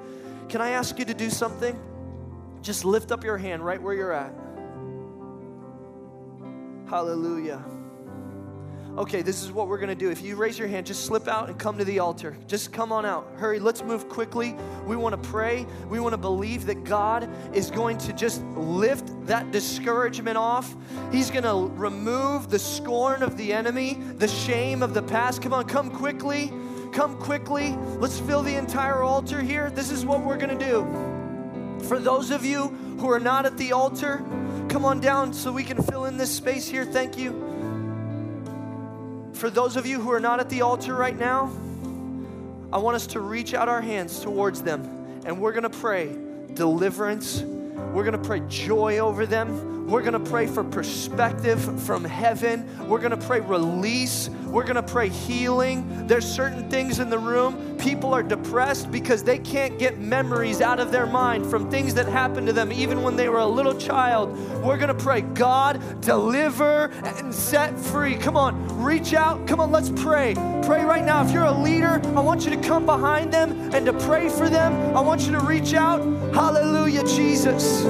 Can 0.49 0.59
I 0.59 0.71
ask 0.71 0.99
you 0.99 1.05
to 1.05 1.13
do 1.13 1.29
something? 1.29 1.79
Just 2.63 2.85
lift 2.85 3.11
up 3.11 3.23
your 3.23 3.37
hand 3.37 3.63
right 3.63 3.79
where 3.81 3.93
you're 3.93 4.13
at. 4.13 4.33
Hallelujah. 6.89 7.63
Okay, 8.97 9.21
this 9.21 9.43
is 9.43 9.51
what 9.51 9.67
we're 9.67 9.79
gonna 9.79 9.95
do. 9.95 10.11
If 10.11 10.21
you 10.21 10.35
raise 10.35 10.57
your 10.57 10.67
hand, 10.67 10.85
just 10.85 11.05
slip 11.05 11.27
out 11.27 11.49
and 11.49 11.57
come 11.59 11.77
to 11.79 11.83
the 11.83 11.99
altar. 11.99 12.37
Just 12.47 12.71
come 12.71 12.91
on 12.91 13.05
out. 13.05 13.27
Hurry, 13.37 13.59
let's 13.59 13.83
move 13.83 14.07
quickly. 14.07 14.55
We 14.85 14.95
wanna 14.95 15.17
pray. 15.17 15.65
We 15.89 15.99
wanna 15.99 16.17
believe 16.17 16.65
that 16.67 16.85
God 16.85 17.27
is 17.53 17.69
going 17.69 17.97
to 17.97 18.13
just 18.13 18.43
lift 18.55 19.11
that 19.25 19.51
discouragement 19.51 20.37
off. 20.37 20.73
He's 21.11 21.31
gonna 21.31 21.65
remove 21.73 22.49
the 22.49 22.59
scorn 22.59 23.23
of 23.23 23.35
the 23.35 23.51
enemy, 23.51 23.95
the 23.95 24.27
shame 24.27 24.83
of 24.83 24.93
the 24.93 25.03
past. 25.03 25.41
Come 25.41 25.53
on, 25.53 25.65
come 25.65 25.89
quickly. 25.89 26.53
Come 26.93 27.17
quickly. 27.17 27.75
Let's 27.97 28.19
fill 28.19 28.43
the 28.43 28.55
entire 28.55 29.01
altar 29.01 29.41
here. 29.41 29.71
This 29.71 29.89
is 29.91 30.05
what 30.05 30.23
we're 30.23 30.37
gonna 30.37 30.57
do. 30.57 31.12
For 31.87 31.99
those 31.99 32.31
of 32.31 32.45
you 32.45 32.67
who 32.99 33.11
are 33.11 33.19
not 33.19 33.45
at 33.45 33.57
the 33.57 33.73
altar, 33.73 34.23
come 34.69 34.85
on 34.85 34.99
down 34.99 35.33
so 35.33 35.51
we 35.51 35.63
can 35.63 35.81
fill 35.81 36.05
in 36.05 36.17
this 36.17 36.31
space 36.31 36.67
here. 36.67 36.85
Thank 36.85 37.17
you. 37.17 37.31
For 39.33 39.49
those 39.49 39.75
of 39.75 39.85
you 39.85 39.99
who 39.99 40.11
are 40.11 40.19
not 40.19 40.39
at 40.39 40.49
the 40.49 40.61
altar 40.61 40.95
right 40.95 41.17
now, 41.17 41.51
I 42.71 42.77
want 42.77 42.95
us 42.95 43.07
to 43.07 43.19
reach 43.19 43.53
out 43.53 43.67
our 43.67 43.81
hands 43.81 44.19
towards 44.21 44.63
them 44.63 45.21
and 45.25 45.39
we're 45.39 45.51
gonna 45.51 45.69
pray 45.69 46.15
deliverance. 46.53 47.41
We're 47.41 48.03
gonna 48.03 48.17
pray 48.17 48.41
joy 48.47 48.99
over 48.99 49.25
them. 49.25 49.82
We're 49.85 50.01
gonna 50.01 50.19
pray 50.19 50.47
for 50.47 50.63
perspective 50.63 51.61
from 51.81 52.05
heaven. 52.05 52.65
We're 52.87 53.01
gonna 53.01 53.17
pray 53.17 53.41
release. 53.41 54.29
We're 54.47 54.63
gonna 54.63 54.81
pray 54.81 55.09
healing. 55.09 56.07
There's 56.07 56.25
certain 56.25 56.69
things 56.69 56.99
in 56.99 57.09
the 57.09 57.19
room. 57.19 57.77
People 57.77 58.13
are 58.13 58.23
depressed 58.23 58.91
because 58.91 59.23
they 59.23 59.39
can't 59.39 59.77
get 59.77 59.99
memories 59.99 60.61
out 60.61 60.79
of 60.79 60.91
their 60.91 61.05
mind 61.05 61.45
from 61.45 61.69
things 61.69 61.93
that 61.95 62.07
happened 62.07 62.47
to 62.47 62.53
them 62.53 62.71
even 62.71 63.03
when 63.03 63.17
they 63.17 63.27
were 63.27 63.39
a 63.39 63.45
little 63.45 63.75
child. 63.75 64.31
We're 64.63 64.77
gonna 64.77 64.93
pray, 64.93 65.21
God, 65.21 66.01
deliver 66.01 66.85
and 67.03 67.33
set 67.33 67.77
free. 67.77 68.15
Come 68.15 68.37
on, 68.37 68.81
reach 68.81 69.13
out. 69.13 69.45
Come 69.47 69.59
on, 69.59 69.71
let's 69.71 69.89
pray. 69.89 70.33
Pray 70.63 70.85
right 70.85 71.03
now. 71.03 71.25
If 71.25 71.31
you're 71.31 71.43
a 71.43 71.51
leader, 71.51 72.01
I 72.15 72.21
want 72.21 72.45
you 72.45 72.51
to 72.51 72.61
come 72.61 72.85
behind 72.85 73.33
them 73.33 73.51
and 73.73 73.85
to 73.85 73.93
pray 73.93 74.29
for 74.29 74.49
them. 74.49 74.95
I 74.95 75.01
want 75.01 75.21
you 75.23 75.33
to 75.33 75.41
reach 75.41 75.73
out. 75.73 76.01
Hallelujah, 76.33 77.03
Jesus. 77.03 77.83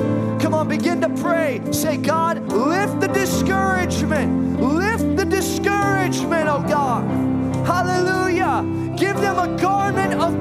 Come 0.44 0.56
on, 0.56 0.68
begin 0.68 1.00
to 1.00 1.08
pray. 1.08 1.62
Say, 1.72 1.96
God, 1.96 2.52
lift 2.52 3.00
the 3.00 3.08
discouragement. 3.08 4.60
Lift 4.60 5.16
the 5.16 5.24
discouragement, 5.24 6.50
oh 6.50 6.62
God. 6.68 7.06
Hallelujah. 7.66 8.66
Give 8.98 9.16
them 9.22 9.40
a 9.40 9.58
garment 9.58 10.14
of 10.16 10.34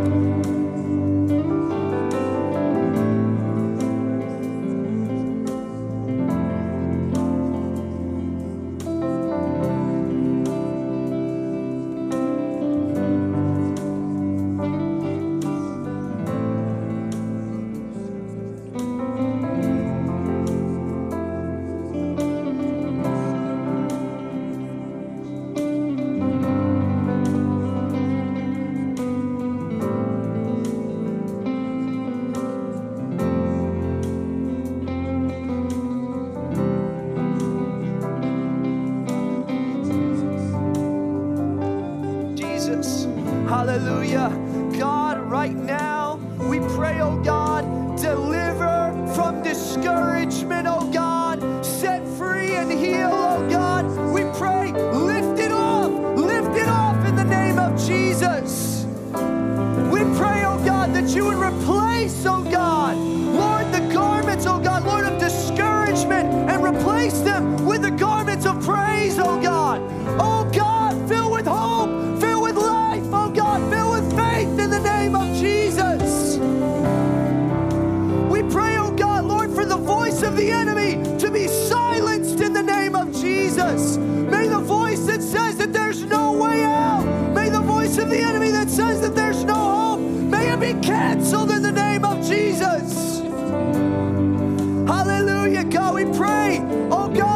pray. 96.06 96.60
Oh 96.90 97.08
God, 97.08 97.31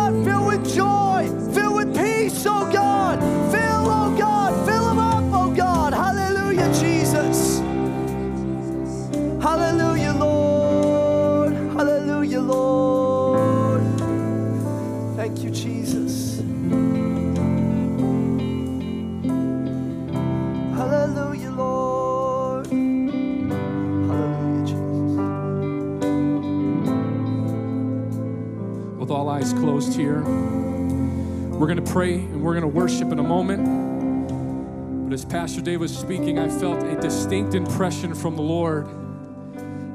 closed 29.77 29.95
here. 29.95 30.23
We're 30.23 31.67
going 31.67 31.85
to 31.85 31.93
pray 31.93 32.15
and 32.15 32.43
we're 32.43 32.59
going 32.59 32.63
to 32.63 32.67
worship 32.67 33.13
in 33.13 33.19
a 33.19 33.23
moment. 33.23 35.05
But 35.05 35.13
as 35.13 35.27
Pastor 35.27 35.61
Dave 35.61 35.81
was 35.81 35.95
speaking, 35.95 36.39
I 36.39 36.49
felt 36.49 36.83
a 36.83 36.99
distinct 36.99 37.55
impression 37.55 38.15
from 38.15 38.37
the 38.37 38.43
Lord 38.43 38.87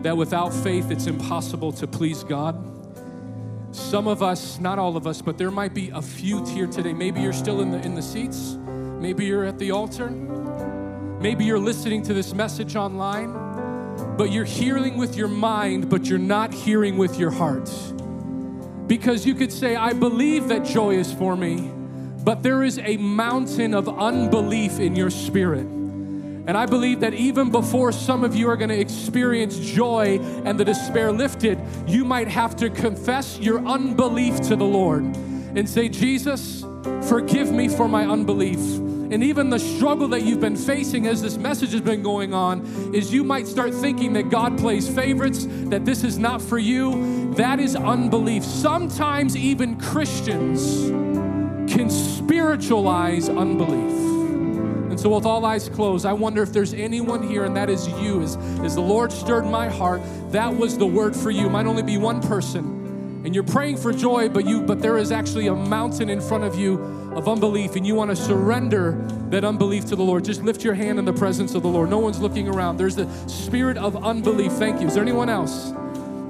that 0.04 0.16
without 0.16 0.54
faith, 0.54 0.92
it's 0.92 1.08
impossible 1.08 1.72
to 1.72 1.88
please 1.88 2.24
God. 2.24 2.64
Some 3.72 4.08
of 4.08 4.22
us, 4.22 4.60
not 4.60 4.78
all 4.78 4.96
of 4.98 5.08
us, 5.08 5.20
but 5.20 5.40
there 5.40 5.50
might 5.50 5.74
be 5.74 5.90
a 5.90 6.02
few 6.04 6.46
here 6.46 6.68
today. 6.68 6.94
Maybe 6.94 7.20
you're 7.22 7.34
still 7.34 7.62
in 7.62 7.72
the, 7.72 7.82
in 7.82 7.96
the 7.96 8.04
seats, 8.04 8.60
maybe 9.00 9.26
you're 9.26 9.46
at 9.46 9.58
the 9.58 9.72
altar, 9.72 10.12
maybe 10.12 11.44
you're 11.44 11.58
listening 11.58 12.04
to 12.04 12.14
this 12.14 12.36
message 12.36 12.76
online, 12.76 13.34
but 14.16 14.32
you're 14.32 14.46
hearing 14.46 14.98
with 14.98 15.16
your 15.16 15.28
mind, 15.28 15.90
but 15.90 16.06
you're 16.06 16.20
not 16.20 16.54
hearing 16.54 17.00
with 17.00 17.18
your 17.18 17.32
heart. 17.32 17.68
Because 18.92 19.26
you 19.26 19.36
could 19.36 19.54
say, 19.54 19.78
I 19.78 19.94
believe 19.94 20.50
that 20.50 20.66
joy 20.66 20.96
is 20.98 21.14
for 21.14 21.38
me, 21.38 21.72
but 22.26 22.44
there 22.44 22.62
is 22.62 22.78
a 22.78 22.98
mountain 22.98 23.74
of 23.74 23.88
unbelief 23.88 24.82
in 24.82 24.98
your 24.98 25.10
spirit. 25.10 25.66
And 25.66 26.58
I 26.58 26.66
believe 26.66 27.00
that 27.00 27.14
even 27.14 27.52
before 27.52 27.94
some 27.94 28.26
of 28.26 28.36
you 28.36 28.50
are 28.50 28.58
going 28.58 28.70
to 28.70 28.78
experience 28.78 29.58
joy 29.58 30.20
and 30.44 30.60
the 30.60 30.66
despair 30.66 31.14
lifted, 31.14 31.58
you 31.88 32.04
might 32.04 32.28
have 32.28 32.58
to 32.58 32.70
confess 32.70 33.40
your 33.40 33.66
unbelief 33.66 34.42
to 34.50 34.58
the 34.58 34.66
Lord 34.66 35.04
and 35.04 35.70
say, 35.70 35.88
Jesus, 35.88 36.66
forgive 37.08 37.50
me 37.50 37.70
for 37.70 37.88
my 37.88 38.06
unbelief. 38.06 38.60
And 39.12 39.22
even 39.26 39.50
the 39.50 39.60
struggle 39.60 40.08
that 40.08 40.24
you've 40.24 40.40
been 40.40 40.56
facing 40.56 41.06
as 41.06 41.22
this 41.22 41.36
message 41.36 41.74
has 41.74 41.82
been 41.82 42.02
going 42.02 42.34
on 42.34 42.96
is 42.96 43.14
you 43.14 43.26
might 43.26 43.46
start 43.46 43.74
thinking 43.74 44.14
that 44.14 44.30
God 44.30 44.58
plays 44.58 44.88
favorites, 44.88 45.46
that 45.70 45.84
this 45.84 46.06
is 46.06 46.18
not 46.18 46.42
for 46.42 46.58
you. 46.58 47.34
That 47.34 47.60
is 47.60 47.76
unbelief. 47.76 48.46
Sometimes 48.46 49.36
even 49.36 49.78
Christians 49.78 50.90
can 51.70 51.90
spiritualize 51.90 53.28
unbelief. 53.28 54.00
And 54.90 54.98
so, 54.98 55.14
with 55.14 55.26
all 55.26 55.46
eyes 55.46 55.68
closed, 55.68 56.06
I 56.06 56.14
wonder 56.14 56.42
if 56.42 56.54
there's 56.54 56.74
anyone 56.74 57.28
here, 57.28 57.44
and 57.44 57.56
that 57.58 57.70
is 57.70 57.90
you. 58.02 58.22
As, 58.22 58.38
as 58.64 58.76
the 58.76 58.82
Lord 58.82 59.12
stirred 59.12 59.46
my 59.46 59.68
heart, 59.68 60.02
that 60.32 60.56
was 60.56 60.78
the 60.78 60.88
word 60.88 61.18
for 61.18 61.32
you. 61.32 61.50
Might 61.50 61.66
only 61.66 61.84
be 61.84 61.98
one 61.98 62.22
person 62.22 62.81
and 63.24 63.36
you're 63.36 63.44
praying 63.44 63.78
for 63.78 63.92
joy 63.92 64.28
but 64.30 64.46
you 64.46 64.62
but 64.62 64.82
there 64.82 64.98
is 64.98 65.12
actually 65.12 65.48
a 65.48 65.56
mountain 65.56 66.10
in 66.10 66.20
front 66.20 66.44
of 66.44 66.56
you 66.56 66.80
of 67.16 67.28
unbelief 67.28 67.76
and 67.76 67.86
you 67.86 67.94
want 67.94 68.10
to 68.10 68.16
surrender 68.16 68.94
that 69.30 69.44
unbelief 69.44 69.86
to 69.86 69.96
the 69.96 70.04
lord. 70.04 70.26
Just 70.26 70.44
lift 70.44 70.64
your 70.64 70.74
hand 70.74 71.00
in 71.00 71.06
the 71.06 71.14
presence 71.14 71.56
of 71.56 71.64
the 71.64 71.70
lord. 71.70 71.90
No 71.90 72.00
one's 72.00 72.20
looking 72.20 72.48
around. 72.48 72.78
There's 72.78 72.96
the 72.96 73.10
spirit 73.28 73.78
of 73.78 74.04
unbelief. 74.04 74.52
Thank 74.54 74.82
you. 74.82 74.88
Is 74.88 74.94
there 74.94 75.04
anyone 75.04 75.30
else? 75.30 75.74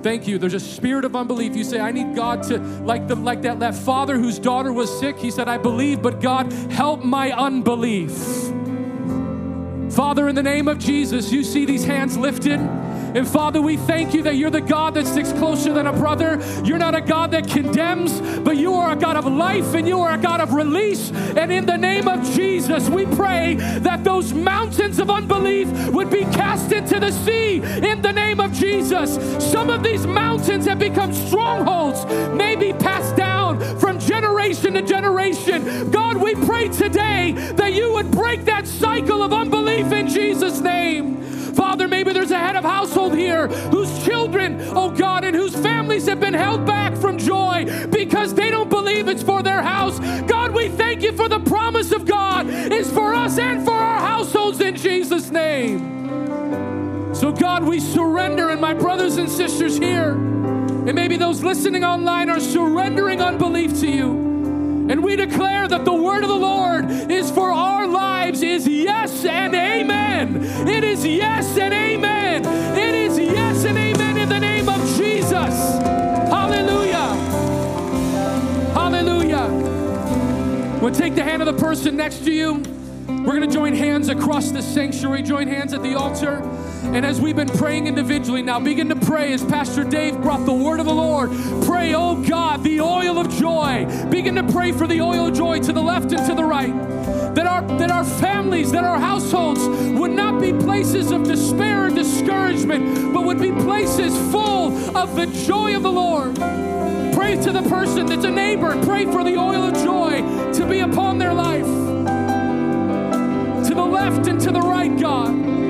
Thank 0.04 0.28
you. 0.28 0.39
There's 0.39 0.56
a 0.56 0.60
spirit 0.60 1.06
of 1.06 1.16
unbelief. 1.16 1.56
You 1.56 1.64
say 1.64 1.80
i 1.80 1.92
need 1.92 2.16
god 2.16 2.44
to 2.44 2.58
like 2.60 3.08
the 3.08 3.16
like 3.16 3.42
that 3.44 3.60
that 3.60 3.76
father 3.76 4.18
whose 4.18 4.39
daughter 4.39 4.74
was 4.74 4.89
sick. 5.00 5.18
He 5.18 5.32
said 5.32 5.48
i 5.48 5.58
believe 5.58 6.02
but 6.02 6.22
god 6.22 6.52
help 6.72 7.04
my 7.04 7.32
unbelief. 7.32 8.12
Father 9.94 10.30
in 10.30 10.36
the 10.36 10.44
name 10.44 10.70
of 10.70 10.80
jesus 10.80 11.34
you 11.34 11.44
see 11.44 11.66
these 11.66 11.84
hands 11.84 12.18
lifted 12.18 12.60
and 13.14 13.28
Father, 13.28 13.62
we 13.62 13.78
thank 13.78 14.14
you 14.14 14.24
that 14.24 14.36
you're 14.36 14.49
the 14.49 14.62
God 14.62 14.93
that 14.93 15.05
sticks 15.05 15.34
closer 15.34 15.74
than 15.74 15.88
a 15.88 15.93
brother. 15.93 16.39
You're 16.64 16.78
not 16.78 16.95
a 16.95 17.01
God 17.01 17.32
that 17.32 17.47
condemns, 17.47 18.22
but 18.39 18.57
you 18.57 18.74
are 18.74 18.93
a 18.93 18.95
God 18.95 19.18
of 19.18 19.26
life 19.26 19.74
and 19.74 19.88
you 19.88 19.99
are 19.99 20.14
a 20.14 20.18
God 20.18 20.39
of 20.39 20.53
release. 20.53 21.12
And 21.12 21.51
in 21.51 21.66
the 21.66 21.78
name 21.78 22.07
of 22.07 22.24
Jesus, 22.34 22.89
we 22.89 23.05
pray 23.05 23.55
that 23.80 24.03
those 24.03 24.34
mountains 24.34 24.99
of 24.99 25.09
unbelief 25.09 25.68
would 25.89 26.09
be 26.09 26.22
cast 26.22 26.72
into 26.72 26.99
the 26.99 27.12
sea 27.12 27.55
in 27.55 28.01
the 28.01 28.12
name 28.12 28.39
of 28.39 28.53
Jesus. 28.53 29.16
Some 29.51 29.70
of 29.70 29.84
these 29.84 30.07
mountains 30.07 30.66
have 30.66 30.80
become 30.80 31.14
strongholds, 31.14 32.05
maybe 32.34 32.72
passed 32.74 33.16
down 33.16 33.59
from 33.80 33.99
generation 33.99 34.74
to 34.76 34.82
generation. 34.82 35.91
God, 35.91 36.18
we 36.18 36.36
pray 36.36 36.70
today 36.70 37.34
that 37.55 37.74
you 37.74 37.91
would 37.93 38.09
break 38.12 38.45
that 38.45 38.68
cycle 38.68 39.22
of 39.22 39.34
unbelief 39.34 39.91
in 39.91 40.07
Jesus' 40.07 40.62
name. 40.62 41.22
Father, 41.56 41.88
maybe 41.88 42.14
there's 42.14 42.32
a 42.32 42.39
head 42.39 42.56
of 42.56 42.64
household 42.64 43.16
here 43.16 43.47
whose 43.47 44.04
children, 44.06 44.60
oh 44.76 44.91
God, 44.91 45.24
and 45.24 45.36
whose 45.36 45.56
families 45.56 46.08
have 46.08 46.20
been 46.20 46.34
held 46.34 46.66
back 46.66 46.95
from 46.95 47.18
joy 47.18 47.66
because 47.89 48.34
they 48.34 48.49
don't 48.49 48.70
believe 48.70 49.08
it's 49.08 49.24
for 49.24 49.43
their 49.43 49.62
house. 49.62 49.99
God, 50.28 50.54
we 50.54 50.70
thank 50.70 51.02
you 51.02 51.12
for 51.12 51.28
the 51.30 51.39
promise 51.39 51.91
of 51.91 52.06
God 52.06 52.47
is 52.47 52.91
for 52.91 53.14
us 53.14 53.38
and 53.38 53.64
for 53.66 53.74
our 53.74 53.99
households 53.99 54.60
in 54.62 54.76
Jesus' 54.76 55.30
name. 55.30 55.91
So, 57.14 57.32
God, 57.32 57.64
we 57.64 57.80
surrender, 57.80 58.49
and 58.49 58.62
my 58.62 58.74
brothers 58.74 59.18
and 59.18 59.30
sisters 59.30 59.78
here, 59.78 60.12
and 60.12 60.95
maybe 60.95 61.18
those 61.18 61.43
listening 61.43 61.84
online 61.84 62.30
are 62.30 62.39
surrendering 62.39 63.22
unbelief 63.22 63.80
to 63.82 63.88
you. 63.88 64.32
And 64.89 65.04
we 65.04 65.16
declare 65.16 65.68
that 65.68 65.86
the 65.86 65.93
word 65.93 66.24
of 66.24 66.30
the 66.30 66.36
Lord 66.36 66.89
is 67.12 67.30
for 67.30 67.51
is 68.62 68.68
yes 68.68 69.26
and 69.26 69.55
amen. 69.55 70.68
It 70.68 70.84
is 70.84 71.05
yes 71.05 71.57
and 71.57 71.74
amen. 71.74 72.45
It 72.78 72.93
is 72.93 73.18
yes 73.18 73.66
and 73.66 73.78
amen 73.78 74.18
in 74.18 74.30
the 74.30 74.39
name 74.39 74.70
of 74.70 74.80
Jesus. 74.97 75.34
Hallelujah. 76.30 77.16
Hallelujah. 78.74 79.47
We'll 80.80 80.93
take 80.93 81.16
the 81.16 81.24
hand 81.24 81.41
of 81.41 81.47
the 81.47 81.59
person 81.59 81.95
next 81.95 82.24
to 82.26 82.32
you. 82.32 82.64
We're 83.07 83.38
going 83.38 83.49
to 83.49 83.53
join 83.53 83.74
hands 83.74 84.09
across 84.09 84.51
the 84.51 84.62
sanctuary, 84.62 85.24
join 85.24 85.47
hands 85.47 85.74
at 85.74 85.82
the 85.82 85.95
altar. 85.95 86.41
And 86.84 87.06
as 87.06 87.22
we've 87.22 87.36
been 87.36 87.48
praying 87.48 87.88
individually, 87.88 88.42
now 88.42 88.60
begin 88.60 88.90
to 88.90 88.96
pray 88.96 89.34
as 89.34 89.44
Pastor 89.46 89.84
Dave 89.84 90.20
brought 90.20 90.46
the 90.46 90.54
word 90.54 90.80
of 90.80 90.88
the 90.88 90.94
Lord. 90.94 91.30
Pray, 91.66 91.94
oh 91.94 92.16
God, 92.16 92.64
the 92.64 92.82
oil 92.82 93.20
of 93.20 93.30
joy. 93.30 93.86
Begin 94.10 94.36
to 94.36 94.44
pray 94.52 94.72
for 94.72 94.88
the 94.88 95.00
oil 95.00 95.28
of 95.28 95.34
joy 95.36 95.60
to 95.60 95.72
the 95.72 95.82
left 95.82 96.12
and 96.12 96.26
to 96.28 96.34
the 96.34 96.44
right. 96.44 96.74
That 97.36 97.46
our, 97.46 97.62
that 97.78 97.92
our 97.92 98.04
families, 98.04 98.72
that 98.72 98.84
our 98.84 99.00
households 99.00 99.62
would 99.98 100.12
not 100.12 100.42
be 100.42 100.52
places 100.52 101.12
of 101.12 101.24
despair 101.24 101.86
and 101.86 101.96
discouragement, 101.96 103.14
but 103.14 103.26
would 103.26 103.40
be 103.40 103.52
places 103.52 104.18
full 104.32 104.98
of 104.98 105.16
the 105.16 105.28
joy 105.46 105.76
of 105.76 105.84
the 105.84 105.92
Lord. 105.92 106.36
Pray 107.14 107.36
to 107.44 107.52
the 107.52 107.62
person 107.70 108.08
that's 108.08 108.26
a 108.26 108.32
neighbor. 108.32 108.76
Pray 108.84 109.06
for 109.06 109.24
the 109.24 109.38
oil 109.38 109.64
of 109.70 109.76
joy 109.76 110.22
to 110.54 110.66
be 110.66 110.80
upon 110.80 111.20
their 111.20 111.34
life. 111.34 111.66
To 113.68 113.76
the 113.76 113.86
left 113.86 114.28
and 114.28 114.42
to 114.42 114.52
the 114.52 114.60
right, 114.60 115.00
God. 115.00 115.61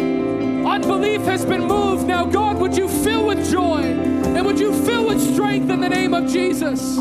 Unbelief 0.72 1.24
has 1.24 1.46
been 1.46 1.66
moved. 1.66 2.08
Now, 2.08 2.26
God, 2.26 2.58
would 2.60 2.78
you 2.78 2.88
fill 2.88 3.26
with 3.26 3.52
joy 3.52 3.82
and 3.82 4.46
would 4.46 4.58
you 4.58 4.74
fill 4.86 5.06
with 5.06 5.20
strength 5.34 5.70
in 5.70 5.82
the 5.82 5.90
name 5.90 6.14
of 6.14 6.32
Jesus? 6.32 6.98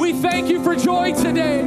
We 0.00 0.12
thank 0.14 0.48
you 0.48 0.60
for 0.64 0.74
joy 0.74 1.12
today. 1.14 1.62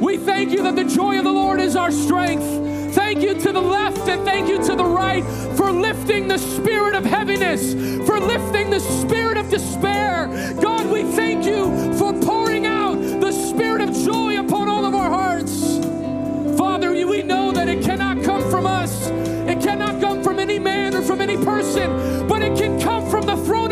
We 0.00 0.16
thank 0.16 0.50
you 0.50 0.64
that 0.64 0.74
the 0.74 0.86
joy 0.86 1.18
of 1.18 1.24
the 1.24 1.30
Lord 1.30 1.60
is 1.60 1.76
our 1.76 1.92
strength. 1.92 2.59
Thank 3.12 3.24
you 3.24 3.34
to 3.34 3.52
the 3.52 3.60
left 3.60 4.08
and 4.08 4.24
thank 4.24 4.48
you 4.48 4.62
to 4.62 4.76
the 4.76 4.84
right 4.84 5.24
for 5.56 5.72
lifting 5.72 6.28
the 6.28 6.38
spirit 6.38 6.94
of 6.94 7.04
heaviness, 7.04 7.74
for 8.06 8.20
lifting 8.20 8.70
the 8.70 8.78
spirit 8.78 9.36
of 9.36 9.50
despair. 9.50 10.28
God, 10.62 10.86
we 10.86 11.02
thank 11.02 11.44
you 11.44 11.92
for 11.94 12.12
pouring 12.20 12.66
out 12.66 12.94
the 13.20 13.32
spirit 13.32 13.80
of 13.80 13.92
joy 13.92 14.38
upon 14.38 14.68
all 14.68 14.84
of 14.84 14.94
our 14.94 15.10
hearts. 15.10 15.78
Father, 16.56 16.92
we 16.92 17.24
know 17.24 17.50
that 17.50 17.68
it 17.68 17.82
cannot 17.82 18.22
come 18.22 18.48
from 18.48 18.64
us, 18.64 19.08
it 19.08 19.60
cannot 19.60 20.00
come 20.00 20.22
from 20.22 20.38
any 20.38 20.60
man 20.60 20.94
or 20.94 21.02
from 21.02 21.20
any 21.20 21.36
person, 21.36 22.28
but 22.28 22.42
it 22.42 22.56
can 22.56 22.80
come 22.80 23.10
from 23.10 23.26
the 23.26 23.36
throne 23.38 23.69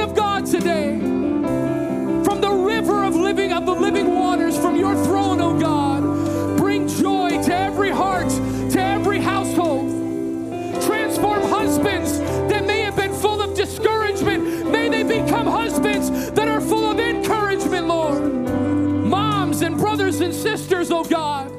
brothers 20.18 20.20
and 20.20 20.58
sisters, 20.58 20.90
oh 20.90 21.04
God. 21.04 21.50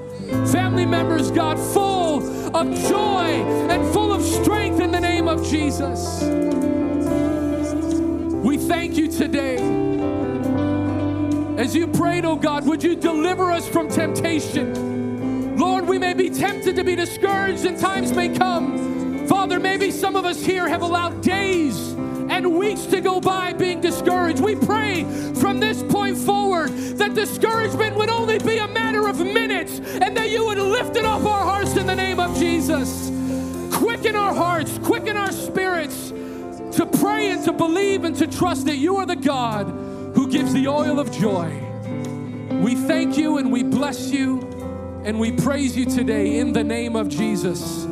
Family 0.52 0.86
members, 0.86 1.32
God, 1.32 1.58
full 1.58 2.20
of 2.56 2.68
joy 2.90 3.30
and 3.70 3.94
full 3.94 4.14
of 4.14 4.22
strength 4.22 4.80
in 4.80 4.92
the 4.92 5.00
name 5.00 5.28
of 5.28 5.48
Jesus. 5.48 6.24
We 8.44 8.58
thank 8.58 8.98
you 8.98 9.08
today. 9.08 9.58
As 11.58 11.76
you 11.76 11.88
prayed, 11.88 12.26
oh 12.26 12.36
God, 12.36 12.66
would 12.66 12.84
you 12.84 12.96
deliver 12.96 13.52
us 13.52 13.68
from 13.68 13.90
temptation? 13.90 15.58
Lord, 15.58 15.88
we 15.88 15.98
may 15.98 16.14
be 16.14 16.30
tempted 16.30 16.76
to 16.76 16.84
be 16.84 16.96
discouraged, 16.96 17.66
and 17.66 17.78
times 17.78 18.14
may 18.14 18.30
come 18.30 19.00
Father, 19.30 19.60
maybe 19.60 19.92
some 19.92 20.16
of 20.16 20.26
us 20.26 20.44
here 20.44 20.68
have 20.68 20.82
allowed 20.82 21.22
days 21.22 21.89
and 22.40 22.58
weeks 22.58 22.86
to 22.86 23.02
go 23.02 23.20
by 23.20 23.52
being 23.52 23.82
discouraged. 23.82 24.40
We 24.40 24.56
pray 24.56 25.04
from 25.34 25.60
this 25.60 25.84
point 25.84 26.18
forward 26.18 26.70
that 26.98 27.14
discouragement 27.14 27.98
would 27.98 28.10
only 28.10 28.40
be 28.40 28.60
a 28.60 28.68
matter 28.68 29.10
of 29.10 29.20
minutes 29.20 29.80
and 29.80 30.16
that 30.16 30.30
you 30.30 30.46
would 30.46 30.58
lift 30.58 30.96
it 30.96 31.04
off 31.04 31.26
our 31.26 31.44
hearts 31.44 31.76
in 31.76 31.86
the 31.86 31.96
name 31.96 32.18
of 32.18 32.34
Jesus. 32.40 33.10
Quicken 33.76 34.16
our 34.16 34.34
hearts, 34.34 34.78
quicken 34.78 35.18
our 35.18 35.34
spirits 35.34 36.12
to 36.78 36.90
pray 37.00 37.30
and 37.32 37.44
to 37.44 37.52
believe 37.52 38.06
and 38.06 38.16
to 38.16 38.26
trust 38.26 38.68
that 38.68 38.78
you 38.78 38.96
are 38.96 39.06
the 39.06 39.18
God 39.18 39.68
who 40.16 40.32
gives 40.32 40.54
the 40.54 40.70
oil 40.70 40.98
of 40.98 41.12
joy. 41.12 41.52
We 42.62 42.76
thank 42.76 43.18
you 43.18 43.38
and 43.38 43.52
we 43.52 43.64
bless 43.64 44.12
you 44.12 44.40
and 45.04 45.20
we 45.20 45.34
praise 45.34 45.76
you 45.76 45.86
today 45.86 46.40
in 46.40 46.54
the 46.54 46.64
name 46.64 46.96
of 46.96 47.10
Jesus. 47.10 47.89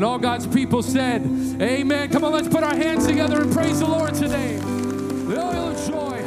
And 0.00 0.06
all 0.06 0.18
God's 0.18 0.46
people 0.46 0.82
said, 0.82 1.20
Amen. 1.60 2.08
Come 2.08 2.24
on, 2.24 2.32
let's 2.32 2.48
put 2.48 2.62
our 2.62 2.74
hands 2.74 3.06
together 3.06 3.42
and 3.42 3.52
praise 3.52 3.80
the 3.80 3.86
Lord 3.86 4.14
today. 4.14 4.56
The 4.56 5.38
oil 5.38 5.68
of 5.68 5.86
joy. 5.86 6.19